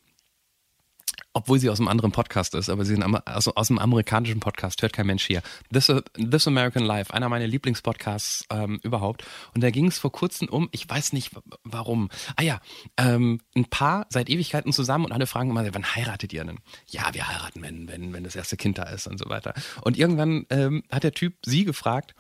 obwohl 1.37 1.59
sie 1.59 1.69
aus 1.69 1.81
einem 1.81 1.89
anderen 1.89 2.13
Podcast 2.13 2.55
ist, 2.55 2.71
aber 2.71 2.87
sie 2.87 2.95
sind 2.95 3.05
aus, 3.05 3.47
aus 3.49 3.71
einem 3.71 3.79
amerikanischen 3.79 4.41
Podcast, 4.41 4.81
hört 4.81 4.95
kein 4.95 5.07
Mensch 5.07 5.27
hier. 5.27 5.43
This, 5.71 5.93
This 6.15 6.49
American 6.49 6.83
Life, 6.83 7.13
einer 7.13 7.29
meiner 7.29 7.47
Lieblingspodcasts 7.47 8.47
ähm, 8.49 8.81
überhaupt. 8.83 9.23
Und 9.55 9.63
da 9.63 9.71
ging 9.71 9.87
es 9.87 9.99
vor 9.99 10.11
kurzem 10.11 10.49
um, 10.49 10.71
ich 10.73 10.89
weiß 10.89 11.13
nicht 11.13 11.33
warum. 11.63 12.09
Ah 12.37 12.43
ja, 12.43 12.61
ähm, 12.97 13.43
ein 13.55 13.67
Paar 13.67 14.07
seit 14.09 14.31
Ewigkeiten 14.31 14.73
zusammen 14.73 15.05
und 15.05 15.13
alle 15.13 15.27
fragen 15.27 15.51
immer, 15.51 15.75
wann 15.75 15.95
heiratet 15.95 16.33
ihr 16.33 16.43
denn? 16.43 16.59
Ja, 16.89 17.13
wir 17.13 17.29
heiraten, 17.29 17.61
wenn, 17.61 17.87
wenn, 17.87 18.15
wenn 18.15 18.25
das 18.25 18.35
erste 18.35 18.57
Kind 18.57 18.79
da 18.79 18.85
ist 18.85 19.07
und 19.07 19.19
so 19.19 19.29
weiter. 19.29 19.53
Und 19.83 19.99
irgendwann 19.99 20.47
ähm, 20.49 20.85
hat 20.91 21.05
der 21.05 21.13
Typ 21.13 21.35
sie 21.45 21.67
gefragt, 21.67 22.15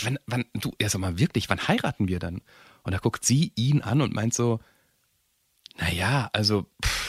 wann, 0.00 0.18
wann, 0.24 0.46
du, 0.54 0.72
erst 0.78 0.94
einmal 0.94 1.18
wirklich, 1.18 1.50
wann 1.50 1.68
heiraten 1.68 2.08
wir 2.08 2.20
dann? 2.20 2.40
Und 2.84 2.92
da 2.92 2.98
guckt 3.00 3.26
sie 3.26 3.52
ihn 3.54 3.82
an 3.82 4.00
und 4.00 4.14
meint 4.14 4.32
so, 4.32 4.60
naja, 5.76 6.30
also, 6.32 6.64
pff, 6.82 7.07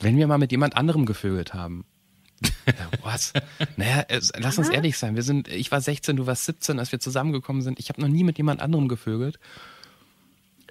wenn 0.00 0.16
wir 0.16 0.26
mal 0.26 0.38
mit 0.38 0.50
jemand 0.50 0.76
anderem 0.76 1.06
gevögelt 1.06 1.54
haben. 1.54 1.84
Was? 3.02 3.32
naja, 3.76 4.04
lass 4.38 4.58
uns 4.58 4.70
ehrlich 4.70 4.96
sein. 4.96 5.14
Wir 5.14 5.22
sind, 5.22 5.48
ich 5.48 5.70
war 5.70 5.80
16, 5.80 6.16
du 6.16 6.26
warst 6.26 6.46
17, 6.46 6.78
als 6.78 6.90
wir 6.90 7.00
zusammengekommen 7.00 7.62
sind. 7.62 7.78
Ich 7.78 7.90
habe 7.90 8.00
noch 8.00 8.08
nie 8.08 8.24
mit 8.24 8.38
jemand 8.38 8.60
anderem 8.60 8.88
gevögelt. 8.88 9.38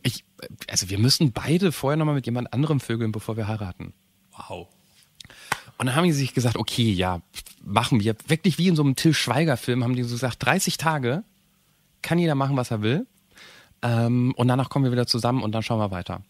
Ich, 0.01 0.23
also 0.69 0.89
wir 0.89 0.97
müssen 0.97 1.31
beide 1.31 1.71
vorher 1.71 1.97
nochmal 1.97 2.15
mit 2.15 2.25
jemand 2.25 2.53
anderem 2.53 2.79
vögeln, 2.79 3.11
bevor 3.11 3.37
wir 3.37 3.47
heiraten. 3.47 3.93
Wow. 4.35 4.67
Und 5.77 5.85
dann 5.85 5.95
haben 5.95 6.05
die 6.05 6.11
sich 6.11 6.33
gesagt, 6.33 6.57
okay, 6.57 6.91
ja, 6.91 7.21
machen 7.63 7.99
wir. 7.99 8.15
Wirklich 8.27 8.57
wie 8.57 8.67
in 8.67 8.75
so 8.75 8.83
einem 8.83 8.95
Till 8.95 9.13
Schweiger-Film 9.13 9.83
haben 9.83 9.95
die 9.95 10.03
so 10.03 10.15
gesagt, 10.15 10.43
30 10.43 10.77
Tage 10.77 11.23
kann 12.01 12.19
jeder 12.19 12.35
machen, 12.35 12.57
was 12.57 12.71
er 12.71 12.81
will. 12.81 13.05
Ähm, 13.81 14.33
und 14.35 14.47
danach 14.47 14.69
kommen 14.69 14.85
wir 14.85 14.91
wieder 14.91 15.07
zusammen 15.07 15.43
und 15.43 15.53
dann 15.53 15.63
schauen 15.63 15.79
wir 15.79 15.91
weiter. 15.91 16.21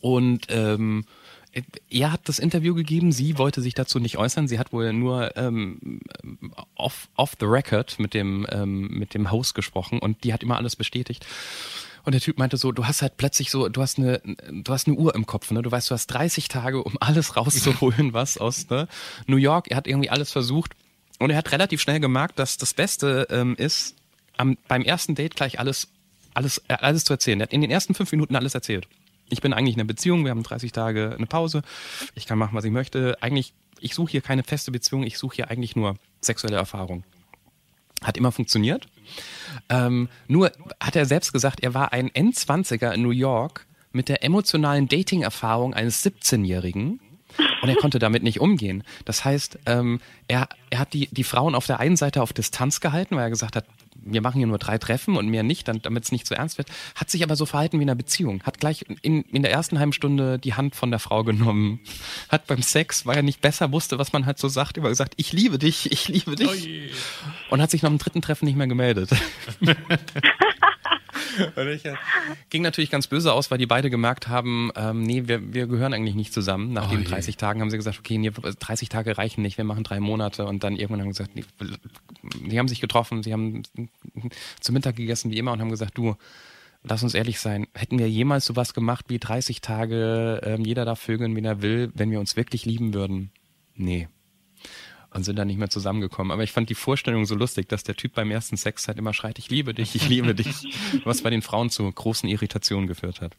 Und 0.00 0.46
ähm, 0.48 1.04
er 1.90 2.12
hat 2.12 2.28
das 2.28 2.38
Interview 2.38 2.74
gegeben, 2.74 3.10
sie 3.12 3.36
wollte 3.36 3.60
sich 3.60 3.74
dazu 3.74 3.98
nicht 3.98 4.18
äußern. 4.18 4.46
Sie 4.46 4.58
hat 4.58 4.72
wohl 4.72 4.92
nur 4.92 5.36
ähm, 5.36 6.00
off, 6.76 7.08
off 7.16 7.32
the 7.40 7.46
record 7.46 7.98
mit 7.98 8.14
dem, 8.14 8.46
ähm, 8.50 8.88
mit 8.88 9.14
dem 9.14 9.30
Host 9.30 9.54
gesprochen 9.54 9.98
und 9.98 10.22
die 10.22 10.32
hat 10.32 10.42
immer 10.42 10.56
alles 10.56 10.76
bestätigt. 10.76 11.26
Und 12.04 12.12
der 12.12 12.20
Typ 12.20 12.38
meinte 12.38 12.56
so, 12.56 12.72
du 12.72 12.86
hast 12.86 13.02
halt 13.02 13.16
plötzlich 13.16 13.50
so, 13.50 13.68
du 13.68 13.82
hast 13.82 13.98
eine, 13.98 14.22
du 14.50 14.72
hast 14.72 14.86
eine 14.86 14.96
Uhr 14.96 15.14
im 15.14 15.26
Kopf, 15.26 15.50
ne? 15.50 15.60
Du 15.60 15.70
weißt, 15.70 15.90
du 15.90 15.94
hast 15.94 16.06
30 16.06 16.48
Tage, 16.48 16.82
um 16.82 16.96
alles 17.00 17.36
rauszuholen, 17.36 18.12
was 18.12 18.38
aus 18.38 18.70
ne? 18.70 18.88
New 19.26 19.36
York. 19.36 19.70
Er 19.70 19.76
hat 19.76 19.86
irgendwie 19.86 20.08
alles 20.08 20.32
versucht 20.32 20.72
und 21.18 21.30
er 21.30 21.36
hat 21.36 21.52
relativ 21.52 21.82
schnell 21.82 22.00
gemerkt, 22.00 22.38
dass 22.38 22.56
das 22.56 22.74
Beste 22.74 23.26
ähm, 23.30 23.54
ist, 23.56 23.96
am, 24.36 24.56
beim 24.68 24.82
ersten 24.82 25.14
Date 25.14 25.36
gleich 25.36 25.58
alles, 25.58 25.88
alles, 26.32 26.62
alles 26.68 27.04
zu 27.04 27.12
erzählen. 27.12 27.40
Er 27.40 27.44
hat 27.44 27.52
in 27.52 27.60
den 27.60 27.70
ersten 27.70 27.94
fünf 27.94 28.12
Minuten 28.12 28.36
alles 28.36 28.54
erzählt 28.54 28.86
ich 29.30 29.40
bin 29.40 29.52
eigentlich 29.52 29.74
in 29.74 29.80
einer 29.80 29.86
Beziehung, 29.86 30.24
wir 30.24 30.30
haben 30.30 30.42
30 30.42 30.72
Tage 30.72 31.14
eine 31.16 31.26
Pause, 31.26 31.62
ich 32.14 32.26
kann 32.26 32.38
machen, 32.38 32.54
was 32.54 32.64
ich 32.64 32.72
möchte. 32.72 33.16
Eigentlich, 33.22 33.54
ich 33.80 33.94
suche 33.94 34.10
hier 34.10 34.20
keine 34.20 34.42
feste 34.42 34.70
Beziehung, 34.70 35.04
ich 35.04 35.18
suche 35.18 35.36
hier 35.36 35.50
eigentlich 35.50 35.76
nur 35.76 35.96
sexuelle 36.20 36.56
Erfahrung. 36.56 37.04
Hat 38.02 38.16
immer 38.16 38.32
funktioniert. 38.32 38.86
Ähm, 39.68 40.08
nur 40.26 40.52
hat 40.80 40.96
er 40.96 41.06
selbst 41.06 41.32
gesagt, 41.32 41.60
er 41.60 41.74
war 41.74 41.92
ein 41.92 42.10
N20er 42.10 42.92
in 42.92 43.02
New 43.02 43.10
York 43.10 43.66
mit 43.92 44.08
der 44.08 44.24
emotionalen 44.24 44.88
Dating-Erfahrung 44.88 45.74
eines 45.74 46.04
17-Jährigen. 46.04 47.00
Und 47.62 47.68
er 47.68 47.76
konnte 47.76 47.98
damit 47.98 48.22
nicht 48.22 48.40
umgehen. 48.40 48.82
Das 49.04 49.24
heißt, 49.24 49.60
ähm, 49.66 50.00
er, 50.26 50.48
er 50.70 50.80
hat 50.80 50.92
die, 50.94 51.08
die 51.12 51.24
Frauen 51.24 51.54
auf 51.54 51.66
der 51.66 51.78
einen 51.78 51.96
Seite 51.96 52.22
auf 52.22 52.32
Distanz 52.32 52.80
gehalten, 52.80 53.16
weil 53.16 53.24
er 53.24 53.30
gesagt 53.30 53.54
hat, 53.54 53.66
wir 54.04 54.20
machen 54.20 54.38
hier 54.38 54.46
nur 54.46 54.58
drei 54.58 54.78
Treffen 54.78 55.16
und 55.16 55.28
mehr 55.28 55.42
nicht, 55.42 55.68
damit 55.68 56.04
es 56.04 56.12
nicht 56.12 56.26
zu 56.26 56.34
so 56.34 56.38
ernst 56.38 56.58
wird, 56.58 56.68
hat 56.94 57.10
sich 57.10 57.22
aber 57.22 57.36
so 57.36 57.46
verhalten 57.46 57.78
wie 57.78 57.82
in 57.82 57.90
einer 57.90 57.96
Beziehung. 57.96 58.42
Hat 58.42 58.58
gleich 58.58 58.84
in, 59.02 59.22
in 59.22 59.42
der 59.42 59.52
ersten 59.52 59.78
halben 59.78 59.92
Stunde 59.92 60.38
die 60.38 60.54
Hand 60.54 60.74
von 60.74 60.90
der 60.90 61.00
Frau 61.00 61.24
genommen. 61.24 61.80
Hat 62.28 62.46
beim 62.46 62.62
Sex, 62.62 63.06
weil 63.06 63.16
er 63.16 63.22
nicht 63.22 63.40
besser 63.40 63.72
wusste, 63.72 63.98
was 63.98 64.12
man 64.12 64.26
halt 64.26 64.38
so 64.38 64.48
sagt, 64.48 64.76
immer 64.76 64.88
gesagt, 64.88 65.14
ich 65.16 65.32
liebe 65.32 65.58
dich, 65.58 65.90
ich 65.90 66.08
liebe 66.08 66.36
dich. 66.36 66.92
Oh 67.50 67.54
und 67.54 67.62
hat 67.62 67.70
sich 67.70 67.82
nach 67.82 67.90
dem 67.90 67.98
dritten 67.98 68.22
Treffen 68.22 68.44
nicht 68.44 68.56
mehr 68.56 68.66
gemeldet. 68.66 69.10
Ich, 71.74 71.84
äh, 71.84 71.94
ging 72.50 72.62
natürlich 72.62 72.90
ganz 72.90 73.06
böse 73.06 73.32
aus, 73.32 73.50
weil 73.50 73.58
die 73.58 73.66
beide 73.66 73.90
gemerkt 73.90 74.28
haben, 74.28 74.70
ähm, 74.76 75.02
nee, 75.02 75.22
wir, 75.26 75.52
wir 75.52 75.66
gehören 75.66 75.94
eigentlich 75.94 76.14
nicht 76.14 76.32
zusammen. 76.32 76.72
Nach 76.72 76.88
oh 76.88 76.94
den 76.94 77.04
30 77.04 77.36
Tagen 77.36 77.60
haben 77.60 77.70
sie 77.70 77.76
gesagt, 77.76 77.98
okay, 77.98 78.18
nee, 78.18 78.30
30 78.30 78.88
Tage 78.88 79.18
reichen 79.18 79.42
nicht, 79.42 79.58
wir 79.58 79.64
machen 79.64 79.84
drei 79.84 80.00
Monate. 80.00 80.46
Und 80.46 80.64
dann 80.64 80.76
irgendwann 80.76 81.00
haben 81.00 81.12
sie 81.12 81.24
gesagt, 81.24 81.36
nee, 81.36 81.44
die 82.50 82.58
haben 82.58 82.68
sich 82.68 82.80
getroffen, 82.80 83.22
sie 83.22 83.32
haben 83.32 83.62
zu 84.60 84.72
Mittag 84.72 84.96
gegessen 84.96 85.30
wie 85.30 85.38
immer 85.38 85.52
und 85.52 85.60
haben 85.60 85.70
gesagt, 85.70 85.96
du, 85.96 86.16
lass 86.82 87.02
uns 87.02 87.14
ehrlich 87.14 87.40
sein, 87.40 87.66
hätten 87.74 87.98
wir 87.98 88.08
jemals 88.08 88.46
sowas 88.46 88.74
gemacht 88.74 89.06
wie 89.08 89.18
30 89.18 89.60
Tage, 89.60 90.40
ähm, 90.44 90.64
jeder 90.64 90.84
darf 90.84 91.00
vögeln, 91.00 91.36
wen 91.36 91.44
er 91.44 91.62
will, 91.62 91.92
wenn 91.94 92.10
wir 92.10 92.20
uns 92.20 92.36
wirklich 92.36 92.64
lieben 92.64 92.94
würden? 92.94 93.30
Nee 93.74 94.08
und 95.12 95.24
sind 95.24 95.38
dann 95.38 95.48
nicht 95.48 95.58
mehr 95.58 95.70
zusammengekommen. 95.70 96.30
Aber 96.30 96.42
ich 96.42 96.52
fand 96.52 96.70
die 96.70 96.74
Vorstellung 96.74 97.24
so 97.26 97.34
lustig, 97.34 97.68
dass 97.68 97.82
der 97.82 97.96
Typ 97.96 98.14
beim 98.14 98.30
ersten 98.30 98.56
Sex 98.56 98.86
halt 98.88 98.98
immer 98.98 99.12
schreit, 99.12 99.38
ich 99.38 99.50
liebe 99.50 99.74
dich, 99.74 99.94
ich 99.94 100.08
liebe 100.08 100.34
dich, 100.34 100.46
was 101.04 101.22
bei 101.22 101.30
den 101.30 101.42
Frauen 101.42 101.70
zu 101.70 101.90
großen 101.90 102.28
Irritationen 102.28 102.86
geführt 102.86 103.20
hat. 103.20 103.36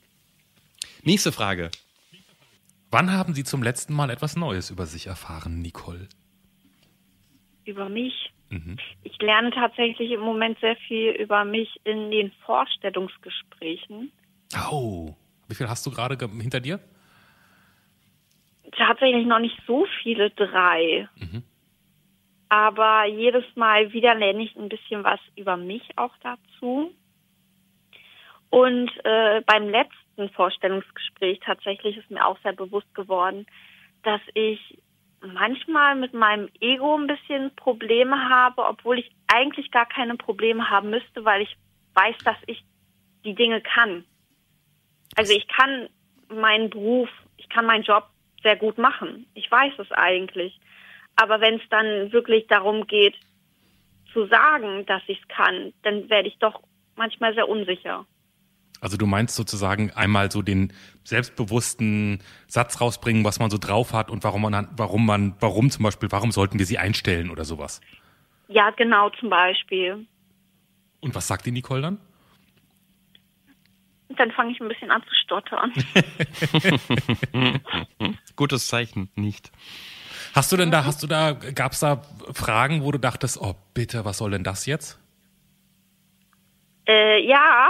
Nächste 1.03 1.31
Frage. 1.31 1.71
Wann 2.91 3.11
haben 3.11 3.33
Sie 3.33 3.45
zum 3.45 3.63
letzten 3.63 3.93
Mal 3.93 4.09
etwas 4.09 4.35
Neues 4.35 4.69
über 4.69 4.85
sich 4.85 5.07
erfahren, 5.07 5.61
Nicole? 5.61 6.09
Über 7.63 7.87
mich? 7.87 8.33
Mhm. 8.49 8.77
Ich 9.03 9.17
lerne 9.21 9.51
tatsächlich 9.51 10.11
im 10.11 10.19
Moment 10.19 10.59
sehr 10.59 10.75
viel 10.87 11.11
über 11.11 11.45
mich 11.45 11.79
in 11.85 12.11
den 12.11 12.33
Vorstellungsgesprächen. 12.45 14.11
Oh, 14.69 15.15
wie 15.47 15.55
viel 15.55 15.69
hast 15.69 15.85
du 15.85 15.91
gerade 15.91 16.17
hinter 16.17 16.59
dir? 16.59 16.81
Tatsächlich 18.73 19.25
noch 19.25 19.39
nicht 19.39 19.57
so 19.65 19.87
viele, 20.03 20.29
drei. 20.31 21.07
Mhm 21.15 21.43
aber 22.51 23.05
jedes 23.05 23.45
Mal 23.55 23.93
wieder 23.93 24.13
lerne 24.13 24.43
ich 24.43 24.53
ein 24.57 24.67
bisschen 24.67 25.05
was 25.05 25.21
über 25.37 25.55
mich 25.55 25.83
auch 25.95 26.13
dazu. 26.21 26.93
Und 28.49 28.91
äh, 29.05 29.39
beim 29.45 29.69
letzten 29.69 30.29
Vorstellungsgespräch 30.31 31.39
tatsächlich 31.45 31.95
ist 31.95 32.11
mir 32.11 32.27
auch 32.27 32.37
sehr 32.43 32.51
bewusst 32.51 32.93
geworden, 32.93 33.45
dass 34.03 34.19
ich 34.33 34.83
manchmal 35.21 35.95
mit 35.95 36.13
meinem 36.13 36.49
Ego 36.59 36.97
ein 36.97 37.07
bisschen 37.07 37.55
Probleme 37.55 38.27
habe, 38.27 38.65
obwohl 38.65 38.99
ich 38.99 39.09
eigentlich 39.33 39.71
gar 39.71 39.85
keine 39.85 40.17
Probleme 40.17 40.69
haben 40.69 40.89
müsste, 40.89 41.23
weil 41.23 41.43
ich 41.43 41.55
weiß, 41.93 42.17
dass 42.25 42.37
ich 42.47 42.65
die 43.23 43.33
Dinge 43.33 43.61
kann. 43.61 44.03
Also 45.15 45.31
ich 45.33 45.47
kann 45.47 45.87
meinen 46.27 46.69
Beruf, 46.69 47.07
ich 47.37 47.47
kann 47.47 47.65
meinen 47.65 47.83
Job 47.83 48.09
sehr 48.43 48.57
gut 48.57 48.77
machen. 48.77 49.25
Ich 49.35 49.49
weiß 49.49 49.71
es 49.77 49.91
eigentlich. 49.93 50.59
Aber 51.21 51.39
wenn 51.39 51.57
es 51.57 51.69
dann 51.69 52.11
wirklich 52.11 52.47
darum 52.47 52.87
geht, 52.87 53.15
zu 54.11 54.25
sagen, 54.25 54.87
dass 54.87 55.03
ich 55.05 55.21
es 55.21 55.27
kann, 55.27 55.71
dann 55.83 56.09
werde 56.09 56.27
ich 56.27 56.39
doch 56.39 56.63
manchmal 56.95 57.35
sehr 57.35 57.47
unsicher. 57.47 58.07
Also 58.81 58.97
du 58.97 59.05
meinst 59.05 59.35
sozusagen 59.35 59.91
einmal 59.91 60.31
so 60.31 60.41
den 60.41 60.73
selbstbewussten 61.03 62.23
Satz 62.47 62.81
rausbringen, 62.81 63.23
was 63.23 63.37
man 63.37 63.51
so 63.51 63.59
drauf 63.59 63.93
hat 63.93 64.09
und 64.09 64.23
warum 64.23 64.41
man, 64.41 64.67
warum 64.75 65.05
man, 65.05 65.35
warum 65.39 65.69
zum 65.69 65.83
Beispiel, 65.83 66.11
warum 66.11 66.31
sollten 66.31 66.57
wir 66.57 66.65
sie 66.65 66.79
einstellen 66.79 67.29
oder 67.29 67.45
sowas? 67.45 67.81
Ja, 68.47 68.71
genau, 68.71 69.11
zum 69.11 69.29
Beispiel. 69.29 70.07
Und 71.01 71.13
was 71.13 71.27
sagt 71.27 71.45
die 71.45 71.51
Nicole 71.51 71.83
dann? 71.83 71.99
Dann 74.09 74.31
fange 74.31 74.53
ich 74.53 74.59
ein 74.59 74.67
bisschen 74.67 74.89
an 74.89 75.03
zu 75.03 75.13
stottern. 75.13 75.71
Gutes 78.35 78.67
Zeichen, 78.67 79.11
nicht. 79.13 79.51
Hast 80.33 80.51
du 80.51 80.57
denn 80.57 80.71
da, 80.71 80.85
hast 80.85 81.03
du 81.03 81.07
da, 81.07 81.33
gab 81.33 81.73
es 81.73 81.79
da 81.79 82.01
Fragen, 82.33 82.83
wo 82.83 82.91
du 82.91 82.99
dachtest, 82.99 83.39
oh 83.41 83.55
bitte, 83.73 84.05
was 84.05 84.17
soll 84.17 84.31
denn 84.31 84.43
das 84.43 84.65
jetzt? 84.65 84.97
Äh, 86.87 87.25
ja, 87.25 87.69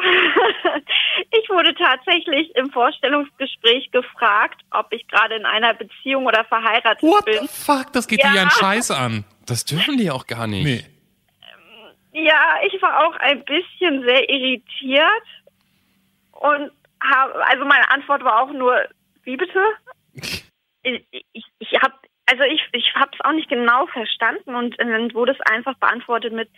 ich 1.32 1.50
wurde 1.50 1.74
tatsächlich 1.76 2.56
im 2.56 2.72
Vorstellungsgespräch 2.72 3.92
gefragt, 3.92 4.62
ob 4.72 4.88
ich 4.92 5.08
gerade 5.08 5.36
in 5.36 5.46
einer 5.46 5.74
Beziehung 5.74 6.26
oder 6.26 6.46
verheiratet 6.46 7.04
What 7.04 7.26
bin. 7.26 7.40
the 7.42 7.48
fuck, 7.48 7.92
das 7.94 8.08
geht 8.08 8.24
dir 8.24 8.34
ja 8.34 8.42
einen 8.42 8.52
Scheiß 8.52 8.92
an. 8.92 9.26
Das 9.46 9.66
dürfen 9.66 9.98
die 9.98 10.10
auch 10.10 10.28
gar 10.28 10.48
nicht. 10.48 10.64
Nee. 10.64 10.86
Ja, 12.14 12.56
ich 12.66 12.82
war 12.82 13.06
auch 13.06 13.16
ein 13.18 13.44
bisschen 13.46 14.04
sehr 14.04 14.30
irritiert 14.30 15.24
und 16.32 16.72
habe, 17.02 17.46
also 17.48 17.66
meine 17.66 17.90
Antwort 17.92 18.24
war 18.24 18.42
auch 18.42 18.52
nur, 18.52 18.78
wie 19.24 19.38
bitte? 19.38 19.60
Ich, 20.84 21.06
ich, 21.12 21.46
ich 21.60 21.74
habe, 21.80 21.94
also 22.32 22.44
ich, 22.44 22.62
ich 22.72 22.96
habe 22.96 23.12
es 23.14 23.26
auch 23.26 23.34
nicht 23.34 23.50
genau 23.50 23.88
verstanden 23.88 24.56
und 24.56 24.80
dann 24.80 25.14
wurde 25.14 25.34
es 25.34 25.52
einfach 25.52 25.76
beantwortet 25.76 26.32
mit, 26.32 26.50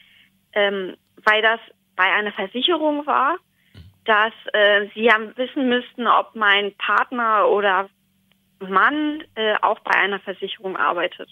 ähm, 0.53 0.95
weil 1.25 1.41
das 1.41 1.59
bei 1.95 2.03
einer 2.03 2.31
Versicherung 2.31 3.07
war, 3.07 3.37
dass 4.05 4.33
äh, 4.53 4.87
sie 4.93 5.05
ja 5.05 5.17
wissen 5.35 5.69
müssten, 5.69 6.07
ob 6.07 6.35
mein 6.35 6.75
Partner 6.77 7.47
oder 7.47 7.89
Mann 8.59 9.23
äh, 9.35 9.55
auch 9.61 9.79
bei 9.79 9.95
einer 9.95 10.19
Versicherung 10.19 10.77
arbeitet. 10.77 11.29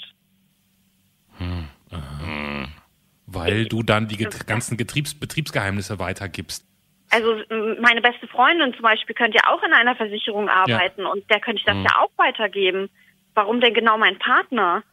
Weil 3.28 3.66
du 3.66 3.84
dann 3.84 4.08
die 4.08 4.18
get 4.18 4.48
ganzen 4.48 4.76
Getriebs 4.76 5.18
Betriebsgeheimnisse 5.20 6.00
weitergibst. 6.00 6.66
Also 7.12 7.34
m, 7.50 7.78
meine 7.80 8.02
beste 8.02 8.28
Freundin 8.28 8.74
zum 8.74 8.82
Beispiel 8.82 9.14
könnte 9.14 9.38
ja 9.38 9.52
auch 9.52 9.62
in 9.64 9.74
einer 9.74 9.96
Versicherung 9.96 10.50
arbeiten 10.50 11.06
und 11.06 11.30
der 11.30 11.40
könnte 11.40 11.60
ich 11.60 11.66
das 11.66 11.76
ja 11.76 12.00
auch 12.00 12.12
weitergeben. 12.18 12.90
Warum 13.34 13.62
denn 13.62 13.74
genau 13.74 13.98
mein 13.98 14.20
Partner? 14.20 14.84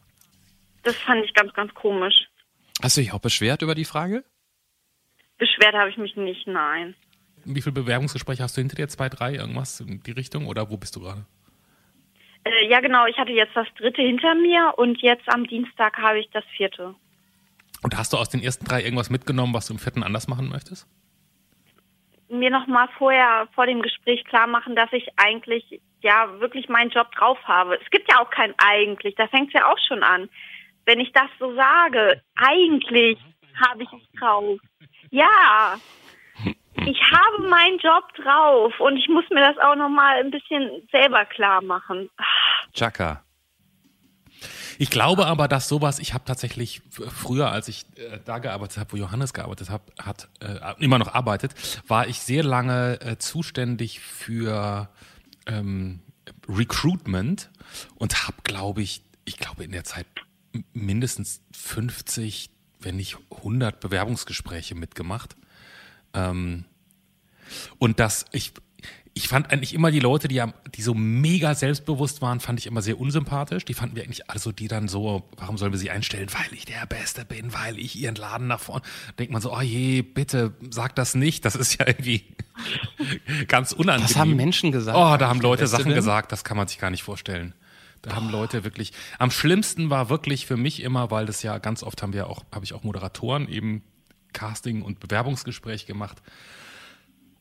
Das 0.83 0.95
fand 0.95 1.25
ich 1.25 1.33
ganz, 1.33 1.53
ganz 1.53 1.73
komisch. 1.73 2.27
Hast 2.81 2.97
du 2.97 3.01
dich 3.01 3.13
auch 3.13 3.19
beschwert 3.19 3.61
über 3.61 3.75
die 3.75 3.85
Frage? 3.85 4.23
Beschwert 5.37 5.75
habe 5.75 5.89
ich 5.89 5.97
mich 5.97 6.15
nicht, 6.15 6.47
nein. 6.47 6.95
Wie 7.45 7.61
viele 7.61 7.73
Bewerbungsgespräche 7.73 8.43
hast 8.43 8.57
du 8.57 8.61
hinter 8.61 8.75
dir? 8.75 8.87
Zwei, 8.87 9.09
drei, 9.09 9.35
irgendwas 9.35 9.79
in 9.79 10.01
die 10.03 10.11
Richtung? 10.11 10.47
Oder 10.47 10.69
wo 10.69 10.77
bist 10.77 10.95
du 10.95 11.01
gerade? 11.01 11.25
Äh, 12.43 12.69
ja, 12.69 12.79
genau, 12.79 13.05
ich 13.05 13.17
hatte 13.17 13.31
jetzt 13.31 13.55
das 13.55 13.67
dritte 13.77 14.01
hinter 14.01 14.35
mir 14.35 14.73
und 14.77 15.01
jetzt 15.01 15.27
am 15.27 15.45
Dienstag 15.45 15.97
habe 15.97 16.19
ich 16.19 16.29
das 16.31 16.43
vierte. 16.55 16.95
Und 17.81 17.97
hast 17.97 18.13
du 18.13 18.17
aus 18.17 18.29
den 18.29 18.41
ersten 18.41 18.65
drei 18.65 18.83
irgendwas 18.83 19.09
mitgenommen, 19.09 19.53
was 19.53 19.67
du 19.67 19.73
im 19.73 19.79
vierten 19.79 20.03
anders 20.03 20.27
machen 20.27 20.49
möchtest? 20.49 20.87
Mir 22.29 22.51
nochmal 22.51 22.87
vorher 22.97 23.47
vor 23.53 23.65
dem 23.65 23.81
Gespräch 23.81 24.23
klar 24.25 24.47
machen, 24.47 24.75
dass 24.75 24.91
ich 24.93 25.07
eigentlich 25.17 25.81
ja 26.01 26.39
wirklich 26.39 26.69
meinen 26.69 26.91
Job 26.91 27.11
drauf 27.11 27.39
habe. 27.43 27.79
Es 27.81 27.89
gibt 27.89 28.11
ja 28.11 28.19
auch 28.19 28.29
kein 28.29 28.53
eigentlich, 28.57 29.15
da 29.15 29.27
fängt 29.27 29.47
es 29.47 29.53
ja 29.53 29.67
auch 29.67 29.79
schon 29.87 30.03
an. 30.03 30.29
Wenn 30.85 30.99
ich 30.99 31.11
das 31.11 31.29
so 31.39 31.55
sage, 31.55 32.21
eigentlich 32.35 33.19
habe 33.67 33.83
ich 33.83 33.89
es 33.91 34.19
drauf. 34.19 34.59
Ja, 35.11 35.79
ich 36.85 37.01
habe 37.11 37.47
meinen 37.47 37.77
Job 37.79 38.13
drauf 38.15 38.79
und 38.79 38.97
ich 38.97 39.07
muss 39.09 39.25
mir 39.29 39.41
das 39.41 39.57
auch 39.57 39.75
nochmal 39.75 40.19
ein 40.19 40.31
bisschen 40.31 40.87
selber 40.91 41.25
klar 41.25 41.61
machen. 41.61 42.09
Chaka. 42.73 43.23
Ich 44.81 44.89
glaube 44.89 45.27
aber, 45.27 45.49
dass 45.49 45.67
sowas, 45.67 45.99
ich 45.99 46.13
habe 46.13 46.23
tatsächlich 46.23 46.81
früher, 46.89 47.51
als 47.51 47.67
ich 47.67 47.85
äh, 47.97 48.17
da 48.23 48.39
gearbeitet 48.39 48.77
habe, 48.77 48.93
wo 48.93 48.95
Johannes 48.95 49.33
gearbeitet 49.33 49.69
hab, 49.69 49.91
hat, 49.99 50.29
äh, 50.39 50.57
immer 50.79 50.97
noch 50.97 51.13
arbeitet, 51.13 51.53
war 51.85 52.07
ich 52.07 52.21
sehr 52.21 52.45
lange 52.45 53.01
äh, 53.01 53.17
zuständig 53.17 53.99
für 53.99 54.87
ähm, 55.47 55.99
Recruitment 56.47 57.49
und 57.95 58.25
habe, 58.25 58.37
glaube 58.43 58.81
ich, 58.81 59.03
ich 59.25 59.37
glaube 59.37 59.65
in 59.65 59.73
der 59.73 59.83
Zeit 59.83 60.05
mindestens 60.71 61.41
50, 61.51 62.49
wenn 62.79 62.95
nicht 62.95 63.17
100 63.31 63.81
Bewerbungsgespräche 63.81 64.75
mitgemacht. 64.75 65.35
Ähm, 66.13 66.63
und 67.79 67.99
das, 67.99 68.23
ich, 68.31 68.53
ich 69.13 69.27
fand 69.27 69.51
eigentlich 69.51 69.73
immer 69.73 69.91
die 69.91 69.99
Leute, 69.99 70.27
die, 70.27 70.41
die 70.75 70.81
so 70.81 70.93
mega 70.93 71.55
selbstbewusst 71.55 72.21
waren, 72.21 72.39
fand 72.39 72.59
ich 72.59 72.67
immer 72.67 72.81
sehr 72.81 72.99
unsympathisch. 72.99 73.65
Die 73.65 73.73
fanden 73.73 73.95
wir 73.95 74.03
eigentlich 74.03 74.29
also 74.29 74.51
die 74.51 74.67
dann 74.67 74.87
so, 74.87 75.27
warum 75.37 75.57
sollen 75.57 75.71
wir 75.71 75.79
sie 75.79 75.89
einstellen? 75.89 76.27
Weil 76.31 76.53
ich 76.53 76.65
der 76.65 76.85
Beste 76.85 77.25
bin, 77.25 77.53
weil 77.53 77.79
ich 77.79 77.97
ihren 77.97 78.15
Laden 78.15 78.47
nach 78.47 78.59
vorne. 78.59 78.83
Denkt 79.17 79.33
man 79.33 79.41
so, 79.41 79.53
oh 79.53 79.61
je, 79.61 80.03
bitte 80.03 80.53
sag 80.69 80.95
das 80.95 81.15
nicht. 81.15 81.43
Das 81.43 81.55
ist 81.55 81.79
ja 81.79 81.87
irgendwie 81.87 82.23
ganz 83.47 83.71
unangenehm. 83.71 84.07
Das 84.07 84.17
haben 84.17 84.35
Menschen 84.35 84.71
gesagt. 84.71 84.97
Oh, 84.97 85.17
da 85.17 85.27
haben 85.27 85.41
Leute 85.41 85.67
Sachen 85.67 85.85
bin? 85.85 85.95
gesagt, 85.95 86.31
das 86.31 86.43
kann 86.43 86.55
man 86.55 86.67
sich 86.67 86.77
gar 86.77 86.91
nicht 86.91 87.03
vorstellen. 87.03 87.53
Da 88.01 88.15
haben 88.15 88.29
Leute 88.29 88.63
wirklich. 88.63 88.93
Am 89.17 89.31
schlimmsten 89.31 89.89
war 89.89 90.09
wirklich 90.09 90.45
für 90.45 90.55
mich 90.55 90.81
immer, 90.81 91.11
weil 91.11 91.25
das 91.25 91.43
ja 91.43 91.57
ganz 91.57 91.83
oft 91.83 92.01
haben 92.01 92.13
wir 92.13 92.27
auch, 92.27 92.43
habe 92.53 92.63
ich 92.63 92.73
auch 92.73 92.83
Moderatoren 92.83 93.49
eben 93.49 93.83
Casting 94.31 94.81
und 94.81 94.99
Bewerbungsgespräch 94.99 95.85
gemacht. 95.85 96.21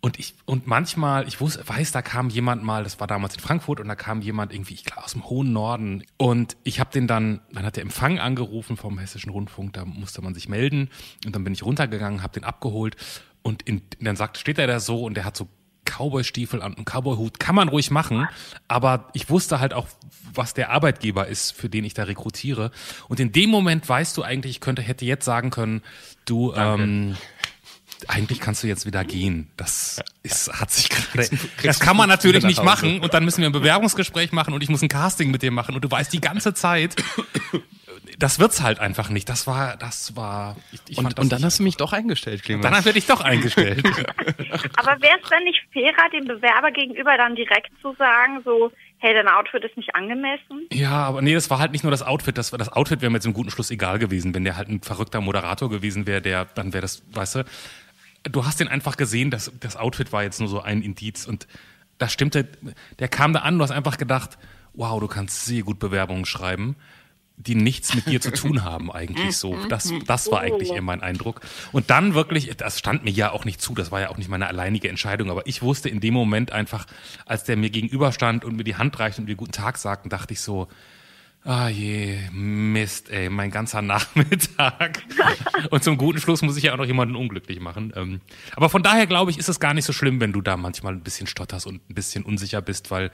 Und 0.00 0.18
ich, 0.18 0.34
und 0.44 0.68
manchmal, 0.68 1.26
ich 1.26 1.40
wusste, 1.40 1.66
weiß, 1.66 1.90
da 1.90 2.02
kam 2.02 2.30
jemand 2.30 2.62
mal, 2.62 2.84
das 2.84 3.00
war 3.00 3.08
damals 3.08 3.34
in 3.34 3.40
Frankfurt, 3.40 3.80
und 3.80 3.88
da 3.88 3.96
kam 3.96 4.20
jemand 4.20 4.52
irgendwie, 4.52 4.74
ich 4.74 4.84
glaube, 4.84 5.02
aus 5.02 5.12
dem 5.12 5.28
hohen 5.28 5.52
Norden. 5.52 6.04
Und 6.16 6.56
ich 6.62 6.78
habe 6.78 6.90
den 6.92 7.08
dann, 7.08 7.40
dann 7.52 7.64
hat 7.64 7.76
der 7.76 7.82
Empfang 7.82 8.20
angerufen 8.20 8.76
vom 8.76 8.98
Hessischen 8.98 9.30
Rundfunk, 9.30 9.72
da 9.72 9.84
musste 9.84 10.22
man 10.22 10.34
sich 10.34 10.48
melden. 10.48 10.88
Und 11.26 11.34
dann 11.34 11.42
bin 11.42 11.52
ich 11.52 11.64
runtergegangen, 11.64 12.22
habe 12.22 12.32
den 12.32 12.44
abgeholt. 12.44 12.96
Und 13.42 13.62
in, 13.62 13.82
dann 14.00 14.14
sagt, 14.14 14.38
steht 14.38 14.58
er 14.58 14.68
da 14.68 14.78
so 14.78 15.04
und 15.04 15.14
der 15.14 15.24
hat 15.24 15.36
so 15.36 15.48
Cowboy-Stiefel 15.84 16.62
an 16.62 16.74
und 16.74 16.84
Cowboy-Hut. 16.84 17.40
Kann 17.40 17.54
man 17.54 17.68
ruhig 17.68 17.90
machen. 17.90 18.28
Aber 18.68 19.08
ich 19.14 19.30
wusste 19.30 19.58
halt 19.58 19.74
auch, 19.74 19.88
was 20.32 20.54
der 20.54 20.70
Arbeitgeber 20.70 21.26
ist, 21.26 21.52
für 21.52 21.68
den 21.68 21.84
ich 21.84 21.94
da 21.94 22.04
rekrutiere. 22.04 22.70
Und 23.08 23.18
in 23.20 23.32
dem 23.32 23.50
Moment 23.50 23.88
weißt 23.88 24.16
du 24.16 24.22
eigentlich, 24.22 24.56
ich 24.56 24.60
könnte, 24.60 24.82
hätte 24.82 25.04
jetzt 25.04 25.24
sagen 25.24 25.50
können, 25.50 25.82
du, 26.24 26.52
ähm, 26.54 27.16
eigentlich 28.06 28.40
kannst 28.40 28.62
du 28.62 28.66
jetzt 28.68 28.86
wieder 28.86 29.04
gehen. 29.04 29.50
Das 29.56 30.00
ist, 30.22 30.52
hat 30.52 30.70
sich 30.70 30.88
gerade. 30.88 31.28
Das 31.62 31.80
kann 31.80 31.96
man 31.96 32.08
natürlich 32.08 32.44
nicht 32.44 32.62
machen 32.62 33.00
und 33.00 33.12
dann 33.14 33.24
müssen 33.24 33.40
wir 33.40 33.48
ein 33.48 33.52
Bewerbungsgespräch 33.52 34.32
machen 34.32 34.54
und 34.54 34.62
ich 34.62 34.68
muss 34.68 34.82
ein 34.82 34.88
Casting 34.88 35.30
mit 35.30 35.42
dir 35.42 35.50
machen 35.50 35.74
und 35.74 35.84
du 35.84 35.90
weißt 35.90 36.12
die 36.12 36.20
ganze 36.20 36.54
Zeit, 36.54 36.94
das 38.18 38.38
wird's 38.38 38.62
halt 38.62 38.80
einfach 38.80 39.10
nicht. 39.10 39.28
Das 39.28 39.46
war, 39.46 39.76
das 39.76 40.16
war. 40.16 40.56
Ich, 40.72 40.80
ich 40.88 40.98
Und, 40.98 41.18
das 41.18 41.22
und 41.22 41.32
dann 41.32 41.44
hast 41.44 41.58
du 41.60 41.62
mich 41.62 41.76
doch 41.76 41.92
eingestellt, 41.92 42.42
Clemens. 42.42 42.64
dann 42.68 42.84
werde 42.84 42.98
ich 42.98 43.06
doch 43.06 43.20
eingestellt. 43.20 43.84
Aber 44.76 45.00
wäre 45.00 45.18
es 45.22 45.28
denn 45.28 45.44
nicht 45.44 45.60
fairer, 45.72 46.10
dem 46.12 46.26
Bewerber 46.26 46.70
gegenüber 46.72 47.16
dann 47.16 47.36
direkt 47.36 47.70
zu 47.80 47.94
sagen, 47.94 48.40
so, 48.44 48.72
hey, 48.98 49.14
dein 49.14 49.28
Outfit 49.28 49.64
ist 49.64 49.76
nicht 49.76 49.94
angemessen? 49.94 50.66
Ja, 50.72 51.06
aber 51.06 51.22
nee, 51.22 51.34
das 51.34 51.50
war 51.50 51.60
halt 51.60 51.70
nicht 51.70 51.84
nur 51.84 51.92
das 51.92 52.02
Outfit. 52.02 52.36
Das, 52.36 52.50
war, 52.50 52.58
das 52.58 52.68
Outfit 52.68 53.00
wäre 53.00 53.10
mir 53.10 53.20
zum 53.20 53.32
guten 53.32 53.50
Schluss 53.50 53.70
egal 53.70 53.98
gewesen. 54.00 54.34
Wenn 54.34 54.44
der 54.44 54.56
halt 54.56 54.68
ein 54.68 54.82
verrückter 54.82 55.20
Moderator 55.20 55.70
gewesen 55.70 56.06
wäre, 56.06 56.20
der, 56.20 56.46
dann 56.46 56.72
wäre 56.72 56.82
das, 56.82 57.02
weißt 57.12 57.36
du, 57.36 57.44
du 58.24 58.44
hast 58.44 58.60
den 58.60 58.68
einfach 58.68 58.96
gesehen, 58.96 59.30
dass 59.30 59.52
das 59.60 59.76
Outfit 59.76 60.12
war 60.12 60.22
jetzt 60.22 60.40
nur 60.40 60.48
so 60.48 60.60
ein 60.60 60.82
Indiz 60.82 61.26
und 61.26 61.46
das 61.98 62.12
stimmte, 62.12 62.48
der 62.98 63.08
kam 63.08 63.32
da 63.32 63.40
an, 63.40 63.58
du 63.58 63.64
hast 63.64 63.70
einfach 63.70 63.98
gedacht, 63.98 64.38
wow, 64.74 65.00
du 65.00 65.08
kannst 65.08 65.44
sehr 65.44 65.62
gut 65.62 65.78
Bewerbungen 65.78 66.24
schreiben, 66.24 66.76
die 67.36 67.54
nichts 67.54 67.94
mit 67.94 68.06
dir 68.06 68.20
zu 68.20 68.32
tun 68.32 68.64
haben 68.64 68.90
eigentlich 68.90 69.36
so. 69.36 69.56
Das, 69.68 69.92
das 70.06 70.30
war 70.30 70.40
eigentlich 70.40 70.70
eher 70.70 70.82
mein 70.82 71.02
Eindruck. 71.02 71.40
Und 71.72 71.90
dann 71.90 72.14
wirklich, 72.14 72.56
das 72.56 72.78
stand 72.78 73.04
mir 73.04 73.10
ja 73.10 73.30
auch 73.30 73.44
nicht 73.44 73.60
zu, 73.60 73.74
das 73.74 73.90
war 73.90 74.00
ja 74.00 74.10
auch 74.10 74.16
nicht 74.16 74.28
meine 74.28 74.46
alleinige 74.46 74.88
Entscheidung, 74.88 75.30
aber 75.30 75.46
ich 75.46 75.62
wusste 75.62 75.88
in 75.88 76.00
dem 76.00 76.14
Moment 76.14 76.52
einfach, 76.52 76.86
als 77.26 77.44
der 77.44 77.56
mir 77.56 77.70
gegenüberstand 77.70 78.44
und 78.44 78.56
mir 78.56 78.64
die 78.64 78.76
Hand 78.76 78.98
reichte 78.98 79.20
und 79.20 79.28
mir 79.28 79.36
guten 79.36 79.52
Tag 79.52 79.78
sagten, 79.78 80.08
dachte 80.08 80.34
ich 80.34 80.40
so, 80.40 80.68
Ah 81.44 81.68
je, 81.68 82.18
Mist, 82.32 83.10
ey, 83.10 83.30
mein 83.30 83.50
ganzer 83.50 83.80
Nachmittag. 83.82 85.02
Und 85.70 85.82
zum 85.82 85.96
guten 85.96 86.20
Schluss 86.20 86.42
muss 86.42 86.56
ich 86.56 86.64
ja 86.64 86.74
auch 86.74 86.78
noch 86.78 86.84
jemanden 86.84 87.16
unglücklich 87.16 87.60
machen. 87.60 87.92
Ähm, 87.96 88.20
aber 88.54 88.68
von 88.68 88.82
daher 88.82 89.06
glaube 89.06 89.30
ich, 89.30 89.38
ist 89.38 89.48
es 89.48 89.60
gar 89.60 89.72
nicht 89.74 89.84
so 89.84 89.92
schlimm, 89.92 90.20
wenn 90.20 90.32
du 90.32 90.40
da 90.40 90.56
manchmal 90.56 90.92
ein 90.94 91.02
bisschen 91.02 91.26
stotterst 91.26 91.66
und 91.66 91.88
ein 91.88 91.94
bisschen 91.94 92.24
unsicher 92.24 92.60
bist, 92.60 92.90
weil 92.90 93.10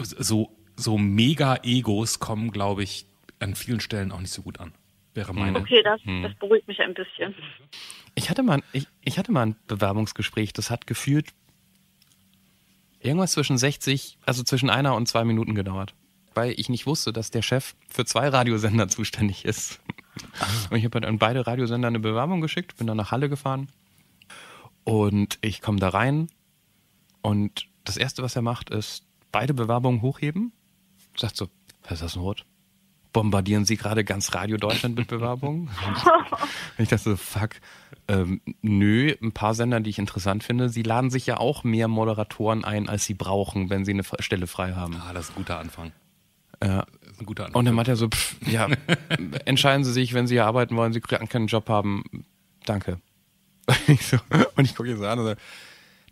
so, 0.00 0.56
so 0.76 0.98
Mega-Egos 0.98 2.20
kommen, 2.20 2.50
glaube 2.50 2.82
ich, 2.82 3.06
an 3.40 3.54
vielen 3.54 3.80
Stellen 3.80 4.12
auch 4.12 4.20
nicht 4.20 4.32
so 4.32 4.42
gut 4.42 4.60
an. 4.60 4.72
Wäre 5.14 5.34
meine. 5.34 5.58
Okay, 5.58 5.82
das, 5.82 6.00
das 6.22 6.34
beruhigt 6.36 6.68
mich 6.68 6.80
ein 6.80 6.94
bisschen. 6.94 7.34
Ich 8.14 8.30
hatte 8.30 8.42
mal, 8.42 8.62
ich, 8.72 8.86
ich 9.02 9.18
hatte 9.18 9.32
mal 9.32 9.46
ein 9.46 9.56
Bewerbungsgespräch, 9.66 10.52
das 10.52 10.70
hat 10.70 10.86
gefühlt 10.86 11.30
irgendwas 13.00 13.32
zwischen 13.32 13.58
60, 13.58 14.18
also 14.26 14.42
zwischen 14.42 14.70
einer 14.70 14.94
und 14.94 15.08
zwei 15.08 15.24
Minuten 15.24 15.54
gedauert. 15.54 15.94
Weil 16.38 16.54
ich 16.56 16.68
nicht 16.68 16.86
wusste, 16.86 17.12
dass 17.12 17.32
der 17.32 17.42
Chef 17.42 17.74
für 17.88 18.04
zwei 18.04 18.28
Radiosender 18.28 18.86
zuständig 18.88 19.44
ist. 19.44 19.80
Und 20.70 20.76
ich 20.76 20.84
habe 20.84 20.94
halt 20.94 21.04
an 21.04 21.18
beide 21.18 21.48
Radiosender 21.48 21.88
eine 21.88 21.98
Bewerbung 21.98 22.40
geschickt, 22.40 22.76
bin 22.76 22.86
dann 22.86 22.96
nach 22.96 23.10
Halle 23.10 23.28
gefahren 23.28 23.68
und 24.88 25.38
ich 25.42 25.60
komme 25.60 25.78
da 25.78 25.90
rein 25.90 26.28
Und 27.20 27.66
das 27.84 27.98
Erste, 27.98 28.22
was 28.22 28.36
er 28.36 28.42
macht, 28.42 28.70
ist 28.70 29.04
beide 29.32 29.52
Bewerbungen 29.52 30.00
hochheben. 30.00 30.52
Sagt 31.14 31.36
so, 31.36 31.48
Herr 31.84 31.96
Sassenroth, 31.96 32.46
bombardieren 33.12 33.66
Sie 33.66 33.76
gerade 33.76 34.02
ganz 34.02 34.34
Radio 34.34 34.56
Deutschland 34.56 34.96
mit 34.96 35.08
Bewerbungen? 35.08 35.68
Und 36.78 36.82
ich 36.82 36.88
dachte 36.88 37.10
so, 37.10 37.16
fuck, 37.16 37.50
ähm, 38.06 38.40
nö, 38.62 39.14
ein 39.20 39.32
paar 39.32 39.54
Sender, 39.54 39.80
die 39.80 39.90
ich 39.90 39.98
interessant 39.98 40.42
finde. 40.42 40.70
Sie 40.70 40.82
laden 40.82 41.10
sich 41.10 41.26
ja 41.26 41.36
auch 41.36 41.64
mehr 41.64 41.88
Moderatoren 41.88 42.64
ein, 42.64 42.88
als 42.88 43.04
sie 43.04 43.14
brauchen, 43.14 43.68
wenn 43.68 43.84
sie 43.84 43.92
eine 43.92 44.04
Stelle 44.20 44.46
frei 44.46 44.72
haben. 44.72 44.96
Ah, 44.96 45.12
das 45.12 45.26
ist 45.26 45.32
ein 45.32 45.36
guter 45.36 45.58
Anfang. 45.58 45.92
Ja. 46.62 46.84
Das 47.02 47.12
ist 47.12 47.20
ein 47.20 47.26
guter 47.26 47.46
Anfang. 47.46 47.58
Und 47.58 47.64
dann 47.64 47.74
meint 47.74 47.88
er 47.88 47.96
so, 47.96 48.08
pff, 48.08 48.36
ja, 48.46 48.68
entscheiden 49.44 49.84
Sie 49.84 49.92
sich, 49.92 50.14
wenn 50.14 50.26
Sie 50.26 50.34
hier 50.34 50.46
arbeiten 50.46 50.76
wollen, 50.76 50.92
Sie 50.92 51.00
keinen 51.00 51.46
Job 51.46 51.68
haben. 51.68 52.04
Danke. 52.64 53.00
Und 53.66 53.76
ich, 53.88 54.06
so, 54.06 54.18
und 54.56 54.64
ich 54.64 54.74
gucke 54.74 54.90
ihn 54.90 54.96
so 54.96 55.06
an 55.06 55.18
und 55.18 55.26
so, 55.26 55.34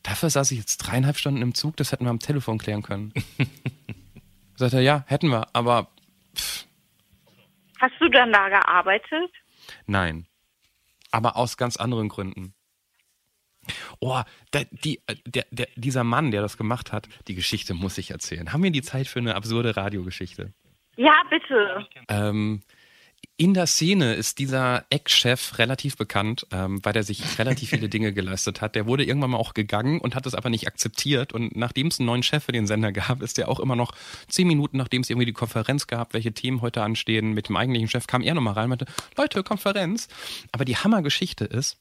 dafür 0.02 0.30
saß 0.30 0.50
ich 0.50 0.58
jetzt 0.58 0.78
dreieinhalb 0.78 1.16
Stunden 1.16 1.42
im 1.42 1.54
Zug, 1.54 1.76
das 1.76 1.92
hätten 1.92 2.04
wir 2.04 2.10
am 2.10 2.18
Telefon 2.20 2.58
klären 2.58 2.82
können. 2.82 3.12
Sagt 4.56 4.74
er, 4.74 4.80
ja, 4.80 5.04
hätten 5.06 5.28
wir, 5.28 5.48
aber 5.52 5.88
pff, 6.36 6.66
Hast 7.78 7.94
du 8.00 8.08
dann 8.08 8.32
da 8.32 8.48
gearbeitet? 8.48 9.30
nein. 9.86 10.26
Aber 11.12 11.36
aus 11.36 11.56
ganz 11.56 11.76
anderen 11.76 12.08
Gründen. 12.08 12.52
Oh, 14.00 14.20
da, 14.50 14.60
die, 14.70 15.00
äh, 15.06 15.16
der, 15.26 15.46
der, 15.50 15.68
dieser 15.76 16.04
Mann, 16.04 16.30
der 16.30 16.42
das 16.42 16.56
gemacht 16.56 16.92
hat, 16.92 17.08
die 17.28 17.34
Geschichte 17.34 17.74
muss 17.74 17.98
ich 17.98 18.10
erzählen. 18.10 18.52
Haben 18.52 18.62
wir 18.62 18.70
die 18.70 18.82
Zeit 18.82 19.06
für 19.06 19.18
eine 19.18 19.34
absurde 19.34 19.76
Radiogeschichte? 19.76 20.52
Ja, 20.96 21.14
bitte. 21.28 21.86
Ähm, 22.08 22.62
in 23.38 23.52
der 23.52 23.66
Szene 23.66 24.14
ist 24.14 24.38
dieser 24.38 24.84
Ex-Chef 24.88 25.58
relativ 25.58 25.96
bekannt, 25.96 26.46
ähm, 26.52 26.82
weil 26.82 26.96
er 26.96 27.02
sich 27.02 27.38
relativ 27.38 27.70
viele 27.70 27.88
Dinge 27.88 28.12
geleistet 28.12 28.60
hat. 28.60 28.74
Der 28.74 28.86
wurde 28.86 29.04
irgendwann 29.04 29.30
mal 29.30 29.38
auch 29.38 29.52
gegangen 29.52 30.00
und 30.00 30.14
hat 30.14 30.26
es 30.26 30.34
aber 30.34 30.48
nicht 30.48 30.66
akzeptiert. 30.66 31.32
Und 31.32 31.54
nachdem 31.54 31.88
es 31.88 32.00
einen 32.00 32.06
neuen 32.06 32.22
Chef 32.22 32.44
für 32.44 32.52
den 32.52 32.66
Sender 32.66 32.92
gab, 32.92 33.20
ist 33.22 33.38
er 33.38 33.48
auch 33.48 33.60
immer 33.60 33.76
noch 33.76 33.92
zehn 34.28 34.46
Minuten, 34.46 34.78
nachdem 34.78 35.02
es 35.02 35.10
irgendwie 35.10 35.26
die 35.26 35.32
Konferenz 35.32 35.86
gab, 35.86 36.14
welche 36.14 36.32
Themen 36.32 36.62
heute 36.62 36.82
anstehen, 36.82 37.32
mit 37.32 37.48
dem 37.48 37.56
eigentlichen 37.56 37.88
Chef, 37.88 38.06
kam 38.06 38.22
er 38.22 38.34
nochmal 38.34 38.54
rein 38.54 38.64
und 38.64 38.70
meinte, 38.70 38.86
Leute, 39.16 39.42
Konferenz. 39.42 40.08
Aber 40.52 40.64
die 40.64 40.76
Hammergeschichte 40.76 41.44
ist, 41.44 41.78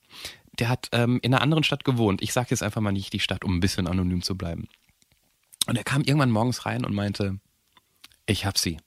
der 0.60 0.70
hat 0.70 0.90
ähm, 0.92 1.20
in 1.22 1.34
einer 1.34 1.42
anderen 1.42 1.64
Stadt 1.64 1.86
gewohnt. 1.86 2.22
Ich 2.22 2.34
sage 2.34 2.48
jetzt 2.50 2.64
einfach 2.64 2.82
mal 2.82 2.92
nicht 2.92 3.14
die 3.14 3.20
Stadt, 3.20 3.46
um 3.46 3.56
ein 3.56 3.60
bisschen 3.62 3.88
anonym 3.88 4.22
zu 4.22 4.38
bleiben. 4.38 4.68
Und 5.68 5.78
er 5.78 5.84
kam 5.84 6.02
irgendwann 6.02 6.32
morgens 6.32 6.66
rein 6.66 6.86
und 6.86 6.94
meinte, 6.94 7.40
ich 8.26 8.46
hab 8.46 8.58
sie 8.58 8.78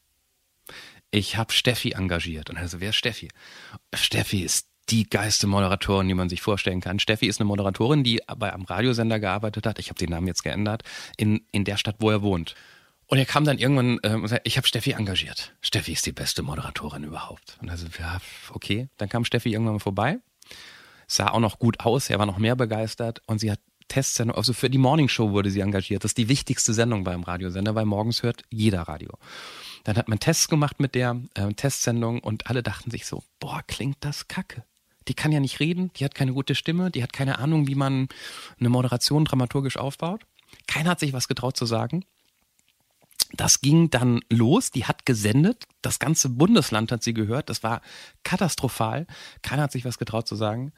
ich 1.10 1.36
habe 1.36 1.52
Steffi 1.52 1.92
engagiert. 1.92 2.50
Und 2.50 2.56
also, 2.56 2.80
wer 2.80 2.90
ist 2.90 2.96
Steffi? 2.96 3.28
Steffi 3.94 4.40
ist 4.40 4.68
die 4.90 5.08
geilste 5.08 5.46
Moderatorin, 5.46 6.08
die 6.08 6.14
man 6.14 6.28
sich 6.28 6.40
vorstellen 6.40 6.80
kann. 6.80 6.98
Steffi 6.98 7.26
ist 7.26 7.40
eine 7.40 7.46
Moderatorin, 7.46 8.04
die 8.04 8.20
bei 8.36 8.52
einem 8.52 8.64
Radiosender 8.64 9.20
gearbeitet 9.20 9.66
hat. 9.66 9.78
Ich 9.78 9.90
habe 9.90 9.98
den 9.98 10.10
Namen 10.10 10.26
jetzt 10.26 10.42
geändert, 10.42 10.82
in, 11.16 11.44
in 11.52 11.64
der 11.64 11.76
Stadt, 11.76 11.96
wo 11.98 12.10
er 12.10 12.22
wohnt. 12.22 12.54
Und 13.06 13.18
er 13.18 13.24
kam 13.24 13.44
dann 13.44 13.58
irgendwann 13.58 13.98
ähm, 14.02 14.22
und 14.22 14.28
sagte, 14.28 14.46
ich 14.46 14.56
habe 14.56 14.66
Steffi 14.66 14.92
engagiert. 14.92 15.54
Steffi 15.60 15.92
ist 15.92 16.04
die 16.06 16.12
beste 16.12 16.42
Moderatorin 16.42 17.04
überhaupt. 17.04 17.56
Und 17.60 17.70
also, 17.70 17.86
ja, 17.98 18.18
okay. 18.50 18.88
Dann 18.98 19.08
kam 19.08 19.24
Steffi 19.24 19.50
irgendwann 19.52 19.74
mal 19.74 19.80
vorbei, 19.80 20.18
sah 21.06 21.28
auch 21.28 21.40
noch 21.40 21.58
gut 21.58 21.80
aus, 21.80 22.10
er 22.10 22.18
war 22.18 22.26
noch 22.26 22.38
mehr 22.38 22.54
begeistert 22.54 23.22
und 23.26 23.38
sie 23.38 23.50
hat 23.50 23.60
Testsendung, 23.88 24.36
also 24.36 24.52
für 24.52 24.68
die 24.68 24.76
Morning 24.76 25.08
Show 25.08 25.30
wurde 25.30 25.50
sie 25.50 25.60
engagiert. 25.60 26.04
Das 26.04 26.10
ist 26.10 26.18
die 26.18 26.28
wichtigste 26.28 26.74
Sendung 26.74 27.04
beim 27.04 27.22
Radiosender, 27.22 27.74
weil 27.74 27.86
morgens 27.86 28.22
hört 28.22 28.42
jeder 28.50 28.82
Radio. 28.82 29.12
Dann 29.88 29.96
hat 29.96 30.06
man 30.06 30.18
Tests 30.18 30.48
gemacht 30.48 30.80
mit 30.80 30.94
der 30.94 31.18
äh, 31.32 31.50
Testsendung 31.54 32.20
und 32.20 32.46
alle 32.48 32.62
dachten 32.62 32.90
sich 32.90 33.06
so, 33.06 33.24
boah, 33.40 33.62
klingt 33.66 33.96
das 34.00 34.28
kacke. 34.28 34.62
Die 35.08 35.14
kann 35.14 35.32
ja 35.32 35.40
nicht 35.40 35.60
reden, 35.60 35.90
die 35.94 36.04
hat 36.04 36.14
keine 36.14 36.34
gute 36.34 36.54
Stimme, 36.54 36.90
die 36.90 37.02
hat 37.02 37.14
keine 37.14 37.38
Ahnung, 37.38 37.68
wie 37.68 37.74
man 37.74 38.08
eine 38.60 38.68
Moderation 38.68 39.24
dramaturgisch 39.24 39.78
aufbaut. 39.78 40.26
Keiner 40.66 40.90
hat 40.90 41.00
sich 41.00 41.14
was 41.14 41.26
getraut 41.26 41.56
zu 41.56 41.64
sagen. 41.64 42.04
Das 43.32 43.62
ging 43.62 43.88
dann 43.88 44.20
los, 44.28 44.70
die 44.70 44.84
hat 44.84 45.06
gesendet, 45.06 45.64
das 45.80 45.98
ganze 45.98 46.28
Bundesland 46.28 46.92
hat 46.92 47.02
sie 47.02 47.14
gehört, 47.14 47.48
das 47.48 47.62
war 47.62 47.80
katastrophal, 48.24 49.06
keiner 49.40 49.62
hat 49.62 49.72
sich 49.72 49.86
was 49.86 49.96
getraut 49.96 50.28
zu 50.28 50.36
sagen. 50.36 50.74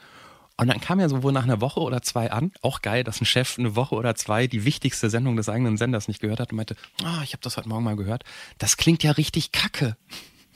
Und 0.60 0.66
dann 0.66 0.78
kam 0.78 1.00
ja 1.00 1.08
so 1.08 1.22
wohl 1.22 1.32
nach 1.32 1.44
einer 1.44 1.62
Woche 1.62 1.80
oder 1.80 2.02
zwei 2.02 2.30
an, 2.30 2.52
auch 2.60 2.82
geil, 2.82 3.02
dass 3.02 3.18
ein 3.18 3.24
Chef 3.24 3.58
eine 3.58 3.76
Woche 3.76 3.94
oder 3.94 4.14
zwei 4.14 4.46
die 4.46 4.66
wichtigste 4.66 5.08
Sendung 5.08 5.36
des 5.36 5.48
eigenen 5.48 5.78
Senders 5.78 6.06
nicht 6.06 6.20
gehört 6.20 6.38
hat 6.38 6.52
und 6.52 6.56
meinte, 6.56 6.76
ah, 7.02 7.22
ich 7.22 7.32
habe 7.32 7.40
das 7.40 7.56
heute 7.56 7.70
Morgen 7.70 7.82
mal 7.82 7.96
gehört. 7.96 8.24
Das 8.58 8.76
klingt 8.76 9.02
ja 9.02 9.12
richtig 9.12 9.52
kacke. 9.52 9.96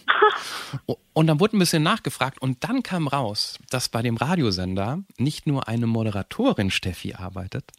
Und 1.14 1.26
dann 1.26 1.40
wurde 1.40 1.56
ein 1.56 1.60
bisschen 1.60 1.82
nachgefragt 1.82 2.42
und 2.42 2.64
dann 2.64 2.82
kam 2.82 3.06
raus, 3.08 3.58
dass 3.70 3.88
bei 3.88 4.02
dem 4.02 4.16
Radiosender 4.16 4.98
nicht 5.16 5.46
nur 5.46 5.68
eine 5.68 5.86
Moderatorin 5.86 6.70
Steffi 6.70 7.14
arbeitet, 7.14 7.70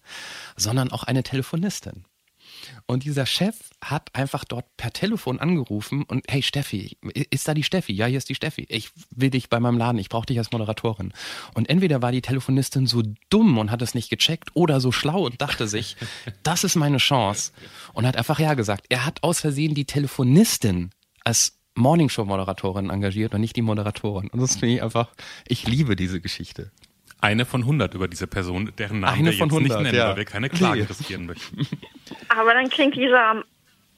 sondern 0.56 0.92
auch 0.92 1.04
eine 1.04 1.22
Telefonistin. 1.22 2.06
Und 2.86 3.04
dieser 3.04 3.26
Chef 3.26 3.56
hat 3.84 4.10
einfach 4.14 4.46
dort 4.46 4.66
per 4.78 4.92
Telefon 4.92 5.40
angerufen 5.40 6.04
und 6.04 6.26
hey 6.30 6.42
Steffi, 6.42 6.98
ist 7.30 7.48
da 7.48 7.54
die 7.54 7.64
Steffi? 7.64 7.94
Ja, 7.94 8.06
hier 8.06 8.18
ist 8.18 8.30
die 8.30 8.36
Steffi. 8.36 8.66
Ich 8.70 8.92
will 9.12 9.30
dich 9.30 9.50
bei 9.50 9.60
meinem 9.60 9.78
Laden, 9.78 9.98
ich 9.98 10.10
brauche 10.10 10.26
dich 10.26 10.38
als 10.38 10.52
Moderatorin. 10.52 11.14
Und 11.54 11.70
entweder 11.70 12.02
war 12.02 12.12
die 12.12 12.22
Telefonistin 12.22 12.88
so 12.88 13.04
dumm 13.30 13.58
und 13.58 13.72
hat 13.72 13.82
es 13.82 13.96
nicht 13.96 14.10
gecheckt 14.10 14.50
oder 14.54 14.80
so 14.80 14.92
schlau 14.92 15.26
und 15.26 15.42
dachte 15.42 15.68
sich, 15.68 15.96
das 16.44 16.64
ist 16.64 16.76
meine 16.76 16.98
Chance 16.98 17.52
und 17.94 18.06
hat 18.06 18.18
einfach 18.18 18.40
ja 18.40 18.54
gesagt. 18.54 18.86
Er 18.90 19.06
hat 19.06 19.24
aus 19.24 19.40
Versehen 19.40 19.76
die 19.76 19.86
Telefonistin 19.86 20.92
als 21.24 21.58
Morningshow-Moderatorin 21.76 22.90
engagiert 22.90 23.34
und 23.34 23.42
nicht 23.42 23.56
die 23.56 23.62
Moderatorin. 23.62 24.30
Und 24.30 24.40
das 24.40 24.56
finde 24.56 24.76
ich 24.76 24.84
einfach, 24.84 25.10
ich 25.48 25.68
liebe 25.68 25.96
diese 25.96 26.22
Geschichte. 26.22 26.72
Eine 27.26 27.46
von 27.46 27.62
100 27.62 27.94
über 27.94 28.08
diese 28.08 28.28
Person, 28.28 28.72
deren 28.78 29.00
Namen 29.02 29.20
Eine 29.20 29.32
wir 29.32 29.38
von 29.38 29.50
jetzt 29.50 29.58
100, 29.58 29.62
nicht 29.62 29.84
nennen, 29.84 29.98
ja. 29.98 30.10
weil 30.10 30.18
wir 30.18 30.26
keine 30.26 30.50
Klage 30.50 30.82
Nee. 30.82 30.86
riskieren 30.88 31.26
möchten. 31.26 31.68
Aber 32.30 32.54
dann 32.54 32.70
klingt 32.70 32.96
dieser 32.96 33.44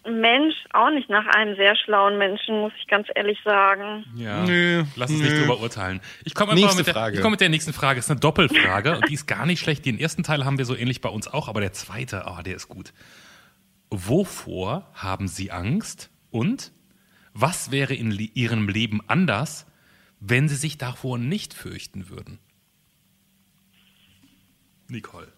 Mensch 0.10 0.56
auch 0.72 0.90
nicht 0.90 1.10
nach 1.10 1.26
einem 1.36 1.56
sehr 1.58 1.76
schlauen 1.76 2.18
Menschen, 2.18 2.62
muss 2.62 2.72
ich 2.80 2.88
ganz 2.88 3.08
ehrlich 3.14 3.38
sagen. 3.44 4.06
Ja, 4.16 4.46
Nö, 4.46 4.86
lass 4.96 5.12
uns 5.12 5.20
nö. 5.20 5.26
nicht 5.30 5.42
drüber 5.42 5.60
urteilen. 5.60 6.00
Ich 6.24 6.34
komme 6.34 6.54
einfach 6.54 6.76
mit 6.78 6.88
der, 6.88 6.94
Frage. 6.94 7.16
ich 7.18 7.22
komme 7.22 7.32
mit 7.32 7.42
der 7.42 7.50
nächsten 7.50 7.74
Frage. 7.74 8.00
ist 8.00 8.10
eine 8.10 8.20
Doppelfrage 8.20 8.96
und 8.96 9.10
die 9.10 9.14
ist 9.16 9.28
gar 9.28 9.46
nicht 9.46 9.60
schlecht. 9.60 9.86
Den 9.86 10.00
ersten 10.00 10.24
Teil 10.24 10.46
haben 10.46 10.58
wir 10.58 10.66
so 10.66 10.76
ähnlich 10.76 11.02
bei 11.02 11.10
uns 11.10 11.28
auch, 11.28 11.50
aber 11.50 11.60
der 11.60 11.74
zweite, 11.74 12.24
oh, 12.28 12.42
der 12.42 12.56
ist 12.56 12.70
gut. 12.70 12.94
Wovor 13.90 14.90
haben 14.94 15.28
Sie 15.28 15.52
Angst 15.52 16.10
und 16.32 16.72
was 17.34 17.72
wäre 17.72 17.94
in 17.94 18.12
Ihrem 18.12 18.68
Leben 18.70 19.02
anders, 19.08 19.66
wenn 20.20 20.48
Sie 20.50 20.56
sich 20.56 20.78
davor 20.78 21.18
nicht 21.18 21.54
fürchten 21.54 22.10
würden? 22.10 22.40
Nicole. 24.90 25.32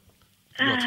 Turn. 0.57 0.79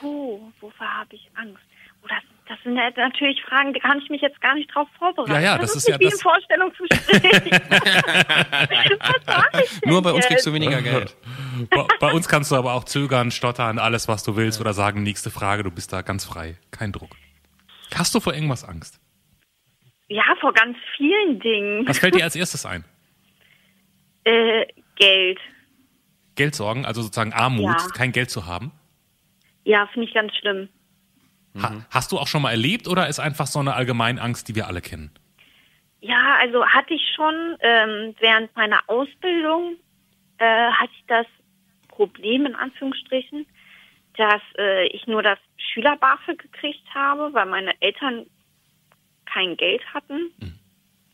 Puh, 0.00 0.52
wovor 0.60 0.86
habe 0.98 1.14
ich 1.16 1.30
Angst? 1.34 1.62
Oh, 2.02 2.06
das, 2.08 2.22
das 2.48 2.58
sind 2.62 2.76
ja 2.76 2.90
natürlich 2.96 3.42
Fragen, 3.42 3.72
die 3.72 3.80
kann 3.80 3.98
ich 3.98 4.10
mich 4.10 4.20
jetzt 4.20 4.38
gar 4.42 4.54
nicht 4.54 4.72
drauf 4.74 4.86
vorbereiten. 4.98 5.32
Ja, 5.32 5.40
ja, 5.40 5.58
das 5.58 5.72
das 5.72 5.76
ist 5.76 5.88
ist 5.88 5.94
ja 5.94 6.00
wie 6.00 6.10
das- 6.10 6.20
Vorstellungsgespräch. 6.20 7.50
Nur 9.86 10.02
bei 10.02 10.10
uns 10.10 10.18
jetzt? 10.24 10.28
kriegst 10.28 10.46
du 10.46 10.52
weniger 10.52 10.82
Geld. 10.82 11.16
bei, 11.70 11.86
bei 12.00 12.12
uns 12.12 12.28
kannst 12.28 12.50
du 12.50 12.56
aber 12.56 12.74
auch 12.74 12.84
zögern, 12.84 13.30
stottern, 13.30 13.78
alles, 13.78 14.06
was 14.08 14.22
du 14.24 14.36
willst 14.36 14.60
oder 14.60 14.74
sagen, 14.74 15.02
nächste 15.02 15.30
Frage, 15.30 15.62
du 15.62 15.70
bist 15.70 15.92
da 15.92 16.02
ganz 16.02 16.24
frei. 16.26 16.58
Kein 16.70 16.92
Druck. 16.92 17.16
Hast 17.94 18.14
du 18.14 18.20
vor 18.20 18.34
irgendwas 18.34 18.64
Angst? 18.64 19.00
Ja, 20.08 20.24
vor 20.40 20.52
ganz 20.52 20.76
vielen 20.96 21.40
Dingen. 21.40 21.88
Was 21.88 21.98
fällt 21.98 22.14
dir 22.14 22.24
als 22.24 22.36
erstes 22.36 22.66
ein? 22.66 22.84
Äh, 24.24 24.66
Geld. 24.96 25.38
Geldsorgen, 26.34 26.84
also 26.84 27.02
sozusagen 27.02 27.32
Armut, 27.32 27.64
Ja. 27.80 27.86
kein 27.94 28.12
Geld 28.12 28.30
zu 28.30 28.46
haben. 28.46 28.72
Ja, 29.64 29.86
finde 29.88 30.08
ich 30.08 30.14
ganz 30.14 30.34
schlimm. 30.36 30.68
Ha 31.60 31.84
hast 31.90 32.10
du 32.12 32.18
auch 32.18 32.26
schon 32.26 32.42
mal 32.42 32.50
erlebt 32.50 32.88
oder 32.88 33.08
ist 33.08 33.20
einfach 33.20 33.46
so 33.46 33.60
eine 33.60 33.74
Allgemeinangst, 33.74 34.48
die 34.48 34.54
wir 34.56 34.66
alle 34.66 34.80
kennen? 34.80 35.10
Ja, 36.00 36.36
also 36.40 36.66
hatte 36.66 36.94
ich 36.94 37.02
schon 37.14 37.56
ähm, 37.60 38.14
während 38.18 38.54
meiner 38.56 38.80
Ausbildung 38.88 39.76
äh, 40.38 40.44
hatte 40.72 40.90
ich 40.98 41.04
das 41.06 41.26
Problem 41.88 42.44
in 42.46 42.54
Anführungsstrichen, 42.56 43.46
dass 44.16 44.42
äh, 44.58 44.86
ich 44.88 45.06
nur 45.06 45.22
das 45.22 45.38
Schüler-BAföG 45.56 46.38
gekriegt 46.38 46.82
habe, 46.92 47.32
weil 47.32 47.46
meine 47.46 47.72
Eltern 47.80 48.26
kein 49.26 49.56
Geld 49.56 49.82
hatten. 49.94 50.30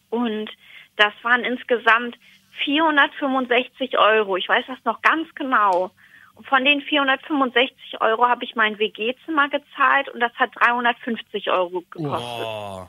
Und 0.08 0.50
das 0.96 1.12
waren 1.22 1.44
insgesamt 1.44 2.16
465 2.64 3.98
Euro. 3.98 4.36
Ich 4.36 4.48
weiß 4.48 4.64
das 4.66 4.78
noch 4.84 5.02
ganz 5.02 5.28
genau. 5.34 5.90
Und 6.34 6.46
von 6.46 6.64
den 6.64 6.80
465 6.80 8.00
Euro 8.00 8.26
habe 8.28 8.44
ich 8.44 8.54
mein 8.54 8.78
WG-Zimmer 8.78 9.48
gezahlt 9.48 10.08
und 10.08 10.20
das 10.20 10.32
hat 10.36 10.50
350 10.54 11.50
Euro 11.50 11.82
gekostet. 11.90 12.46
Oh. 12.46 12.88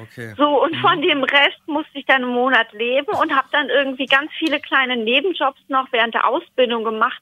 Okay. 0.00 0.32
So, 0.36 0.62
und 0.62 0.76
von 0.76 1.02
dem 1.02 1.24
Rest 1.24 1.60
musste 1.66 1.98
ich 1.98 2.06
dann 2.06 2.22
einen 2.22 2.32
Monat 2.32 2.72
leben 2.72 3.12
und 3.20 3.34
habe 3.34 3.48
dann 3.50 3.68
irgendwie 3.68 4.06
ganz 4.06 4.30
viele 4.38 4.60
kleine 4.60 4.96
Nebenjobs 4.96 5.60
noch 5.66 5.88
während 5.90 6.14
der 6.14 6.26
Ausbildung 6.26 6.84
gemacht. 6.84 7.20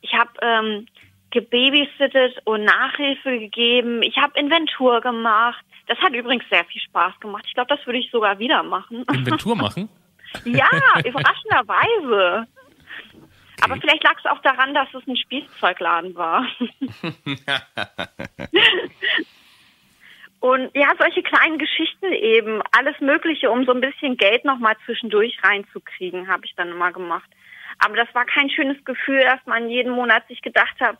Ich 0.00 0.12
habe 0.12 0.30
ähm, 0.42 0.88
gebabysittet 1.30 2.40
und 2.44 2.64
Nachhilfe 2.64 3.38
gegeben. 3.38 4.02
Ich 4.02 4.16
habe 4.16 4.38
Inventur 4.38 5.00
gemacht. 5.00 5.64
Das 5.86 5.98
hat 5.98 6.14
übrigens 6.14 6.44
sehr 6.50 6.64
viel 6.64 6.80
Spaß 6.80 7.20
gemacht. 7.20 7.44
Ich 7.46 7.54
glaube, 7.54 7.74
das 7.74 7.86
würde 7.86 8.00
ich 8.00 8.10
sogar 8.10 8.40
wieder 8.40 8.64
machen. 8.64 9.04
Inventur 9.12 9.54
machen? 9.54 9.88
ja, 10.44 10.68
überraschenderweise. 11.04 12.46
Aber 13.62 13.76
vielleicht 13.76 14.04
lag 14.04 14.18
es 14.18 14.26
auch 14.26 14.40
daran, 14.42 14.74
dass 14.74 14.88
es 14.92 15.06
ein 15.06 15.16
Spielzeugladen 15.16 16.14
war. 16.14 16.46
Und 20.40 20.70
ja, 20.74 20.92
solche 20.98 21.22
kleinen 21.22 21.58
Geschichten 21.58 22.12
eben, 22.12 22.62
alles 22.72 23.00
Mögliche, 23.00 23.50
um 23.50 23.64
so 23.64 23.72
ein 23.72 23.80
bisschen 23.80 24.16
Geld 24.16 24.44
nochmal 24.44 24.76
zwischendurch 24.84 25.38
reinzukriegen, 25.42 26.28
habe 26.28 26.44
ich 26.44 26.54
dann 26.54 26.70
immer 26.70 26.92
gemacht. 26.92 27.28
Aber 27.78 27.96
das 27.96 28.06
war 28.14 28.24
kein 28.26 28.50
schönes 28.50 28.76
Gefühl, 28.84 29.22
dass 29.22 29.40
man 29.46 29.68
jeden 29.68 29.92
Monat 29.92 30.28
sich 30.28 30.42
gedacht 30.42 30.78
hat, 30.78 30.98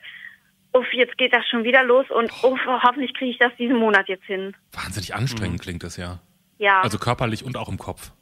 uff, 0.73 0.87
jetzt 0.93 1.17
geht 1.17 1.33
das 1.33 1.47
schon 1.49 1.65
wieder 1.65 1.85
los 1.85 2.07
und 2.11 2.31
uff, 2.43 2.61
hoffentlich 2.67 3.15
kriege 3.15 3.31
ich 3.31 3.39
das 3.39 3.55
diesen 3.57 3.77
Monat 3.77 4.09
jetzt 4.09 4.25
hin. 4.25 4.57
Wahnsinnig 4.73 5.15
anstrengend 5.15 5.59
mhm. 5.59 5.63
klingt 5.63 5.83
das 5.83 5.97
ja. 5.97 6.19
Ja. 6.59 6.81
Also 6.81 6.99
körperlich 6.99 7.45
und 7.45 7.57
auch 7.57 7.69
im 7.69 7.79
Kopf. 7.79 8.13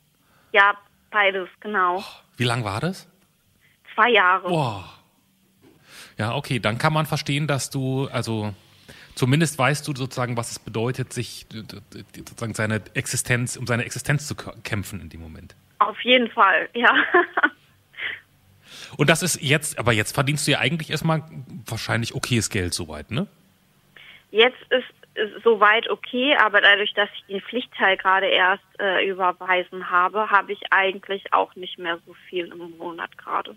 Ja, 0.52 0.76
beides, 1.14 1.48
genau. 1.60 2.04
Wie 2.36 2.44
lang 2.44 2.64
war 2.64 2.80
das? 2.80 3.08
Zwei 3.94 4.10
Jahre. 4.10 4.48
Boah. 4.48 4.92
Ja, 6.18 6.34
okay, 6.34 6.58
dann 6.58 6.76
kann 6.76 6.92
man 6.92 7.06
verstehen, 7.06 7.46
dass 7.46 7.70
du, 7.70 8.08
also 8.08 8.52
zumindest 9.14 9.58
weißt 9.58 9.86
du 9.86 9.94
sozusagen, 9.94 10.36
was 10.36 10.50
es 10.50 10.58
bedeutet, 10.58 11.12
sich 11.12 11.46
sozusagen 12.16 12.54
seine 12.54 12.82
Existenz, 12.94 13.56
um 13.56 13.66
seine 13.66 13.84
Existenz 13.84 14.26
zu 14.26 14.34
kämpfen 14.34 15.00
in 15.00 15.08
dem 15.08 15.20
Moment. 15.20 15.54
Auf 15.78 16.00
jeden 16.02 16.30
Fall, 16.30 16.68
ja. 16.74 16.92
Und 18.96 19.08
das 19.08 19.22
ist 19.22 19.40
jetzt, 19.40 19.78
aber 19.78 19.92
jetzt 19.92 20.14
verdienst 20.14 20.46
du 20.46 20.52
ja 20.52 20.58
eigentlich 20.58 20.90
erstmal 20.90 21.22
wahrscheinlich 21.66 22.14
okayes 22.14 22.50
Geld 22.50 22.74
soweit, 22.74 23.10
ne? 23.10 23.26
Jetzt 24.30 24.60
ist, 24.70 24.84
ist 24.84 25.03
soweit 25.42 25.88
okay, 25.90 26.36
aber 26.36 26.60
dadurch, 26.60 26.92
dass 26.94 27.08
ich 27.16 27.24
den 27.26 27.40
Pflichtteil 27.40 27.96
gerade 27.96 28.26
erst 28.26 28.64
äh, 28.78 29.08
überweisen 29.08 29.90
habe, 29.90 30.30
habe 30.30 30.52
ich 30.52 30.60
eigentlich 30.70 31.32
auch 31.32 31.54
nicht 31.54 31.78
mehr 31.78 31.98
so 32.06 32.14
viel 32.28 32.46
im 32.46 32.76
Monat 32.78 33.16
gerade. 33.16 33.54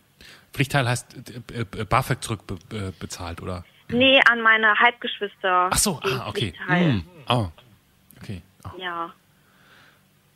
Pflichtteil 0.53 0.87
heißt 0.87 1.31
äh, 1.51 1.61
äh 1.61 1.85
BAföG 1.85 2.21
zurückbezahlt, 2.21 3.41
oder? 3.41 3.63
Nee, 3.89 4.19
an 4.29 4.41
meine 4.41 4.75
Halbgeschwister. 4.75 5.69
Ach 5.71 5.77
so, 5.77 5.99
ah, 6.03 6.27
okay. 6.27 6.53
Hm. 6.67 7.03
Oh. 7.29 7.47
Okay. 8.21 8.41
Oh. 8.65 8.79
Ja. 8.79 9.13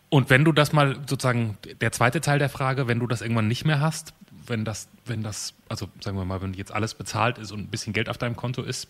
Und 0.09 0.29
wenn 0.29 0.43
du 0.43 0.51
das 0.51 0.73
mal 0.73 0.95
sozusagen, 1.07 1.57
der 1.79 1.91
zweite 1.91 2.21
Teil 2.21 2.39
der 2.39 2.49
Frage, 2.49 2.87
wenn 2.87 2.99
du 2.99 3.07
das 3.07 3.21
irgendwann 3.21 3.47
nicht 3.47 3.65
mehr 3.65 3.79
hast, 3.79 4.13
wenn 4.47 4.65
das, 4.65 4.89
wenn 5.05 5.23
das, 5.23 5.53
also 5.69 5.87
sagen 5.99 6.17
wir 6.17 6.25
mal, 6.25 6.41
wenn 6.41 6.53
jetzt 6.53 6.73
alles 6.73 6.95
bezahlt 6.95 7.37
ist 7.37 7.51
und 7.51 7.59
ein 7.59 7.67
bisschen 7.67 7.93
Geld 7.93 8.09
auf 8.09 8.17
deinem 8.17 8.35
Konto 8.35 8.61
ist, 8.61 8.87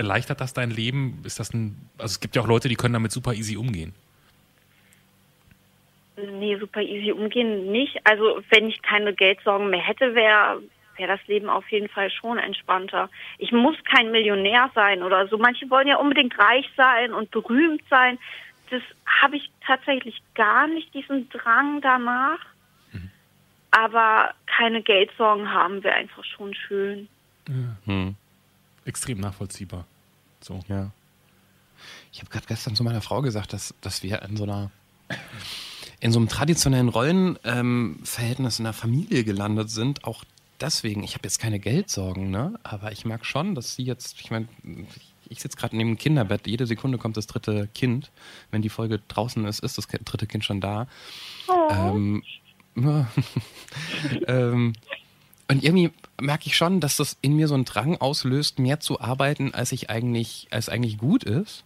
erleichtert 0.00 0.40
das 0.40 0.52
dein 0.52 0.70
Leben? 0.70 1.22
Ist 1.24 1.38
das 1.38 1.52
ein, 1.52 1.76
also 1.98 2.12
es 2.12 2.20
gibt 2.20 2.36
ja 2.36 2.42
auch 2.42 2.48
Leute, 2.48 2.68
die 2.68 2.74
können 2.74 2.94
damit 2.94 3.12
super 3.12 3.34
easy 3.34 3.56
umgehen. 3.56 3.94
Nee, 6.16 6.56
super 6.58 6.80
easy 6.82 7.12
umgehen 7.12 7.70
nicht. 7.70 7.98
Also 8.04 8.42
wenn 8.50 8.68
ich 8.68 8.82
keine 8.82 9.14
Geldsorgen 9.14 9.70
mehr 9.70 9.80
hätte, 9.80 10.14
wäre 10.14 10.62
wäre 10.96 11.16
das 11.16 11.26
Leben 11.28 11.48
auf 11.48 11.66
jeden 11.70 11.88
Fall 11.88 12.10
schon 12.10 12.36
entspannter. 12.38 13.08
Ich 13.38 13.52
muss 13.52 13.76
kein 13.84 14.10
Millionär 14.10 14.70
sein 14.74 15.02
oder 15.02 15.26
so. 15.28 15.38
Manche 15.38 15.70
wollen 15.70 15.88
ja 15.88 15.96
unbedingt 15.96 16.38
reich 16.38 16.68
sein 16.76 17.14
und 17.14 17.30
berühmt 17.30 17.82
sein. 17.88 18.18
Das 18.68 18.82
habe 19.06 19.36
ich 19.36 19.50
tatsächlich 19.66 20.20
gar 20.34 20.66
nicht, 20.66 20.92
diesen 20.92 21.30
Drang 21.30 21.80
danach. 21.80 22.38
Mhm. 22.92 23.10
Aber 23.70 24.34
keine 24.46 24.82
Geldsorgen 24.82 25.50
haben 25.50 25.82
wäre 25.82 25.94
einfach 25.94 26.24
schon 26.24 26.52
schön. 26.52 27.08
Ja. 27.48 28.12
Extrem 28.84 29.18
nachvollziehbar. 29.18 29.86
So. 30.40 30.60
Ja. 30.68 30.90
Ich 32.12 32.20
habe 32.20 32.30
gerade 32.30 32.46
gestern 32.46 32.74
zu 32.74 32.84
meiner 32.84 33.00
Frau 33.00 33.22
gesagt, 33.22 33.52
dass, 33.52 33.74
dass 33.80 34.02
wir 34.02 34.22
in 34.22 34.36
so 34.36 34.44
einer 34.44 34.70
in 36.00 36.12
so 36.12 36.18
einem 36.18 36.28
traditionellen 36.28 36.88
Rollenverhältnis 36.88 38.58
ähm, 38.58 38.62
in 38.62 38.64
der 38.64 38.72
Familie 38.72 39.22
gelandet 39.22 39.70
sind, 39.70 40.04
auch 40.04 40.24
deswegen, 40.60 41.02
ich 41.04 41.14
habe 41.14 41.24
jetzt 41.24 41.38
keine 41.38 41.58
Geldsorgen, 41.58 42.30
ne? 42.30 42.58
Aber 42.62 42.92
ich 42.92 43.04
mag 43.04 43.26
schon, 43.26 43.54
dass 43.54 43.74
sie 43.74 43.84
jetzt, 43.84 44.18
ich 44.20 44.30
meine, 44.30 44.48
ich 45.28 45.40
sitze 45.40 45.56
gerade 45.56 45.76
neben 45.76 45.90
dem 45.90 45.98
Kinderbett, 45.98 46.46
jede 46.46 46.66
Sekunde 46.66 46.98
kommt 46.98 47.16
das 47.16 47.26
dritte 47.26 47.68
Kind. 47.74 48.10
Wenn 48.50 48.62
die 48.62 48.68
Folge 48.68 49.00
draußen 49.08 49.44
ist, 49.44 49.60
ist 49.60 49.78
das 49.78 49.86
dritte 49.86 50.26
Kind 50.26 50.44
schon 50.44 50.60
da. 50.60 50.86
Oh. 51.48 51.68
Ähm, 51.70 52.22
ähm, 54.26 54.72
und 55.48 55.64
irgendwie 55.64 55.90
merke 56.20 56.46
ich 56.46 56.56
schon, 56.56 56.80
dass 56.80 56.96
das 56.96 57.16
in 57.22 57.36
mir 57.36 57.48
so 57.48 57.54
einen 57.54 57.64
Drang 57.64 57.96
auslöst, 57.96 58.58
mehr 58.58 58.80
zu 58.80 59.00
arbeiten, 59.00 59.54
als 59.54 59.72
ich 59.72 59.90
eigentlich, 59.90 60.48
als 60.50 60.68
eigentlich 60.68 60.98
gut 60.98 61.24
ist 61.24 61.64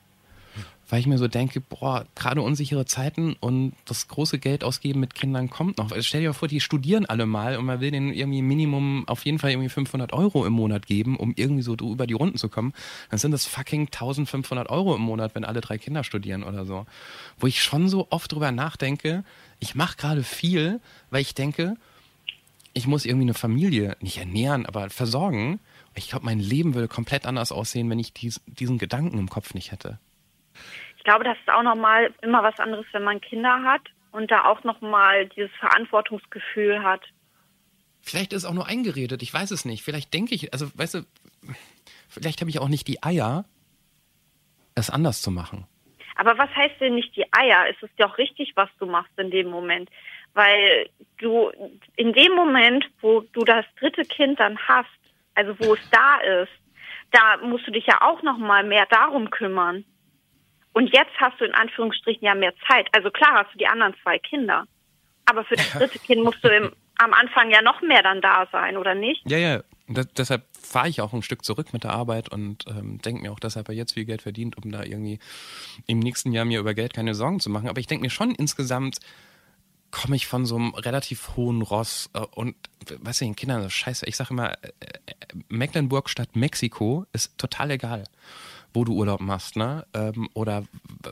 weil 0.89 1.01
ich 1.01 1.07
mir 1.07 1.19
so 1.19 1.29
denke, 1.29 1.61
boah, 1.61 2.07
gerade 2.15 2.43
unsichere 2.43 2.85
Zeiten 2.85 3.35
und 3.41 3.73
das 3.85 4.09
große 4.09 4.39
Geld 4.39 4.65
ausgeben 4.65 5.01
mit 5.01 5.15
Kindern 5.15 5.51
kommt 5.51 5.79
noch. 5.79 5.91
Also 5.91 6.03
stell 6.03 6.21
dir 6.21 6.29
mal 6.29 6.35
vor, 6.35 6.49
die 6.49 6.61
studieren 6.61 7.07
alle 7.07 7.27
mal 7.27 7.57
und 7.57 7.65
man 7.65 7.81
will 7.81 7.91
denen 7.91 8.13
irgendwie 8.13 8.43
Minimum 8.43 9.09
auf 9.09 9.25
jeden 9.25 9.39
Fall 9.39 9.51
irgendwie 9.51 9.69
500 9.69 10.13
Euro 10.13 10.47
im 10.47 10.53
Monat 10.53 10.87
geben, 10.87 11.17
um 11.17 11.33
irgendwie 11.37 11.63
so 11.63 11.75
über 11.75 12.07
die 12.07 12.15
Runden 12.15 12.37
zu 12.37 12.49
kommen. 12.49 12.75
Dann 13.11 13.19
sind 13.19 13.33
das 13.33 13.47
fucking 13.47 13.87
1500 13.87 14.71
Euro 14.71 14.95
im 14.95 15.03
Monat, 15.03 15.35
wenn 15.35 15.45
alle 15.45 15.61
drei 15.61 15.79
Kinder 15.79 16.05
studieren 16.05 16.45
oder 16.45 16.67
so. 16.67 16.87
Wo 17.39 17.47
ich 17.47 17.63
schon 17.63 17.89
so 17.89 18.07
oft 18.11 18.31
drüber 18.31 18.53
nachdenke, 18.53 19.25
ich 19.61 19.75
mache 19.75 19.97
gerade 19.97 20.23
viel, 20.23 20.81
weil 21.11 21.23
ich 21.23 21.35
denke, 21.35 21.77
ich 22.75 22.87
muss 22.87 23.07
irgendwie 23.07 23.25
eine 23.25 23.35
Familie 23.35 23.97
nicht 24.01 24.19
ernähren, 24.19 24.67
aber 24.67 24.91
versorgen. 24.91 25.61
Ich 25.95 26.11
glaube, 26.11 26.27
mein 26.27 26.41
Leben 26.41 26.75
würde 26.75 26.89
komplett 26.89 27.25
anders 27.25 27.53
aussehen, 27.53 27.89
wenn 27.89 27.99
ich 27.99 28.13
dies, 28.13 28.43
diesen 28.47 28.79
Gedanken 28.79 29.19
im 29.19 29.31
Kopf 29.31 29.55
nicht 29.55 29.73
hätte 29.73 29.99
ich 31.05 31.07
glaube, 31.07 31.25
das 31.25 31.37
ist 31.39 31.51
auch 31.51 31.63
nochmal 31.63 32.15
immer 32.23 32.43
was 32.43 32.59
anderes, 32.59 32.87
wenn 32.93 33.05
man 33.05 33.21
Kinder 33.21 33.63
hat 33.63 33.83
und 34.13 34.31
da 34.31 34.47
auch 34.47 34.65
nochmal 34.65 35.29
dieses 35.29 35.51
Verantwortungsgefühl 35.61 36.83
hat. 36.83 37.03
Vielleicht 38.01 38.33
ist 38.33 38.45
es 38.45 38.49
auch 38.49 38.55
nur 38.55 38.67
eingeredet, 38.67 39.23
ich 39.23 39.33
weiß 39.33 39.51
es 39.51 39.67
nicht. 39.67 39.83
Vielleicht 39.83 40.15
denke 40.15 40.35
ich, 40.35 40.55
also 40.55 40.71
weißt 40.75 40.95
du, 40.95 41.07
vielleicht 42.09 42.41
habe 42.41 42.49
ich 42.49 42.59
auch 42.59 42.69
nicht 42.69 42.89
die 42.89 43.03
Eier, 43.03 43.45
es 44.75 44.89
anders 44.89 45.21
zu 45.21 45.31
machen. 45.31 45.67
Aber 46.17 46.39
was 46.39 46.51
heißt 46.55 46.81
denn 46.81 46.95
nicht 46.95 47.15
die 47.17 47.27
Eier? 47.33 47.69
Ist 47.69 47.83
es 47.83 47.91
ja 47.99 48.07
auch 48.07 48.19
richtig, 48.19 48.53
was 48.55 48.69
du 48.79 48.87
machst 48.87 49.13
in 49.19 49.31
dem 49.31 49.49
Moment? 49.49 49.91
Weil 50.35 50.89
du 51.19 51.51
in 51.97 52.13
dem 52.13 52.33
Moment, 52.33 52.87
wo 53.01 53.21
du 53.21 53.45
das 53.45 53.65
dritte 53.79 54.05
Kind 54.05 54.41
dann 54.41 54.59
hast, 54.59 54.89
also 55.35 55.57
wo 55.61 55.75
es 55.75 55.91
da 55.91 56.19
ist, 56.43 56.53
da 57.11 57.37
musst 57.39 57.67
du 57.67 57.71
dich 57.71 57.87
ja 57.87 58.03
auch 58.03 58.23
noch 58.23 58.39
mal 58.39 58.65
mehr 58.65 58.87
darum 58.91 59.31
kümmern. 59.31 59.85
Und 60.73 60.93
jetzt 60.93 61.13
hast 61.19 61.41
du 61.41 61.45
in 61.45 61.55
Anführungsstrichen 61.55 62.25
ja 62.25 62.35
mehr 62.35 62.53
Zeit. 62.69 62.89
Also 62.93 63.11
klar 63.11 63.35
hast 63.35 63.55
du 63.55 63.59
die 63.59 63.69
anderen 63.69 63.95
zwei 64.03 64.19
Kinder. 64.19 64.67
Aber 65.27 65.45
für 65.45 65.55
das 65.55 65.73
dritte 65.73 65.99
Kind 66.01 66.25
musst 66.25 66.43
du 66.45 66.49
im, 66.49 66.73
am 66.99 67.15
Anfang 67.15 67.51
ja 67.51 67.63
noch 67.63 67.81
mehr 67.81 68.03
dann 68.03 68.21
da 68.21 68.47
sein, 68.51 68.77
oder 68.77 68.95
nicht? 68.95 69.23
Ja, 69.31 69.39
ja. 69.39 69.63
Das, 69.87 70.07
deshalb 70.17 70.45
fahre 70.59 70.89
ich 70.89 71.01
auch 71.01 71.13
ein 71.13 71.23
Stück 71.23 71.45
zurück 71.45 71.73
mit 71.73 71.85
der 71.85 71.93
Arbeit 71.93 72.31
und 72.31 72.65
ähm, 72.69 72.99
denke 73.03 73.23
mir 73.23 73.33
auch, 73.33 73.39
dass 73.39 73.57
er 73.57 73.71
jetzt 73.73 73.93
viel 73.93 74.07
Geld 74.07 74.23
verdient, 74.23 74.57
um 74.57 74.71
da 74.73 74.83
irgendwie 74.83 75.19
im 75.87 75.99
nächsten 75.99 76.33
Jahr 76.33 76.47
mir 76.47 76.61
über 76.61 76.75
Geld 76.75 76.95
keine 76.95 77.15
Sorgen 77.15 77.41
zu 77.41 77.51
machen. 77.51 77.69
Aber 77.69 77.81
ich 77.81 77.87
denke 77.87 78.03
mir 78.03 78.11
schon 78.11 78.35
insgesamt, 78.35 78.99
komme 79.91 80.17
ich 80.17 80.27
von 80.27 80.47
so 80.47 80.57
einem 80.57 80.75
relativ 80.75 81.37
hohen 81.37 81.63
Ross 81.63 82.11
äh, 82.15 82.21
und 82.21 82.57
weißt 82.99 83.21
du, 83.21 83.25
den 83.27 83.37
Kindern, 83.37 83.63
das 83.63 83.73
scheiße, 83.73 84.07
ich 84.07 84.17
sage 84.17 84.31
immer, 84.31 84.53
äh, 84.53 84.69
äh, 84.81 85.15
Mecklenburg 85.49 86.09
statt 86.09 86.35
Mexiko 86.35 87.07
ist 87.13 87.37
total 87.39 87.71
egal 87.71 88.05
wo 88.75 88.85
du 88.85 88.93
Urlaub 88.93 89.21
machst, 89.21 89.57
ne? 89.57 89.87
Ähm, 89.95 90.29
oder 90.35 90.65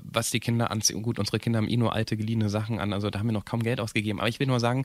was 0.03 0.31
die 0.31 0.41
Kinder 0.41 0.71
anziehen. 0.71 1.03
Gut, 1.03 1.19
unsere 1.19 1.39
Kinder 1.39 1.59
haben 1.59 1.69
eh 1.69 1.77
nur 1.77 1.93
alte, 1.93 2.17
geliehene 2.17 2.51
Sachen 2.51 2.81
an, 2.81 2.93
also 2.93 3.09
da 3.09 3.21
haben 3.21 3.29
wir 3.29 3.33
noch 3.33 3.45
kaum 3.45 3.63
Geld 3.63 3.81
ausgegeben. 3.81 4.19
Aber 4.19 4.29
ich 4.29 4.41
will 4.41 4.49
nur 4.49 4.61
sagen, 4.61 4.85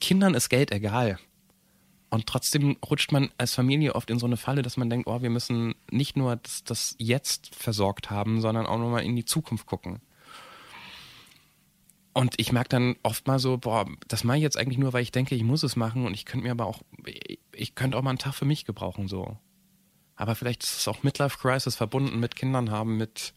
Kindern 0.00 0.34
ist 0.34 0.48
Geld 0.48 0.72
egal. 0.72 1.18
Und 2.08 2.26
trotzdem 2.26 2.76
rutscht 2.88 3.10
man 3.12 3.30
als 3.36 3.54
Familie 3.54 3.94
oft 3.94 4.10
in 4.10 4.18
so 4.18 4.26
eine 4.26 4.36
Falle, 4.36 4.62
dass 4.62 4.76
man 4.76 4.88
denkt, 4.88 5.08
oh, 5.08 5.22
wir 5.22 5.30
müssen 5.30 5.74
nicht 5.90 6.16
nur 6.16 6.36
das, 6.36 6.62
das 6.62 6.94
Jetzt 6.98 7.54
versorgt 7.54 8.10
haben, 8.10 8.40
sondern 8.40 8.66
auch 8.66 8.78
nochmal 8.78 9.02
in 9.02 9.16
die 9.16 9.24
Zukunft 9.24 9.66
gucken. 9.66 10.00
Und 12.12 12.34
ich 12.38 12.50
merke 12.52 12.70
dann 12.70 12.96
oft 13.02 13.26
mal 13.26 13.38
so, 13.38 13.58
boah, 13.58 13.86
das 14.08 14.24
mache 14.24 14.38
ich 14.38 14.42
jetzt 14.42 14.56
eigentlich 14.56 14.78
nur, 14.78 14.94
weil 14.94 15.02
ich 15.02 15.12
denke, 15.12 15.34
ich 15.34 15.42
muss 15.42 15.62
es 15.62 15.76
machen 15.76 16.06
und 16.06 16.14
ich 16.14 16.24
könnte 16.24 16.46
mir 16.46 16.52
aber 16.52 16.64
auch, 16.64 16.80
ich 17.52 17.74
könnte 17.74 17.98
auch 17.98 18.02
mal 18.02 18.10
einen 18.10 18.18
Tag 18.18 18.34
für 18.34 18.46
mich 18.46 18.64
gebrauchen, 18.64 19.06
so. 19.08 19.36
Aber 20.14 20.34
vielleicht 20.34 20.62
ist 20.62 20.78
es 20.78 20.88
auch 20.88 21.02
Midlife 21.02 21.36
Crisis 21.36 21.76
verbunden 21.76 22.18
mit 22.18 22.34
Kindern 22.34 22.70
haben, 22.70 22.96
mit 22.96 23.34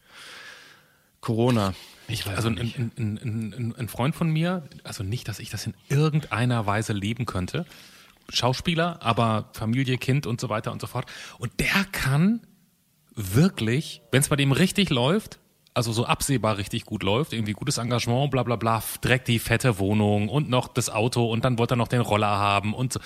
Corona. 1.20 1.74
Ich 2.08 2.26
weiß 2.26 2.38
also 2.38 2.48
ein, 2.48 2.58
ein, 2.58 3.20
ein, 3.22 3.76
ein, 3.78 3.90
Freund 3.90 4.16
von 4.16 4.30
mir, 4.30 4.64
also 4.84 5.04
nicht, 5.04 5.28
dass 5.28 5.40
ich 5.40 5.50
das 5.50 5.66
in 5.66 5.74
irgendeiner 5.90 6.66
Weise 6.66 6.94
leben 6.94 7.26
könnte, 7.26 7.66
Schauspieler, 8.32 9.00
aber 9.02 9.50
Familie, 9.54 9.98
Kind 9.98 10.26
und 10.26 10.40
so 10.40 10.50
weiter 10.50 10.72
und 10.72 10.82
so 10.82 10.88
fort. 10.88 11.06
Und 11.38 11.52
der 11.60 11.86
kann 11.92 12.42
wirklich, 13.16 14.02
wenn 14.12 14.22
es 14.22 14.30
bei 14.30 14.36
dem 14.36 14.52
richtig 14.52 14.90
läuft, 14.90 15.40
also 15.74 15.92
so 15.92 16.06
absehbar 16.06 16.58
richtig 16.58 16.86
gut 16.86 17.04
läuft, 17.04 17.34
irgendwie 17.34 17.54
gutes 17.54 17.78
Engagement, 17.78 18.32
bla 18.32 18.44
bla 18.44 18.56
bla, 18.56 18.84
direkt 19.04 19.28
die 19.28 19.40
fette 19.40 19.80
Wohnung 19.80 20.30
und 20.30 20.50
noch 20.50 20.68
das 20.68 20.90
Auto 20.90 21.32
und 21.32 21.46
dann 21.46 21.58
wollte 21.58 21.76
er 21.76 21.78
noch 21.78 21.88
den 21.88 22.02
Roller 22.02 22.28
haben 22.28 22.74
und 22.74 22.94
so. 22.94 23.00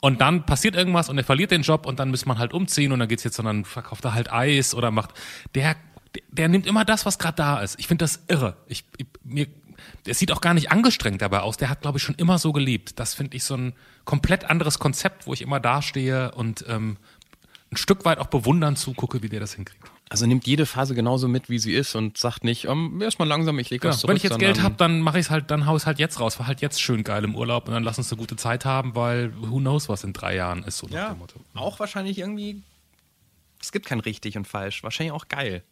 Und 0.00 0.20
dann 0.20 0.44
passiert 0.44 0.76
irgendwas 0.76 1.08
und 1.08 1.18
er 1.18 1.24
verliert 1.24 1.50
den 1.50 1.62
Job 1.62 1.86
und 1.86 1.98
dann 1.98 2.10
muss 2.10 2.26
man 2.26 2.38
halt 2.38 2.52
umziehen 2.52 2.92
und 2.92 3.00
dann 3.00 3.08
geht's 3.08 3.24
jetzt 3.24 3.38
und 3.38 3.46
dann 3.46 3.64
verkauft 3.64 4.04
er 4.04 4.14
halt 4.14 4.30
Eis 4.30 4.74
oder 4.74 4.90
macht 4.90 5.14
der 5.54 5.76
der 6.30 6.48
nimmt 6.48 6.66
immer 6.66 6.84
das, 6.84 7.04
was 7.04 7.18
gerade 7.18 7.36
da 7.36 7.60
ist. 7.60 7.78
Ich 7.78 7.88
finde 7.88 8.04
das 8.04 8.22
irre. 8.28 8.56
Ich, 8.68 8.84
ich, 8.96 9.06
mir 9.22 9.46
der 10.06 10.14
sieht 10.14 10.32
auch 10.32 10.40
gar 10.40 10.54
nicht 10.54 10.70
angestrengt 10.70 11.22
dabei 11.22 11.40
aus. 11.40 11.56
Der 11.56 11.68
hat, 11.70 11.80
glaube 11.82 11.98
ich, 11.98 12.04
schon 12.04 12.14
immer 12.16 12.38
so 12.38 12.52
gelebt. 12.52 12.98
Das 12.98 13.14
finde 13.14 13.36
ich 13.36 13.44
so 13.44 13.56
ein 13.56 13.72
komplett 14.04 14.44
anderes 14.44 14.78
Konzept, 14.78 15.26
wo 15.26 15.32
ich 15.32 15.42
immer 15.42 15.60
dastehe 15.60 16.32
und 16.32 16.64
ähm, 16.68 16.96
ein 17.72 17.76
Stück 17.76 18.04
weit 18.04 18.18
auch 18.18 18.28
bewundern 18.28 18.76
zugucke, 18.76 19.22
wie 19.22 19.28
der 19.28 19.40
das 19.40 19.54
hinkriegt. 19.54 19.84
Also 20.08 20.24
nimmt 20.24 20.46
jede 20.46 20.66
Phase 20.66 20.94
genauso 20.94 21.26
mit, 21.26 21.50
wie 21.50 21.58
sie 21.58 21.74
ist 21.74 21.96
und 21.96 22.16
sagt 22.16 22.44
nicht, 22.44 22.68
um, 22.68 23.02
erstmal 23.02 23.26
langsam, 23.26 23.58
ich 23.58 23.70
lege 23.70 23.80
Genau. 23.80 23.92
was 23.92 24.00
zurück. 24.00 24.10
Wenn 24.10 24.16
ich 24.18 24.22
jetzt 24.22 24.38
Geld 24.38 24.62
habe, 24.62 24.76
dann 24.76 25.00
mache 25.00 25.18
ich 25.18 25.30
halt, 25.30 25.50
dann 25.50 25.66
hau 25.66 25.76
ich 25.76 25.84
halt 25.84 25.98
jetzt 25.98 26.20
raus, 26.20 26.38
war 26.38 26.46
halt 26.46 26.60
jetzt 26.60 26.80
schön 26.80 27.02
geil 27.02 27.24
im 27.24 27.34
Urlaub 27.34 27.66
und 27.66 27.74
dann 27.74 27.82
lass 27.82 27.98
uns 27.98 28.12
eine 28.12 28.20
gute 28.20 28.36
Zeit 28.36 28.64
haben, 28.64 28.94
weil 28.94 29.32
who 29.40 29.58
knows, 29.58 29.88
was 29.88 30.04
in 30.04 30.12
drei 30.12 30.36
Jahren 30.36 30.62
ist, 30.62 30.78
so 30.78 30.86
nach 30.86 30.94
Ja, 30.94 31.08
dem 31.10 31.18
Motto. 31.18 31.40
auch 31.54 31.80
wahrscheinlich 31.80 32.18
irgendwie, 32.18 32.62
es 33.60 33.72
gibt 33.72 33.86
kein 33.86 33.98
richtig 33.98 34.36
und 34.36 34.46
falsch, 34.46 34.84
wahrscheinlich 34.84 35.10
auch 35.12 35.26
geil. 35.26 35.64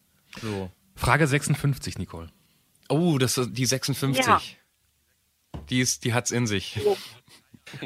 So. 0.42 0.68
Frage 0.96 1.28
56, 1.28 1.98
Nicole. 1.98 2.26
Oh, 2.88 3.18
das 3.18 3.38
ist 3.38 3.52
die 3.54 3.66
56. 3.66 4.26
Ja. 4.26 4.40
Die, 5.70 5.80
ist, 5.80 6.04
die 6.04 6.12
hat's 6.14 6.30
in 6.30 6.46
sich. 6.46 6.78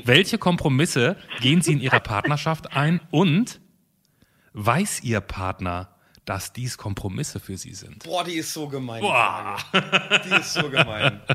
Welche 0.05 0.39
Kompromisse 0.39 1.17
gehen 1.41 1.63
Sie 1.63 1.73
in 1.73 1.81
Ihrer 1.81 2.01
Partnerschaft 2.01 2.73
ein 2.77 3.01
und 3.11 3.61
weiß 4.55 5.03
Ihr 5.05 5.21
Partner, 5.21 5.95
dass 6.25 6.53
dies 6.53 6.77
Kompromisse 6.79 7.39
für 7.41 7.57
Sie 7.57 7.75
sind? 7.75 8.05
Boah, 8.05 8.25
die 8.25 8.35
ist 8.35 8.53
so 8.53 8.69
gemein. 8.69 9.01
Boah. 9.01 9.57
Die 10.25 10.35
ist 10.35 10.53
so 10.55 10.69
gemein. 10.69 11.21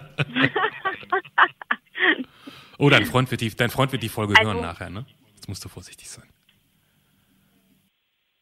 Oh, 2.79 2.89
dein 2.89 3.05
Freund 3.05 3.29
wird 3.31 3.39
die, 3.41 3.55
dein 3.55 3.69
Freund 3.69 3.91
wird 3.91 4.03
die 4.03 4.09
Folge 4.09 4.35
Also- 4.35 4.49
hören 4.51 4.61
nachher, 4.61 4.89
ne? 4.89 5.05
Jetzt 5.35 5.47
musst 5.47 5.63
du 5.63 5.69
vorsichtig 5.69 6.09
sein. 6.09 6.27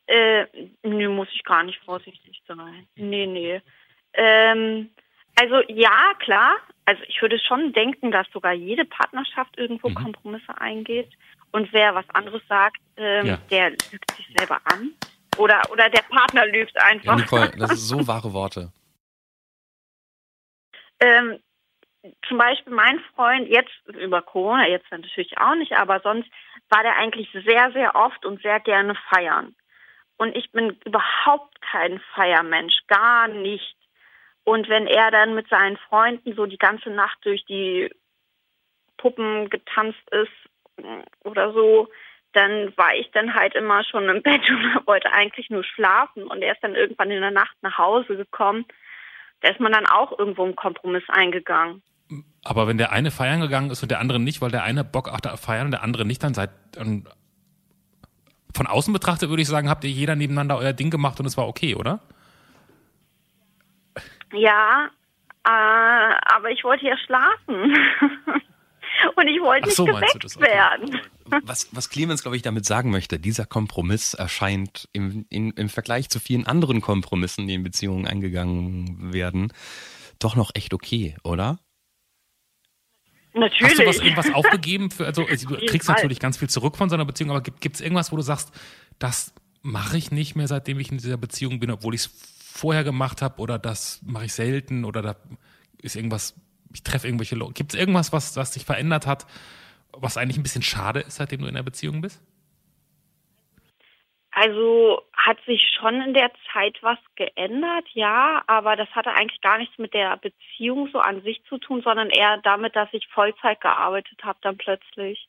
Äh, 0.08 0.46
nö, 0.84 1.10
muss 1.10 1.28
ich 1.34 1.44
gar 1.44 1.64
nicht 1.64 1.80
vorsichtig 1.84 2.42
sein. 2.48 2.88
Nee, 2.96 3.28
nee. 3.28 3.62
Ähm, 4.14 4.90
also 5.36 5.62
ja, 5.68 6.14
klar. 6.20 6.56
Also 6.86 7.02
ich 7.08 7.22
würde 7.22 7.40
schon 7.40 7.74
denken, 7.74 8.12
dass 8.12 8.28
sogar 8.34 8.54
jede 8.54 8.86
Partnerschaft 8.86 9.58
irgendwo 9.58 9.90
Mhm. 9.90 9.96
Kompromisse 9.96 10.60
eingeht. 10.60 11.10
Und 11.52 11.72
wer 11.74 11.94
was 11.96 12.10
anderes 12.10 12.42
sagt, 12.48 12.78
ähm, 12.98 13.26
Ja. 13.28 13.38
der 13.50 13.70
lügt 13.72 14.12
sich 14.16 14.28
selber 14.38 14.60
an. 14.66 14.94
Oder, 15.38 15.62
oder 15.72 15.90
der 15.90 16.02
Partner 16.04 16.46
lügt 16.48 16.74
Ja, 16.76 16.84
einfach. 16.84 17.18
Nicole, 17.18 17.52
das 17.58 17.72
ist 17.72 17.88
so 17.88 18.08
wahre 18.08 18.34
Worte. 18.34 18.72
ähm, 21.00 21.40
zum 22.28 22.38
Beispiel 22.38 22.74
mein 22.74 23.00
Freund, 23.16 23.48
jetzt 23.48 23.72
über 23.88 24.22
Corona, 24.22 24.68
jetzt 24.68 24.90
natürlich 24.92 25.38
auch 25.38 25.56
nicht, 25.56 25.74
aber 25.74 26.00
sonst 26.00 26.30
war 26.70 26.82
der 26.84 26.98
eigentlich 26.98 27.30
sehr, 27.32 27.72
sehr 27.74 27.96
oft 27.96 28.26
und 28.26 28.42
sehr 28.42 28.60
gerne 28.60 28.96
feiern. 29.10 29.56
Und 30.18 30.36
ich 30.36 30.52
bin 30.52 30.78
überhaupt 30.86 31.60
kein 31.62 32.00
Feiermensch, 32.16 32.76
gar 32.88 33.28
nicht. 33.28 33.76
Und 34.44 34.70
wenn 34.70 34.88
er 34.88 35.12
dann 35.12 35.36
mit 35.36 35.48
seinen 35.50 35.78
Freunden 35.78 36.36
so 36.36 36.46
die 36.46 36.58
ganze 36.58 36.90
Nacht 36.90 37.18
durch 37.24 37.46
die 37.46 37.90
Puppen 38.98 39.50
getanzt 39.50 40.02
ist 40.12 40.84
mm, 40.84 41.02
oder 41.24 41.54
so, 41.54 41.90
dann 42.34 42.76
war 42.78 42.96
ich 42.96 43.12
dann 43.12 43.34
halt 43.34 43.56
immer 43.56 43.84
schon 43.84 44.10
im 44.10 44.22
Bett 44.24 44.50
und 44.50 44.88
wollte 44.88 45.12
eigentlich 45.12 45.50
nur 45.50 45.64
schlafen. 45.64 46.24
Und 46.24 46.42
er 46.42 46.54
ist 46.54 46.64
dann 46.64 46.76
irgendwann 46.76 47.12
in 47.12 47.22
der 47.22 47.32
Nacht 47.32 47.56
nach 47.62 47.78
Hause 47.78 48.16
gekommen. 48.16 48.66
Da 49.42 49.50
ist 49.50 49.60
man 49.60 49.72
dann 49.72 49.88
auch 49.88 50.18
irgendwo 50.18 50.44
einen 50.44 50.56
Kompromiss 50.56 51.04
eingegangen. 51.08 51.82
Aber 52.44 52.68
wenn 52.68 52.78
der 52.78 52.92
eine 52.92 53.12
feiern 53.12 53.42
gegangen 53.42 53.70
ist 53.70 53.82
und 53.84 53.90
der 53.90 54.00
andere 54.00 54.20
nicht, 54.20 54.42
weil 54.42 54.52
der 54.52 54.64
eine 54.64 54.84
Bock 54.84 55.12
hatte 55.12 55.36
feiern 55.38 55.66
und 55.66 55.72
der 55.72 55.84
andere 55.84 56.06
nicht, 56.06 56.24
dann 56.24 56.34
seid 56.34 56.50
dann 56.74 57.08
von 58.54 58.68
außen 58.68 58.92
betrachtet 58.94 59.30
würde 59.30 59.42
ich 59.42 59.48
sagen, 59.48 59.70
habt 59.70 59.84
ihr 59.84 59.90
jeder 59.90 60.16
nebeneinander 60.16 60.58
euer 60.58 60.74
Ding 60.74 60.90
gemacht 60.90 61.20
und 61.20 61.26
es 61.26 61.38
war 61.38 61.48
okay, 61.48 61.76
oder? 61.76 62.02
Ja, 64.34 64.90
äh, 65.46 65.50
aber 66.36 66.52
ich 66.52 66.64
wollte 66.64 66.86
ja 66.86 66.98
schlafen. 66.98 67.76
Und 69.16 69.28
ich 69.28 69.42
wollte 69.42 69.68
nicht 69.68 69.76
so, 69.76 69.86
du 69.86 69.94
geweckt 69.94 70.40
werden. 70.40 71.00
Was, 71.44 71.70
was 71.72 71.90
Clemens, 71.90 72.22
glaube 72.22 72.36
ich, 72.36 72.44
damit 72.44 72.66
sagen 72.66 72.92
möchte, 72.92 73.20
dieser 73.20 73.46
Kompromiss 73.46 74.14
erscheint 74.14 74.90
im, 74.94 75.26
in, 75.30 75.52
im 75.52 75.70
Vergleich 75.70 76.10
zu 76.10 76.20
vielen 76.20 76.46
anderen 76.46 76.82
Kompromissen, 76.82 77.48
die 77.48 77.56
in 77.56 77.64
Beziehungen 77.64 78.06
eingegangen 78.06 79.14
werden, 79.14 79.52
doch 80.20 80.36
noch 80.36 80.52
echt 80.54 80.74
okay, 80.74 81.16
oder? 81.24 81.60
Natürlich. 83.34 83.72
Hast 83.72 83.80
du 83.80 83.86
was 83.86 83.98
irgendwas 84.00 84.32
aufgegeben 84.34 84.92
für, 84.92 85.06
also 85.06 85.24
du 85.24 85.30
jeden 85.34 85.68
kriegst 85.68 85.88
Fall. 85.88 85.96
natürlich 85.96 86.20
ganz 86.20 86.38
viel 86.38 86.50
zurück 86.50 86.78
von 86.78 86.90
so 86.90 86.96
einer 86.96 87.06
Beziehung, 87.06 87.32
aber 87.32 87.42
gibt 87.42 87.76
es 87.76 87.82
irgendwas, 87.82 88.12
wo 88.12 88.18
du 88.18 88.22
sagst, 88.22 88.52
das 89.00 89.34
mache 89.62 89.98
ich 89.98 90.12
nicht 90.12 90.36
mehr, 90.36 90.48
seitdem 90.48 90.80
ich 90.80 90.92
in 90.92 90.98
dieser 90.98 91.18
Beziehung 91.18 91.60
bin, 91.60 91.72
obwohl 91.72 91.96
ich 91.96 92.02
es 92.02 92.41
vorher 92.52 92.84
gemacht 92.84 93.22
habe 93.22 93.42
oder 93.42 93.58
das 93.58 94.02
mache 94.06 94.26
ich 94.26 94.34
selten 94.34 94.86
oder 94.86 95.02
da 95.02 95.16
ist 95.82 95.96
irgendwas, 95.96 96.36
ich 96.74 96.84
treffe 96.84 97.08
irgendwelche 97.08 97.36
Leute. 97.36 97.54
Gibt 97.54 97.74
es 97.74 97.80
irgendwas, 97.80 98.14
was, 98.14 98.36
was 98.36 98.54
sich 98.54 98.66
verändert 98.66 99.08
hat, 99.08 99.26
was 99.94 100.18
eigentlich 100.18 100.38
ein 100.38 100.44
bisschen 100.44 100.62
schade 100.62 101.00
ist, 101.02 101.16
seitdem 101.16 101.42
du 101.42 101.48
in 101.48 101.56
der 101.56 101.64
Beziehung 101.64 102.02
bist? 102.02 102.22
Also 104.32 105.02
hat 105.14 105.38
sich 105.46 105.62
schon 105.78 106.02
in 106.02 106.14
der 106.14 106.32
Zeit 106.54 106.78
was 106.82 106.98
geändert, 107.16 107.86
ja, 107.94 108.42
aber 108.48 108.78
das 108.78 108.90
hatte 108.92 109.12
eigentlich 109.12 109.42
gar 109.42 109.58
nichts 109.58 109.78
mit 109.78 109.94
der 109.94 110.16
Beziehung 110.18 110.90
so 110.92 111.00
an 111.00 111.22
sich 111.22 111.44
zu 111.50 111.58
tun, 111.58 111.82
sondern 111.82 112.10
eher 112.10 112.38
damit, 112.38 112.76
dass 112.76 112.88
ich 112.94 113.08
Vollzeit 113.08 113.60
gearbeitet 113.60 114.24
habe 114.24 114.40
dann 114.42 114.58
plötzlich. 114.58 115.28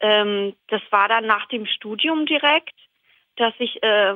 Ähm, 0.00 0.56
das 0.68 0.80
war 0.90 1.08
dann 1.08 1.26
nach 1.26 1.46
dem 1.48 1.66
Studium 1.66 2.24
direkt, 2.24 2.74
dass 3.36 3.52
ich 3.58 3.82
äh, 3.82 4.14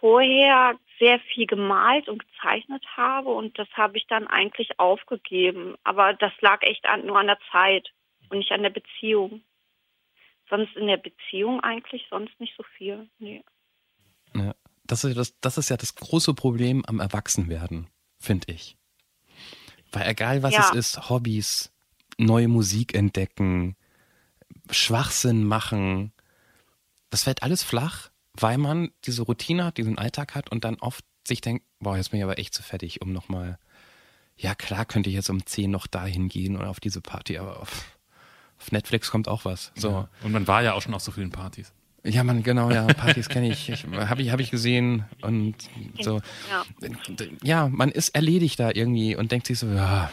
vorher 0.00 0.74
sehr 0.98 1.20
viel 1.20 1.46
gemalt 1.46 2.08
und 2.08 2.24
gezeichnet 2.26 2.84
habe 2.96 3.30
und 3.30 3.58
das 3.58 3.68
habe 3.72 3.96
ich 3.96 4.06
dann 4.06 4.26
eigentlich 4.26 4.78
aufgegeben. 4.78 5.76
Aber 5.84 6.14
das 6.14 6.32
lag 6.40 6.62
echt 6.62 6.84
an, 6.86 7.06
nur 7.06 7.18
an 7.18 7.26
der 7.26 7.38
Zeit 7.52 7.88
und 8.30 8.38
nicht 8.38 8.52
an 8.52 8.62
der 8.62 8.70
Beziehung. 8.70 9.42
Sonst 10.50 10.74
in 10.76 10.86
der 10.86 10.96
Beziehung 10.96 11.60
eigentlich 11.60 12.06
sonst 12.10 12.38
nicht 12.40 12.54
so 12.56 12.62
viel. 12.76 13.08
Nee. 13.18 13.44
Ja. 14.34 14.54
Das, 14.84 15.04
ist, 15.04 15.16
das, 15.16 15.38
das 15.40 15.58
ist 15.58 15.68
ja 15.68 15.76
das 15.76 15.94
große 15.94 16.32
Problem 16.34 16.82
am 16.86 17.00
Erwachsenwerden, 17.00 17.88
finde 18.18 18.52
ich. 18.52 18.76
Weil 19.92 20.08
egal 20.08 20.42
was 20.42 20.54
Ja. 20.54 20.60
es 20.60 20.74
ist, 20.74 21.10
Hobbys, 21.10 21.72
neue 22.16 22.48
Musik 22.48 22.94
entdecken, 22.94 23.76
Schwachsinn 24.70 25.44
machen, 25.44 26.12
das 27.10 27.24
fällt 27.24 27.42
alles 27.42 27.62
flach, 27.62 28.10
weil 28.40 28.58
man 28.58 28.90
diese 29.04 29.22
Routine 29.22 29.64
hat, 29.64 29.78
diesen 29.78 29.98
Alltag 29.98 30.34
hat 30.34 30.50
und 30.50 30.64
dann 30.64 30.76
oft 30.76 31.04
sich 31.26 31.40
denkt, 31.40 31.64
boah, 31.80 31.96
jetzt 31.96 32.10
bin 32.10 32.18
ich 32.18 32.24
aber 32.24 32.38
echt 32.38 32.54
zu 32.54 32.62
fertig, 32.62 33.02
um 33.02 33.12
nochmal, 33.12 33.58
ja 34.36 34.54
klar 34.54 34.84
könnte 34.84 35.10
ich 35.10 35.16
jetzt 35.16 35.30
um 35.30 35.44
10 35.44 35.70
noch 35.70 35.86
dahin 35.86 36.28
gehen 36.28 36.56
oder 36.56 36.70
auf 36.70 36.80
diese 36.80 37.00
Party, 37.00 37.38
aber 37.38 37.60
auf, 37.60 37.98
auf 38.58 38.72
Netflix 38.72 39.10
kommt 39.10 39.28
auch 39.28 39.44
was. 39.44 39.72
So. 39.74 40.08
Und 40.22 40.32
man 40.32 40.46
war 40.46 40.62
ja 40.62 40.74
auch 40.74 40.82
schon 40.82 40.94
auf 40.94 41.02
so 41.02 41.12
vielen 41.12 41.30
Partys. 41.30 41.72
Ja, 42.04 42.22
man, 42.24 42.42
genau, 42.42 42.70
ja, 42.70 42.86
Partys 42.86 43.28
kenne 43.28 43.50
ich. 43.50 43.68
ich 43.68 43.84
Habe 43.84 44.22
ich, 44.22 44.30
hab 44.30 44.40
ich 44.40 44.50
gesehen 44.50 45.04
und 45.20 45.56
so. 46.00 46.20
Ja. 46.48 46.64
Ja, 47.42 47.68
man 47.68 47.90
ist 47.90 48.10
erledigt 48.10 48.60
da 48.60 48.70
irgendwie 48.72 49.16
und 49.16 49.32
denkt 49.32 49.48
sich 49.48 49.58
so, 49.58 49.66
ja, 49.66 50.10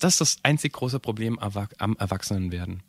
das 0.00 0.14
ist 0.14 0.20
das 0.20 0.38
einzig 0.42 0.72
große 0.72 0.98
Problem 0.98 1.38
am 1.38 1.96
Erwachsenenwerden. 1.98 2.82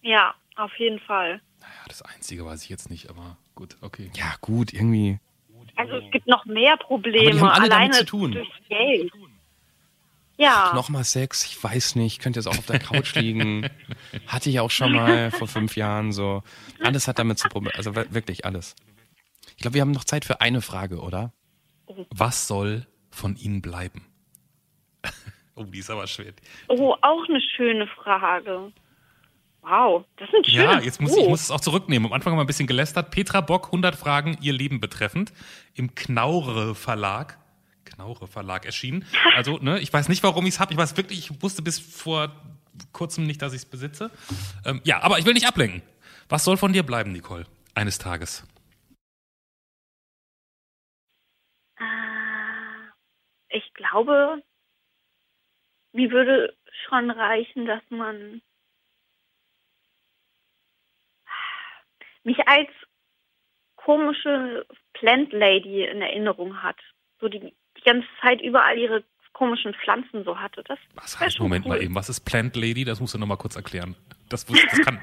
Ja, 0.00 0.34
auf 0.56 0.72
jeden 0.78 0.98
Fall. 1.00 1.40
Naja, 1.60 1.84
das 1.88 2.02
Einzige 2.02 2.44
weiß 2.44 2.62
ich 2.62 2.68
jetzt 2.68 2.90
nicht, 2.90 3.10
aber 3.10 3.36
gut, 3.54 3.76
okay. 3.80 4.10
Ja, 4.16 4.34
gut, 4.40 4.72
irgendwie. 4.72 5.18
Also 5.76 5.94
es 5.96 6.10
gibt 6.10 6.26
noch 6.26 6.44
mehr 6.44 6.76
Probleme. 6.76 7.30
Aber 7.30 7.30
die 7.32 7.40
haben 7.40 7.48
alle 7.48 7.68
damit 7.68 7.72
alleine 7.72 7.92
zu 7.94 8.04
tun. 8.04 8.32
durch 8.32 8.48
Geld. 8.68 9.10
Ja. 10.38 10.72
Nochmal 10.74 11.04
Sex, 11.04 11.44
ich 11.44 11.62
weiß 11.62 11.94
nicht, 11.96 12.20
könnte 12.20 12.40
jetzt 12.40 12.46
auch 12.46 12.58
auf 12.58 12.66
der 12.66 12.78
Couch 12.78 13.14
liegen. 13.16 13.68
Hatte 14.26 14.50
ich 14.50 14.60
auch 14.60 14.70
schon 14.70 14.92
mal 14.92 15.30
vor 15.30 15.46
fünf 15.46 15.76
Jahren 15.76 16.12
so. 16.12 16.42
Alles 16.82 17.06
hat 17.06 17.18
damit 17.18 17.38
zu 17.38 17.48
Problem, 17.48 17.72
also 17.76 17.94
wir- 17.94 18.12
wirklich 18.12 18.44
alles. 18.44 18.74
Ich 19.50 19.58
glaube, 19.58 19.74
wir 19.74 19.82
haben 19.82 19.92
noch 19.92 20.04
Zeit 20.04 20.24
für 20.24 20.40
eine 20.40 20.60
Frage, 20.60 21.00
oder? 21.00 21.32
Was 22.10 22.48
soll 22.48 22.86
von 23.10 23.36
ihnen 23.36 23.60
bleiben? 23.62 24.06
oh, 25.54 25.64
die 25.64 25.78
ist 25.78 25.90
aber 25.90 26.06
schwer. 26.06 26.32
Oh, 26.68 26.96
auch 27.02 27.28
eine 27.28 27.40
schöne 27.40 27.86
Frage. 27.86 28.72
Wow, 29.62 30.04
das 30.16 30.28
sind 30.30 30.46
schöne 30.46 30.64
Ja, 30.64 30.80
jetzt 30.80 31.00
muss 31.00 31.12
ich 31.16 31.22
Buch. 31.22 31.28
muss 31.30 31.42
es 31.42 31.50
auch 31.52 31.60
zurücknehmen. 31.60 32.06
Am 32.06 32.12
Anfang 32.12 32.32
haben 32.32 32.38
wir 32.38 32.44
ein 32.44 32.48
bisschen 32.48 32.66
gelästert. 32.66 33.10
Petra 33.12 33.40
Bock, 33.40 33.66
100 33.66 33.94
Fragen, 33.94 34.36
ihr 34.40 34.52
Leben 34.52 34.80
betreffend, 34.80 35.32
im 35.74 35.94
Knaure 35.94 36.74
Verlag. 36.74 37.38
Knaure 37.84 38.26
Verlag 38.26 38.66
erschienen. 38.66 39.04
Also, 39.36 39.58
ne, 39.58 39.78
ich 39.78 39.92
weiß 39.92 40.08
nicht, 40.08 40.22
warum 40.24 40.46
ich 40.46 40.54
es 40.54 40.60
habe. 40.60 40.72
Ich 40.72 40.78
weiß 40.78 40.96
wirklich, 40.96 41.18
ich 41.18 41.42
wusste 41.42 41.62
bis 41.62 41.78
vor 41.78 42.32
kurzem 42.92 43.24
nicht, 43.24 43.40
dass 43.40 43.52
ich 43.52 43.60
es 43.60 43.66
besitze. 43.66 44.10
Ähm, 44.64 44.80
ja, 44.84 45.00
aber 45.02 45.18
ich 45.18 45.24
will 45.26 45.34
nicht 45.34 45.46
ablenken. 45.46 45.82
Was 46.28 46.44
soll 46.44 46.56
von 46.56 46.72
dir 46.72 46.82
bleiben, 46.82 47.12
Nicole, 47.12 47.46
eines 47.74 47.98
Tages? 47.98 48.44
Ah, 51.78 52.92
Ich 53.50 53.72
glaube, 53.74 54.42
mir 55.92 56.10
würde 56.10 56.56
schon 56.88 57.10
reichen, 57.10 57.66
dass 57.66 57.82
man 57.90 58.40
mich 62.24 62.46
als 62.46 62.68
komische 63.76 64.66
Plant 64.94 65.32
Lady 65.32 65.84
in 65.84 66.02
Erinnerung 66.02 66.62
hat. 66.62 66.76
So 67.20 67.28
die, 67.28 67.40
die 67.40 67.82
ganze 67.84 68.06
Zeit 68.20 68.40
überall 68.40 68.78
ihre 68.78 69.04
komischen 69.32 69.74
Pflanzen 69.74 70.24
so 70.24 70.38
hatte. 70.38 70.62
Das 70.64 70.78
Was 70.94 71.18
heißt, 71.18 71.36
schon 71.36 71.44
Moment 71.44 71.64
cool. 71.64 71.70
mal 71.70 71.82
eben, 71.82 71.94
was 71.94 72.08
ist 72.08 72.20
Plant 72.20 72.54
Lady? 72.56 72.84
Das 72.84 73.00
musst 73.00 73.14
du 73.14 73.18
nochmal 73.18 73.38
kurz 73.38 73.56
erklären. 73.56 73.96
Das, 74.28 74.44
das 74.44 74.80
kann. 74.84 75.00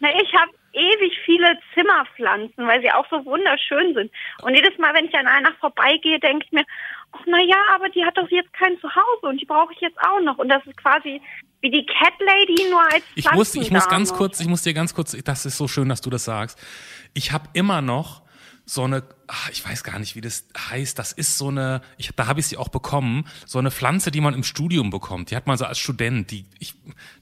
Na, 0.00 0.08
ich 0.20 0.32
habe 0.34 0.52
ewig 0.72 1.18
viele 1.24 1.58
Zimmerpflanzen, 1.74 2.66
weil 2.66 2.80
sie 2.80 2.90
auch 2.90 3.06
so 3.10 3.24
wunderschön 3.24 3.94
sind. 3.94 4.12
Und 4.42 4.54
jedes 4.54 4.76
Mal, 4.78 4.94
wenn 4.94 5.06
ich 5.06 5.14
an 5.14 5.26
einer 5.26 5.52
vorbeigehe, 5.54 6.20
denke 6.20 6.46
ich 6.46 6.52
mir, 6.52 6.64
ach 7.12 7.20
na 7.26 7.40
ja, 7.40 7.56
aber 7.74 7.88
die 7.88 8.04
hat 8.04 8.16
doch 8.16 8.28
jetzt 8.30 8.52
kein 8.52 8.78
Zuhause 8.80 9.26
und 9.26 9.40
die 9.40 9.46
brauche 9.46 9.72
ich 9.72 9.80
jetzt 9.80 9.98
auch 10.00 10.20
noch. 10.20 10.38
Und 10.38 10.48
das 10.48 10.64
ist 10.66 10.76
quasi 10.76 11.20
wie 11.60 11.70
die 11.70 11.84
Cat 11.84 12.14
Lady 12.20 12.70
nur 12.70 12.82
als 12.82 13.04
Ich 13.14 13.30
muss, 13.32 13.54
ich 13.54 13.70
muss 13.70 13.88
ganz 13.88 14.12
kurz, 14.14 14.40
ich 14.40 14.48
muss 14.48 14.62
dir 14.62 14.74
ganz 14.74 14.94
kurz, 14.94 15.16
das 15.24 15.44
ist 15.44 15.58
so 15.58 15.68
schön, 15.68 15.88
dass 15.88 16.00
du 16.00 16.10
das 16.10 16.24
sagst. 16.24 16.58
Ich 17.12 17.32
habe 17.32 17.48
immer 17.52 17.82
noch 17.82 18.22
so 18.70 18.84
eine, 18.84 19.02
ach, 19.26 19.50
ich 19.50 19.66
weiß 19.66 19.82
gar 19.82 19.98
nicht, 19.98 20.14
wie 20.14 20.20
das 20.20 20.44
heißt. 20.56 20.96
Das 20.96 21.10
ist 21.10 21.36
so 21.38 21.48
eine, 21.48 21.82
ich, 21.98 22.12
da 22.14 22.28
habe 22.28 22.38
ich 22.38 22.46
sie 22.46 22.56
auch 22.56 22.68
bekommen, 22.68 23.26
so 23.44 23.58
eine 23.58 23.72
Pflanze, 23.72 24.12
die 24.12 24.20
man 24.20 24.32
im 24.32 24.44
Studium 24.44 24.90
bekommt. 24.90 25.32
Die 25.32 25.36
hat 25.36 25.48
man 25.48 25.58
so 25.58 25.64
als 25.64 25.80
Student. 25.80 26.30
Die, 26.30 26.44
ich, 26.60 26.74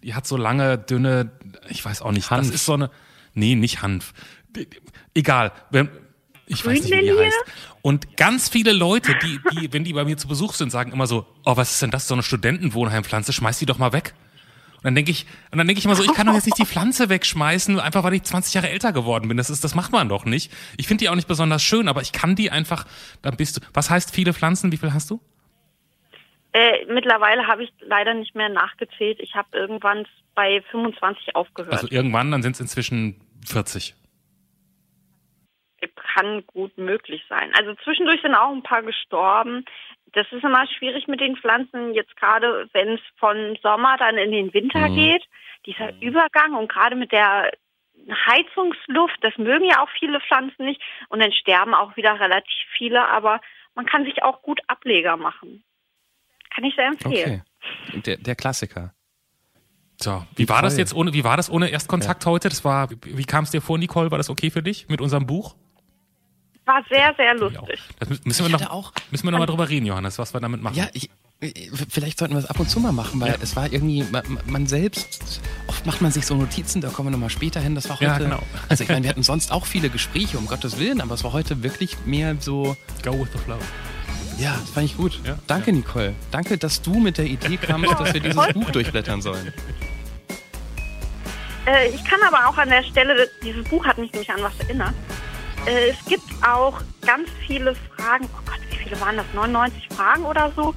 die 0.02 0.14
hat 0.14 0.26
so 0.26 0.36
lange, 0.36 0.76
dünne, 0.76 1.30
ich 1.70 1.82
weiß 1.82 2.02
auch 2.02 2.12
nicht. 2.12 2.30
Hanf. 2.30 2.46
Das 2.46 2.54
ist 2.54 2.66
so 2.66 2.74
eine, 2.74 2.90
nee, 3.32 3.54
nicht 3.54 3.80
Hanf. 3.80 4.12
Egal. 5.14 5.52
Wenn, 5.70 5.88
ich 6.46 6.66
weiß 6.66 6.82
nicht, 6.82 6.92
wie 6.92 7.00
die 7.00 7.18
heißt. 7.18 7.38
Und 7.80 8.18
ganz 8.18 8.50
viele 8.50 8.72
Leute, 8.72 9.16
die, 9.22 9.40
die, 9.52 9.72
wenn 9.72 9.84
die 9.84 9.94
bei 9.94 10.04
mir 10.04 10.18
zu 10.18 10.28
Besuch 10.28 10.52
sind, 10.52 10.70
sagen 10.70 10.92
immer 10.92 11.06
so, 11.06 11.26
oh, 11.46 11.56
was 11.56 11.72
ist 11.72 11.80
denn 11.80 11.90
das, 11.90 12.08
so 12.08 12.14
eine 12.14 12.22
Studentenwohnheimpflanze? 12.22 13.32
Schmeiß 13.32 13.58
die 13.58 13.66
doch 13.66 13.78
mal 13.78 13.94
weg. 13.94 14.12
Und 14.78 14.84
dann 14.84 14.94
denke 14.94 15.10
ich, 15.10 15.26
und 15.50 15.58
dann 15.58 15.66
denke 15.66 15.80
ich 15.80 15.84
immer 15.84 15.96
so, 15.96 16.04
ich 16.04 16.14
kann 16.14 16.28
doch 16.28 16.34
jetzt 16.34 16.46
nicht 16.46 16.58
die 16.58 16.64
Pflanze 16.64 17.08
wegschmeißen, 17.08 17.80
einfach 17.80 18.04
weil 18.04 18.14
ich 18.14 18.22
20 18.22 18.54
Jahre 18.54 18.70
älter 18.70 18.92
geworden 18.92 19.26
bin. 19.26 19.36
Das 19.36 19.50
ist, 19.50 19.64
das 19.64 19.74
macht 19.74 19.90
man 19.90 20.08
doch 20.08 20.24
nicht. 20.24 20.52
Ich 20.76 20.86
finde 20.86 21.02
die 21.02 21.08
auch 21.08 21.16
nicht 21.16 21.26
besonders 21.26 21.62
schön, 21.62 21.88
aber 21.88 22.00
ich 22.00 22.12
kann 22.12 22.36
die 22.36 22.52
einfach, 22.52 22.86
dann 23.20 23.36
bist 23.36 23.56
du, 23.56 23.60
was 23.74 23.90
heißt 23.90 24.14
viele 24.14 24.32
Pflanzen? 24.32 24.70
Wie 24.70 24.76
viel 24.76 24.92
hast 24.92 25.10
du? 25.10 25.20
Äh, 26.52 26.86
mittlerweile 26.86 27.46
habe 27.48 27.64
ich 27.64 27.72
leider 27.80 28.14
nicht 28.14 28.36
mehr 28.36 28.48
nachgezählt. 28.48 29.18
Ich 29.20 29.34
habe 29.34 29.48
irgendwann 29.52 30.06
bei 30.36 30.62
25 30.70 31.34
aufgehört. 31.34 31.72
Also 31.72 31.88
irgendwann, 31.90 32.30
dann 32.30 32.42
sind 32.42 32.52
es 32.52 32.60
inzwischen 32.60 33.20
40. 33.46 33.96
kann 36.14 36.44
gut 36.46 36.76
möglich 36.78 37.22
sein. 37.28 37.50
Also 37.54 37.74
zwischendurch 37.84 38.22
sind 38.22 38.34
auch 38.34 38.52
ein 38.52 38.62
paar 38.62 38.82
gestorben. 38.82 39.64
Das 40.12 40.26
ist 40.32 40.42
immer 40.42 40.66
schwierig 40.66 41.06
mit 41.06 41.20
den 41.20 41.36
Pflanzen, 41.36 41.94
jetzt 41.94 42.16
gerade 42.16 42.68
wenn 42.72 42.94
es 42.94 43.00
von 43.18 43.58
Sommer 43.62 43.96
dann 43.98 44.16
in 44.16 44.30
den 44.30 44.54
Winter 44.54 44.88
geht. 44.88 45.22
Dieser 45.66 45.92
Übergang 46.00 46.54
und 46.54 46.70
gerade 46.70 46.96
mit 46.96 47.12
der 47.12 47.50
Heizungsluft, 48.26 49.18
das 49.22 49.36
mögen 49.36 49.66
ja 49.66 49.82
auch 49.82 49.88
viele 49.98 50.20
Pflanzen 50.20 50.64
nicht. 50.64 50.80
Und 51.08 51.20
dann 51.20 51.32
sterben 51.32 51.74
auch 51.74 51.96
wieder 51.96 52.18
relativ 52.18 52.56
viele, 52.76 53.06
aber 53.06 53.40
man 53.74 53.86
kann 53.86 54.04
sich 54.04 54.22
auch 54.22 54.42
gut 54.42 54.60
Ableger 54.66 55.16
machen. 55.16 55.62
Kann 56.54 56.64
ich 56.64 56.74
sehr 56.74 56.86
empfehlen. 56.86 57.42
Okay. 57.88 58.00
Der, 58.00 58.16
der 58.16 58.34
Klassiker. 58.34 58.94
So, 60.00 60.24
wie 60.36 60.48
war 60.48 60.62
das 60.62 60.78
jetzt 60.78 60.94
ohne, 60.94 61.12
wie 61.12 61.24
war 61.24 61.36
das 61.36 61.50
ohne 61.50 61.70
Erstkontakt 61.70 62.24
heute? 62.24 62.48
Das 62.48 62.64
war, 62.64 62.88
wie 62.90 63.24
kam 63.24 63.44
es 63.44 63.50
dir 63.50 63.60
vor, 63.60 63.78
Nicole? 63.78 64.10
War 64.10 64.18
das 64.18 64.30
okay 64.30 64.50
für 64.50 64.62
dich 64.62 64.88
mit 64.88 65.00
unserem 65.00 65.26
Buch? 65.26 65.56
War 66.68 66.84
sehr, 66.90 67.14
sehr 67.16 67.26
Ja. 67.26 67.32
lustig. 67.32 67.80
Das 67.98 68.08
mü- 68.10 68.20
müssen 68.24 68.44
wir 68.44 68.50
noch, 68.50 68.60
hatte 68.60 68.70
auch- 68.72 68.92
müssen 69.10 69.24
wir 69.26 69.30
noch 69.30 69.38
mal 69.38 69.46
drüber 69.46 69.68
reden, 69.70 69.86
Johannes, 69.86 70.18
was 70.18 70.34
wir 70.34 70.40
damit 70.40 70.62
machen. 70.62 70.76
Ja, 70.76 70.86
ich, 70.92 71.08
ich- 71.40 71.70
vielleicht 71.88 72.18
sollten 72.18 72.34
wir 72.34 72.40
es 72.40 72.46
ab 72.46 72.60
und 72.60 72.68
zu 72.68 72.78
mal 72.78 72.92
machen, 72.92 73.20
weil 73.22 73.30
Ja. 73.30 73.36
es 73.40 73.56
war 73.56 73.72
irgendwie, 73.72 74.04
man, 74.10 74.22
man 74.44 74.66
selbst, 74.66 75.40
oft 75.66 75.86
macht 75.86 76.02
man 76.02 76.12
sich 76.12 76.26
so 76.26 76.34
Notizen, 76.34 76.82
da 76.82 76.90
kommen 76.90 77.08
wir 77.08 77.12
nochmal 77.12 77.30
später 77.30 77.58
hin. 77.60 77.74
Das 77.74 77.88
war 77.88 77.96
heute. 77.96 78.04
Ja, 78.04 78.18
genau. 78.18 78.42
Also 78.68 78.84
ich 78.84 78.90
meine, 78.90 79.02
wir 79.04 79.08
hatten 79.10 79.22
sonst 79.22 79.50
auch 79.50 79.64
viele 79.64 79.88
Gespräche, 79.88 80.36
um 80.36 80.46
Gottes 80.46 80.78
Willen, 80.78 81.00
aber 81.00 81.14
es 81.14 81.24
war 81.24 81.32
heute 81.32 81.62
wirklich 81.62 81.96
mehr 82.04 82.36
so, 82.38 82.76
Go 83.02 83.18
with 83.18 83.28
the 83.32 83.38
flow. 83.38 83.56
ja, 84.38 84.54
das 84.60 84.68
fand 84.68 84.84
ich 84.86 84.96
gut. 84.98 85.18
Ja, 85.24 85.38
Danke, 85.46 85.72
Nicole. 85.72 86.14
Danke, 86.30 86.58
dass 86.58 86.82
du 86.82 86.98
mit 87.00 87.16
der 87.16 87.24
Idee 87.24 87.56
kamst, 87.56 87.90
dass 87.98 88.12
wir 88.12 88.20
dieses 88.20 88.46
Buch 88.52 88.70
durchblättern 88.70 89.22
sollen. 89.22 89.54
Äh, 91.66 91.88
ich 91.94 92.04
kann 92.04 92.20
aber 92.26 92.46
auch 92.48 92.56
an 92.58 92.68
der 92.68 92.82
Stelle, 92.82 93.28
dieses 93.42 93.64
Buch 93.68 93.86
hat 93.86 93.96
mich 93.96 94.12
nämlich 94.12 94.30
an 94.30 94.42
was 94.42 94.52
erinnert. 94.60 94.94
Äh, 95.66 95.90
es 95.90 96.04
gibt 96.06 96.24
auch 96.46 96.80
ganz 97.06 97.28
viele 97.46 97.74
Fragen, 97.96 98.28
oh 98.32 98.40
Gott, 98.46 98.58
wie 98.70 98.76
viele 98.76 99.00
waren 99.00 99.16
das? 99.16 99.26
99 99.34 99.88
Fragen 99.94 100.24
oder 100.24 100.52
so, 100.56 100.74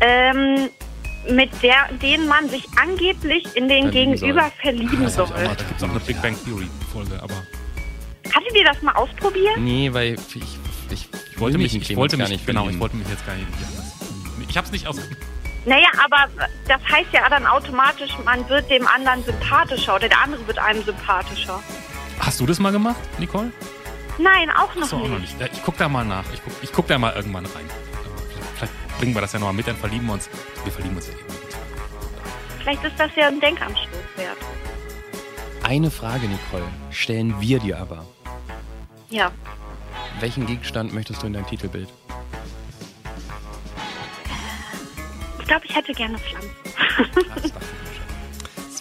ähm, 0.00 0.68
mit 1.30 1.50
der, 1.62 1.88
denen 2.02 2.26
man 2.26 2.48
sich 2.48 2.66
angeblich 2.80 3.44
in 3.56 3.68
den 3.68 3.90
Verlieben 3.92 4.16
soll. 4.16 4.28
Gegenüber 4.28 4.52
verlieben 4.60 5.08
soll. 5.08 5.24
auch 5.26 5.30
mal. 5.30 5.44
Da 5.48 5.54
gibt 5.54 5.76
es 5.76 5.82
auch 5.84 5.90
eine 5.90 6.00
Big 6.00 6.20
Bang 6.20 6.36
Theory 6.44 6.68
Folge, 6.92 7.22
aber 7.22 7.34
Hattet 8.34 8.54
ihr 8.56 8.64
das 8.64 8.80
mal 8.82 8.94
ausprobiert? 8.94 9.58
Nee, 9.58 9.92
weil 9.92 10.14
ich, 10.14 10.36
ich, 10.36 10.42
ich, 10.90 11.08
ich 11.32 11.40
wollte 11.40 11.58
mich, 11.58 11.74
ich 11.74 11.96
wollte 11.96 12.16
gar 12.16 12.28
mich, 12.28 12.38
nicht 12.38 12.46
genau, 12.46 12.62
ich 12.62 12.76
verlieben. 12.76 12.80
wollte 12.80 12.96
mich 12.96 13.08
jetzt 13.08 13.26
gar 13.26 13.34
nicht. 13.34 13.46
Ich 14.48 14.56
hab's 14.56 14.72
nicht 14.72 14.86
aus. 14.86 14.96
Naja, 15.64 15.88
aber 16.04 16.28
das 16.66 16.80
heißt 16.90 17.12
ja 17.12 17.28
dann 17.28 17.46
automatisch, 17.46 18.10
man 18.24 18.48
wird 18.48 18.68
dem 18.70 18.86
anderen 18.86 19.22
sympathischer 19.24 19.96
oder 19.96 20.08
der 20.08 20.20
andere 20.20 20.46
wird 20.46 20.58
einem 20.58 20.82
sympathischer. 20.82 21.62
Hast 22.18 22.40
du 22.40 22.46
das 22.46 22.58
mal 22.58 22.72
gemacht, 22.72 22.98
Nicole? 23.18 23.52
Nein, 24.18 24.50
auch 24.50 24.74
noch 24.74 24.82
Achso, 24.82 24.96
auch 24.96 25.08
nicht. 25.08 25.38
noch 25.38 25.40
nicht. 25.40 25.52
Ich 25.54 25.62
guck 25.64 25.76
da 25.78 25.88
mal 25.88 26.04
nach. 26.04 26.24
Ich 26.32 26.42
guck, 26.44 26.52
ich 26.62 26.72
guck 26.72 26.86
da 26.86 26.98
mal 26.98 27.14
irgendwann 27.14 27.46
rein. 27.46 27.64
Vielleicht, 28.28 28.54
vielleicht 28.56 28.98
bringen 28.98 29.14
wir 29.14 29.20
das 29.22 29.32
ja 29.32 29.38
nochmal 29.38 29.54
mit, 29.54 29.66
dann 29.66 29.76
verlieben 29.76 30.06
wir 30.06 30.14
uns. 30.14 30.28
Wir 30.64 30.72
verlieben 30.72 30.96
uns 30.96 31.06
ja 31.08 31.14
eben. 31.14 31.24
Vielleicht 32.60 32.84
ist 32.84 32.98
das 32.98 33.10
ja 33.16 33.28
ein 33.28 33.40
Denkanstoß 33.40 33.88
wert. 34.16 34.36
Eine 35.64 35.90
Frage, 35.90 36.28
Nicole, 36.28 36.64
stellen 36.90 37.40
wir 37.40 37.58
dir 37.58 37.78
aber. 37.78 38.04
Ja. 39.10 39.30
Welchen 40.20 40.46
Gegenstand 40.46 40.92
möchtest 40.92 41.22
du 41.22 41.26
in 41.26 41.32
dein 41.32 41.46
Titelbild? 41.46 41.88
Ich 45.40 45.46
glaube, 45.46 45.66
ich 45.66 45.74
hätte 45.74 45.92
gerne 45.92 46.18
Pflanzen. 46.18 46.52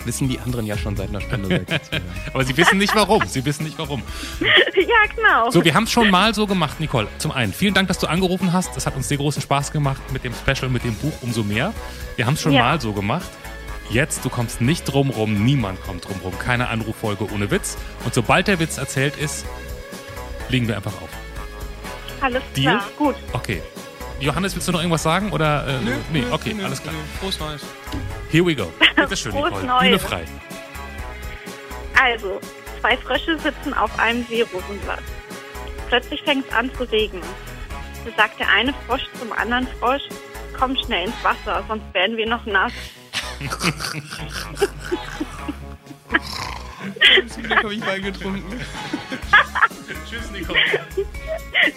Das, 0.01 0.07
wissen 0.07 0.27
die 0.29 0.39
anderen 0.39 0.65
ja 0.65 0.77
schon 0.77 0.95
seit 0.95 1.09
einer 1.09 1.21
Stunde. 1.21 1.65
Aber 2.33 2.43
sie 2.43 2.55
wissen 2.57 2.77
nicht 2.77 2.95
warum. 2.95 3.25
Sie 3.27 3.43
wissen 3.45 3.63
nicht 3.63 3.77
warum. 3.77 4.03
ja, 4.39 5.13
genau. 5.15 5.49
So, 5.51 5.63
wir 5.63 5.73
haben 5.73 5.83
es 5.83 5.91
schon 5.91 6.09
mal 6.09 6.33
so 6.33 6.47
gemacht, 6.47 6.79
Nicole. 6.79 7.07
Zum 7.17 7.31
einen, 7.31 7.53
vielen 7.53 7.73
Dank, 7.73 7.87
dass 7.87 7.99
du 7.99 8.07
angerufen 8.07 8.53
hast. 8.53 8.75
Das 8.75 8.85
hat 8.85 8.95
uns 8.95 9.07
sehr 9.07 9.17
großen 9.17 9.41
Spaß 9.41 9.71
gemacht 9.71 10.01
mit 10.11 10.23
dem 10.23 10.33
Special, 10.33 10.69
mit 10.69 10.83
dem 10.83 10.95
Buch 10.95 11.13
umso 11.21 11.43
mehr. 11.43 11.73
Wir 12.15 12.25
haben 12.25 12.33
es 12.33 12.41
schon 12.41 12.51
Ja. 12.53 12.63
mal 12.63 12.81
so 12.81 12.93
gemacht. 12.93 13.29
Jetzt, 13.89 14.23
du 14.23 14.29
kommst 14.29 14.61
nicht 14.61 14.85
drum 14.85 15.09
rum, 15.09 15.43
niemand 15.43 15.81
kommt 15.83 16.07
drum 16.07 16.17
rum. 16.23 16.37
Keine 16.39 16.69
Anruffolge 16.69 17.29
ohne 17.31 17.51
Witz. 17.51 17.77
Und 18.05 18.13
sobald 18.13 18.47
der 18.47 18.59
Witz 18.59 18.77
erzählt 18.77 19.17
ist, 19.17 19.45
legen 20.49 20.67
wir 20.67 20.77
einfach 20.77 20.93
auf. 21.01 21.09
Alles 22.21 22.41
Deal? 22.55 22.77
klar, 22.77 22.87
gut. 22.97 23.15
Okay. 23.33 23.61
Johannes, 24.21 24.55
willst 24.55 24.67
du 24.67 24.71
noch 24.71 24.79
irgendwas 24.79 25.03
sagen? 25.03 25.31
Oder, 25.31 25.67
äh, 25.67 25.79
nee, 26.13 26.23
okay, 26.31 26.55
alles 26.63 26.81
klar. 26.81 26.93
Frohes 27.19 27.39
Neues. 27.39 27.61
Here 28.29 28.45
we 28.45 28.55
go. 28.55 28.71
Bitte 28.95 29.17
schön, 29.17 29.33
Nicole. 29.33 29.65
Neues. 29.65 29.81
Bühne 29.81 29.99
frei. 29.99 30.25
Also, 31.99 32.39
zwei 32.79 32.95
Frösche 32.97 33.37
sitzen 33.39 33.73
auf 33.73 33.97
einem 33.99 34.25
Seerosenblatt. 34.27 35.03
Plötzlich 35.89 36.21
fängt 36.21 36.47
es 36.47 36.53
an 36.53 36.71
zu 36.75 36.83
regnen. 36.83 37.23
Da 38.05 38.11
sagt 38.23 38.39
der 38.39 38.49
eine 38.49 38.73
Frosch 38.87 39.07
zum 39.19 39.31
anderen 39.33 39.67
Frosch, 39.79 40.03
komm 40.57 40.77
schnell 40.77 41.07
ins 41.07 41.23
Wasser, 41.23 41.63
sonst 41.67 41.93
werden 41.93 42.15
wir 42.15 42.27
noch 42.27 42.45
nass. 42.45 42.73
Zum 47.27 47.43
Glück 47.43 47.63
habe 47.63 47.73
ich 47.73 47.85
Wein 47.85 48.03
getrunken. 48.03 48.61
Tschüss, 50.09 50.31
Nicole. 50.31 50.59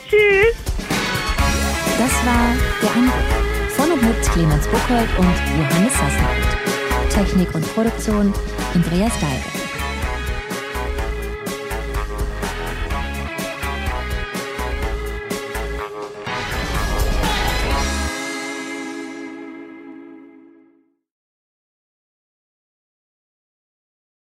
Tschüss! 0.08 0.56
Das 1.96 2.10
war 2.26 2.56
Der 2.82 2.90
Anruf 2.90 3.74
von 3.76 3.92
und 3.92 4.02
mit 4.02 4.20
Clemens 4.32 4.66
Buchholz 4.66 5.08
und 5.16 5.34
Johannes 5.56 5.92
Sassenroth. 5.92 7.12
Technik 7.14 7.54
und 7.54 7.74
Produktion 7.74 8.34
Andreas 8.74 9.12
Geige. 9.20 9.63